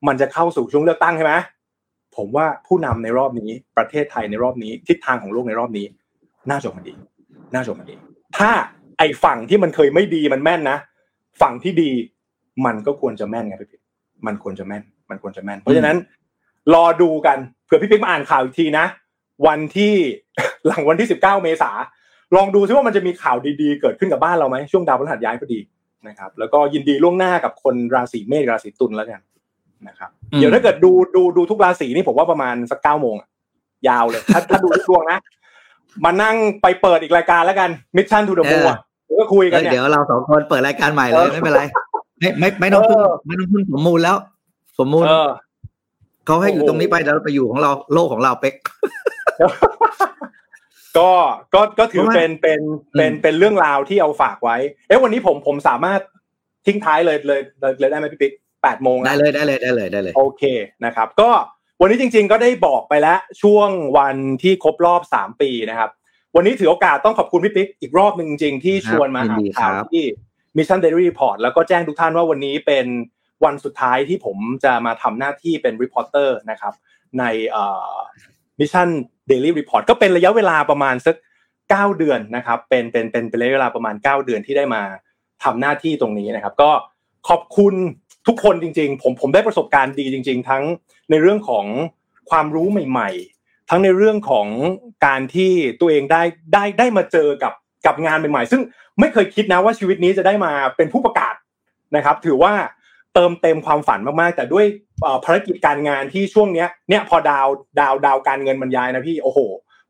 [0.06, 1.34] มันจะเข้าสู่ช่วงเลือกตั้งใช่ไหม
[2.16, 5.86] ผมว่าผู้นำในรอบนี้ประเทศไทยในรอบนี้ทิศทางของโลกในรอบนี้
[6.50, 6.94] น่าจบมันดี
[7.54, 7.94] น่าจบมันดี
[8.38, 8.50] ถ้า
[8.98, 10.78] ไอ้ฝั่งที่มันเคยไม่ดีมันแม่นนะ
[11.40, 11.90] ฝั่งที่ดี
[12.66, 13.82] มันก็ควรจะแม่นไงพี่ปิ๊ก
[14.26, 15.96] มันควรจะแม่น มันควรจะแม่น เพราะฉะนั้น
[16.74, 18.86] รอดูกันเผื่อพี่ปิ๊กมาอ่านข่าวอีกทีนะ
[19.46, 19.94] วันที่
[20.66, 21.70] หลังวันที่สิบเก้าเมษา
[22.36, 25.60] ลองดูซิว่ามันจะมีข่าวดีๆ เกิดขึ้นกับบ้านเราไหมช่วงดาวพฤหัสย้ายพอดี
[26.08, 29.20] นะครับ แล้วก็ยินดีล่วงหน้ากับคนราศีเมษราศีตุลแล้วกัน
[29.88, 33.28] นะครับอืมเดี๋ยวถ้าเกิดดูดูดูทุกราศีนี่ผมว่าประมาณสักเก้าโมงอะ
[33.88, 35.18] ยาวเลย ถ้าถ้าดูทุกดวงนะ
[36.04, 41.62] มานั่งไปเปิดอีกรายการแล้วกัน Mission To The มูอะเดี๋ยวก็คุยกันเอ้ยเนี่ยเดี๋ยวเราสองคนเปิดรายการใหม่เลยไม่เป็นไร
[42.20, 44.16] ไม่ไม่ไม่ต้องพึ่งเออไม่ต้องพึ่งสมมูลแล้ว
[44.78, 45.30] สมมูลเออ
[46.26, 48.54] เขาให้อยู่โอ้โหตรงนี้ไปเดี๋ยวเราไปอยู่ของเราโลกของเราเป๊ก
[50.98, 51.10] ก็
[51.54, 52.60] ก็ก็ถือเพราะว่าเป็นเป็น
[52.96, 54.56] เป็นอืมเป็นเรื่องราวที่เอาฝากไว้
[54.88, 56.00] เอ๊ะวันนี้ผมผมสามารถ
[56.66, 60.42] ทิ้งท้ายเลยเลยเลยเลยได้ไหมพี่ปิ๊กแปดโมงได้นะเลยได้เลยได้เลยได้เลยโอเค
[60.84, 61.30] นะครับ ก็
[61.80, 65.90] วันนี้จริง ๆ ก็ได้บอกไปแล้วช่วงวันที่ครบรอบสามปีนะครับ
[66.36, 70.04] วันนี้ถือโอกาสต้องขอบคุณพี่ปิ๊กอีกรอบหนึ่งจริง ๆ ที่ชวนมาครับอ่านยินดีข่าวครับที่
[70.56, 72.86] Mission Daily Report แล้วก็แจ้งทุกท่านว่าวันนี้เป็น
[73.44, 76.74] วันสุดท้ายที่ผมจะมาทำหน้าที่เป็น reporter นะครับ
[77.18, 77.96] ในเอ่อ
[78.60, 78.88] Mission
[79.32, 81.16] Daily Report ก็เป็นระยะเวลาประมาณสัก
[81.70, 84.82] เก้าเดือนนะครับเป็นเป็นเป็นเป็นระยะเวลาประมาณเก้าเดือนที่ได้มา
[85.44, 86.70] ทำหน้าที่ตรงนี้นะครับ ก็
[87.28, 87.74] ขอบคุณ
[88.26, 90.62] ทุกคนจริง ๆ ผมผมได้ประสบการณ์ดีจริง ๆ ทั้ง
[91.10, 91.66] ในเรื่องของ
[92.30, 93.10] ความรู้ใหม่
[93.40, 94.46] ๆ ทั้งในเรื่องของ
[95.06, 96.22] การที่ตัวเองได้
[96.52, 97.52] ได้ได้มาเจอกับ
[97.86, 98.62] กับงานใหม่ๆ ซึ่ง
[99.00, 101.34] ไม่เคยคิดนะว่าชีวิตนี้จะได้มาเป็นผู้ประกาศ
[101.96, 102.52] นะครับ ถือว่า
[103.14, 104.64] เติมเต็มความฝันมากๆ แต่ด้วย
[105.24, 107.46] ภารกิจการงานที่ช่วงเนี้ยเนี่ยพอดาว
[107.80, 109.38] ดาวดาวการเงินบรรยายนะพี่โอ้โห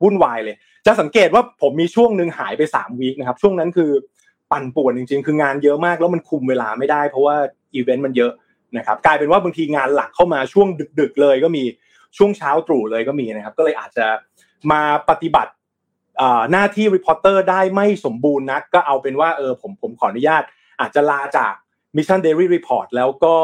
[0.02, 0.56] วุ่นวายเลย
[0.86, 3.90] จะสังเกตว่าผมมีช่วงหนึ่งหายไปสามวีคนะครับช่วงนั้นคือ
[4.52, 7.36] ปั่นป่วนจริง ๆ คืองานเยอะมากแล้วมันคุมเวลาไม่ได้ เพราะว่า
[7.74, 8.32] อีเวนต์มันเยอะ
[8.76, 10.68] นะครับกลายเป็นว่าบางทีงานหลักเข้ามาช่วง
[11.00, 11.64] ดึก ๆ เลยก็มี
[12.16, 14.06] ช่วงเช้าตรู่เลยก็มีนะครับก็เลยอาจจะ
[14.72, 15.52] มาปฏิบัติ
[16.52, 20.42] หน้าที่ reporter ได้ไม่สมบูรณ์นักก็เอาเป็นว่าเออผมผมขออนุญาต
[20.80, 21.54] อาจจะลาจาก
[21.96, 23.36] Mission Daily Report แล้วก็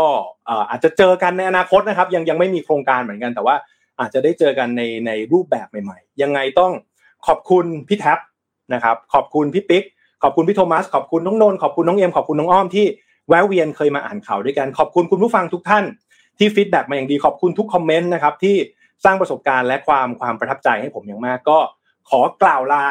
[0.70, 3.56] อาจจะเจอกันในอนาคตนะครับ ยังยังไม่มีโครงการเหมือนกัน แต่ว่า
[4.00, 6.72] อาจจะได้เจอกันในในรูปแบบใหม่ๆ ยังไงต้อง
[7.26, 8.18] ขอบคุณพี่แท็บ
[8.74, 9.84] นะครับ ขอบคุณพี่ปิ๊ก
[10.22, 12.86] ขอบคุณพี่โทมัส ขอบคุณน้องนนขอบคุณน้องเอ็มขอบคุณน้องอ้อมที่
[13.28, 15.84] แวะเวียนเคยมาอ่านข่าวด้วยกัน ขอบคุณคุณผู้ฟังทุกท่าน
[16.38, 18.56] ที่ feedback มาอย่างดีขอบคุณทุกคอมเมนต์นะครับที่
[19.04, 21.58] สร้างประสบการณ์และความความประทับใจให้ผมอย่างมากก็
[22.10, 22.86] ขอกล่าวลา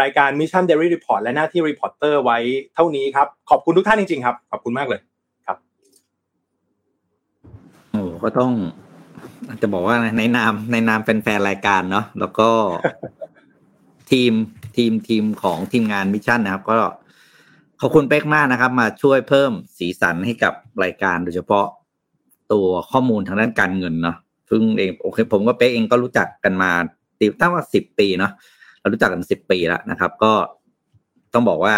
[0.00, 2.38] รายการ Mission Daily Report และหน้าที่ reporter ไว้
[2.74, 5.00] เท่านี้ครับ ขอบคุณทุกท่านจริงๆครับ ขอบคุณมากเลย
[7.90, 8.52] โอ้ก็ต้อง
[9.48, 12.48] อาจจะบอกว่าในนามในนามเป็นแฟนรายการเนาะแล้วก็
[14.10, 14.32] ทีม
[14.76, 20.52] ทีมทีมของทีมงาน Mission นะครับ ก็ขอบคุณเป๊กมากนะครับ มาช่วยเพิ่มสีสันให้กับ
[20.84, 21.66] รายการโดยเฉพาะ
[22.52, 24.16] ตัวข้อมูลทางด้านการเงินเนาะ
[24.50, 26.70] ซึ่งเองโอเคผมกับเป๊กเองก็รู้จักกันมา
[27.18, 28.32] ตีตั้งว่าสิบปีเนาะ
[28.84, 30.32] เรารู้จักกันสิบปีแล้วนะครับ ก็
[31.34, 31.74] ต้องบอกว่า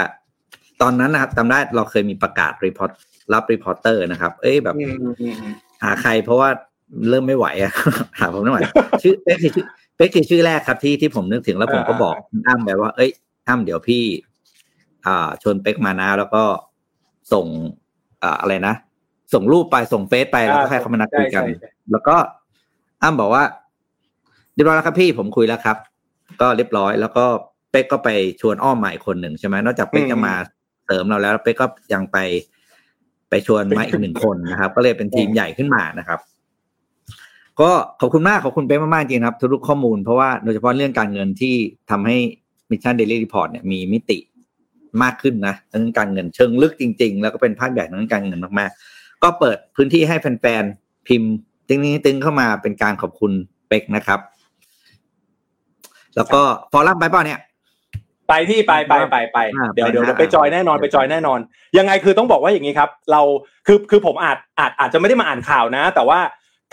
[0.83, 2.91] ตอนนั้นนะครับจำได้เราเคยมีประกาศ report
[3.33, 6.49] รับ reporter นะครับ เอ้ยแบบอืมอืมอืมอืมหาใครเพราะว่า
[7.11, 7.73] เริ่มไม่ไหวอะ
[8.19, 8.61] หาผมไม่ไหว
[9.03, 12.15] ชื่อเป๊กคือชื่อเป๊กคือชื่อแรกครับที่ที่ผมนึกถึงแล้วผมก็บอก
[12.47, 13.11] อ้ำแบบว่า เอ้ย
[13.49, 14.03] อ้ำเดี๋ยวพี่
[15.07, 16.43] อ่าชวนเป๊กมานะแล้วก็
[17.33, 17.47] ส่ง
[18.23, 18.75] อ่าอะไรนะ
[19.33, 22.17] ส่งรูปไปส่งเฟซไปแล้วก็ให้เขามานัดคุยกันใช่ใช่แล้วก็
[23.03, 23.45] อ้ำบอกว่า
[24.55, 25.77] เรียบร้อยแล้วครับพี่ผมคุยแล้วครับ
[26.41, 27.25] ก็เรียบร้อย แล้วก็
[27.71, 28.09] เป๊กก็ไป
[28.41, 30.35] ชวนอ้อมใหม่คนหนึ่งใช่ไหมนอกจากเป๊กจะมา
[30.87, 32.19] เสริมเราแล้วเป๊กก็ยังไป
[33.31, 36.21] ไปชวนมาอีกหนึ่งคนนะครับ ก็เลยเป็นทีมใหญ่ขึ้นมานะครับ
[37.61, 37.71] ก็
[38.01, 41.55] ขอบคุณมากขอบคุณเป๊กมากๆจริงครับ ทุกๆข้อมูลเพราะว่าโดยเฉพาะเรื่องการเงินที่
[41.91, 42.17] ทำให้
[42.71, 44.19] Mission Daily Report เนี่ยมีมิติ
[45.03, 51.33] มากขึ้นนะเรื่องการเงินเชิงลึกจริง ๆ แล้วก็เป็นภาคใหญ่เรื่องการเงินมากๆ ก็เปิดพื้นที่ให้แฟนๆพิมพ์
[51.69, 53.33] ตึงนี้ตึงเข้ามาเป็นการขอบคุณ
[53.69, 54.21] เป๊กนะครับ
[56.17, 56.41] แล้วก็
[56.73, 57.41] forum ไปเปล่าเนี่ย
[58.29, 61.39] ไปที่ไปไปไปไปอ่าเดี๋ยวไปเดี๋ยวนะเดี๋ยวไปจอยแน่นอนไปจอยแน่นอน
[61.79, 63.23] ยังไงคือต้องบอกว่าอย่างนี้ครับ เรา
[63.67, 66.19] คือคือผมอาจอาจอาจจะไม่ได้มาอ่านข่าวนะ แต่ว่า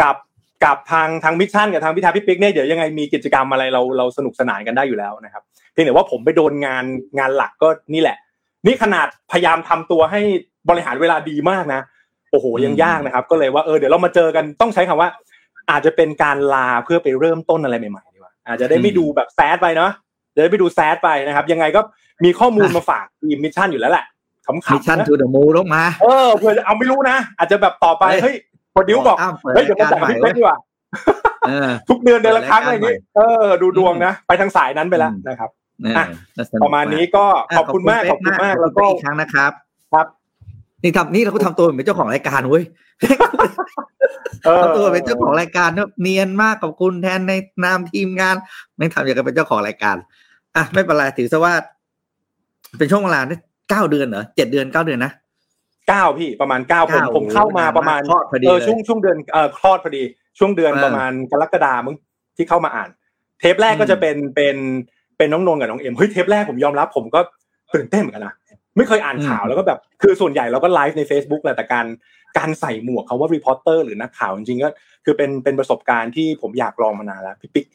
[0.01, 0.15] กับ
[0.63, 6.85] กับทางทาง Mission กับทางพี่แท็บพี่ปิ๊กเนี่ยเดี๋ยวยังไงมีกิจกรรมอะไรเราเราสนุกสนานกันได้อยู่แล้วนะครับเพียงแต่ว่าผมไปโดนงาน
[7.19, 8.17] งานหลักก็นี่แหละ
[8.65, 10.21] นี่ขนาดพยายามทำตัวให้
[10.69, 11.81] บริหารเวลาดีมากนะ
[12.31, 15.09] โอ้โหยังยากนะครับ ก็เลยว่าเออเดี๋ยวเรามาเจอกันต้องใช้คำว่า
[15.71, 18.12] อาจจะเป็นการลาเพื่อไปเริ่มต้นอะไรใหม่ๆดีกว่า
[18.47, 19.91] อาจจะได้ไม่ดูแบบ sad ไปเนาะ
[20.35, 21.81] จะได้ไม่ดูแซดไปนะครับ ยังไงก็
[22.23, 24.05] มีข้อมูลมาฝากทีมมิชชั่นอยู่แล้วแหละ
[24.45, 28.35] ขำมิชชั่นๆนะทูเดอะมูลงมาเออเผื่อจะเอาไม่รู้นะอาจจะแบบต่อไปเฮ้เฮ้ยย
[28.71, 30.57] โปรดิวบอกอ้าวเปิดเฮ้ยเดี๋ยวมาราจ่ายยการพี่เป๊กดีกว่า
[31.47, 35.49] เออทุกเดือนเดือนละครั้งอะไรอย่างงี้เปิดรายการใหม่เออ ดูดวงนะ ไปทางสายนั้นไปแล้วอืมนะครับ
[35.83, 36.05] เอออะ
[36.37, 37.25] น่สกประมาณนี้ก็
[37.57, 39.51] ขอบคุณมากขอบคุณมากขแล้อบวคุณก็เป๊กอีกครั้งนะครับ
[39.93, 40.07] ครับ
[40.83, 42.63] นี่ทำนี่เราก็ทำตัวเหมือนเจ้าของรายการเว้ย
[44.45, 48.35] เออทำตัวเป็นเจ้าของรายการเนอะเนียนมากขอบคุณแทนในนามทีมงาน
[48.77, 49.95] ไม่ทำอย่างกับเป็นเจ้าของรายการ
[50.55, 51.53] อะไม่เป็นไรถือซะว่า
[52.77, 53.21] เป็นช่วงเวลา
[53.69, 55.11] เก้าเดือนเหรอเจ็ดเดือนเก้าเดือนนะ
[55.89, 60.03] เก้าพี่ประมาณเก้าผมเก้าผมเข้ามาประมาณคลอดพอดีเออเลยช่วงช่วงเดือนเออคลอดพอดี
[60.39, 61.95] ช่วงเดือนเออประมาณกรกฎามึง
[62.37, 62.89] ที่เข้ามาอ่าน
[63.39, 64.55] เทปแรกก็อืมจะเป็นเป็น
[65.17, 67.19] เป็นน้องนนท์กับน้องเอ็มเฮ้ยเทปแรกผมยอมรับผมก็
[67.73, 68.33] ตื่นเต้นเหมือนกันนะ
[68.77, 71.85] ไม่เคยอ่านข่าวแล้วก็แบบคือส่วนใหญ่เราก็ไลฟ์ใน Facebook แหละแต่การ
[72.37, 74.69] การใส่หมวกคำว่า reporter หรือนักข่าวจริงๆก็
[75.05, 77.65] คือเป็นเป็นประสบการณ์ที่ผมอยากลองมานานแล้วพี่ปิ๊ก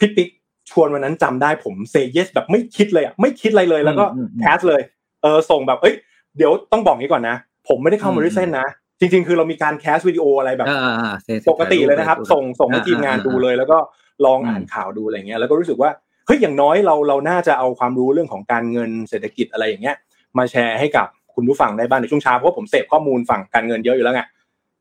[0.00, 0.28] พี่ปิ๊ก
[0.70, 4.80] ชวนวันนั้นจำได้ผม say yes แบบไม่คิดเลยอะไม่คิดอะไรเลยแล้วก็อืมอืมอืม cast เลย
[5.22, 5.94] เออส่งแบบเอ้ย
[6.36, 7.36] เดี๋ยวต้องบอกงี้ก่อนนะ
[7.68, 8.66] ผมไม่ได้เข้ามาด้วยเส้นนะ
[9.00, 13.78] จริง ๆ คือเรามีการ cast วิดีโออะไรแบบอ่าอ่าเซฟปกติเลยนะครับ ส่งส่งให้อ่าทีมงานอ่าดูเลย แล้วก็
[14.26, 15.90] ลองอ่านอืมข่าวดูอะไรเงี้ยแล้วก็รู้สึกว่า
[16.26, 19.96] เฮ้ยอย่างน้อยเราเราน่าจะเอาความรู้เรื่องของการเงินเศรษฐกิจอะไรอย่างเงี้ย
[20.38, 24.22] มาแชร์ให้กับคุณผู้ฟังได้บ้างในช่วงเช้าเพราะว่าผมเสพข้อมูลฝั่งการเงินเยอะอยู่แล้วไง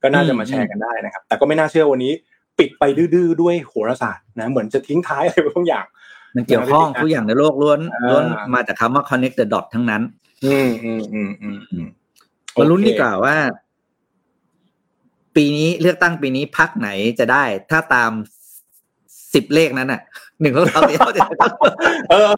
[0.04, 2.14] ก็น่าจะมาแชร์กันได้นะครับ แต่ก็ไม่น่าเชื่อวันนี้
[2.60, 5.86] ปิดไปดื้อๆด้วยโหราศาสตร์นะเหมือนจะทิ้งท้ายอะไรบางอย่าง
[6.36, 8.24] มันเกี่ยวข้องทุกอย่างในโลกล้วนอ่าล้วน
[8.54, 10.02] มาจากคำว่า connect the dot ทั้งนั้น
[10.46, 11.88] อืมอืมอืมอืมอืม
[12.60, 13.36] มาลุ้นโอเคดีกว่าว่า
[15.36, 16.90] ปีนี้เลือกตั้งปีนี้พักไหน
[17.20, 18.12] จะได้ ถ้าตาม
[19.34, 20.02] สิบเลขนั้นน่ะ
[20.42, 21.08] หนึ่งของเราเดียว
[22.10, 22.30] เออ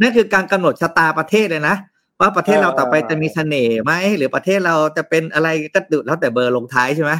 [0.00, 1.76] เออเออเออเออนั่นคือการกำหนดชะตาประเทศเลยนะ
[2.20, 7.12] ว่าประเทศเราเออต่อไปจะมีเสน่ห์ไหมหรือประเทศเราจะเป็นอะไรก็ดูแล้วแต่เบอร์ลงท้ายใช่ไหม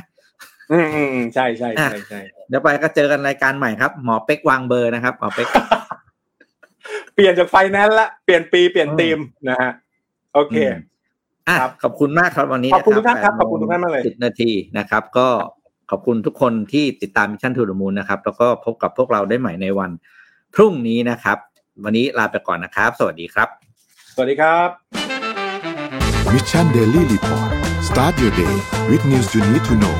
[0.72, 5.48] อืมอืมอืมใช่ใช่ใช่ใช่เดี๋ยวไปก็เจอกันรายการใหม่ครับ หมอเป๊กวางเบอร์นะครับหมอเป๊ก
[7.14, 9.18] เปลี่ยนจากไฟแนนซ์ละเปลี่ยนปีเปลี่ยนธีม
[9.48, 9.72] นะฮะ
[10.34, 10.90] โอเคอืม
[11.48, 15.28] อะครับขอบคุณมากครับวันนี้ขอบคุณทุกท่านครับแปดขอบคุณทุกท่านมากเลยสิบนาทีนะครับ ก็
[15.90, 19.90] ขอบคุณทุกคนที่ติดตาม Mission To The Moon นะครับ แล้วก็พบกับพวกเราได้ใหม่ในวัน
[20.54, 21.38] พรุ่งนี้นะครับ
[21.84, 23.48] วันนี้ลาไปก่อนนะครับ สวัสดีครับ
[24.14, 24.68] สวัสดีครับ
[26.32, 27.50] Mission Daily Report
[27.88, 28.54] start your day
[28.90, 29.96] with news you need to know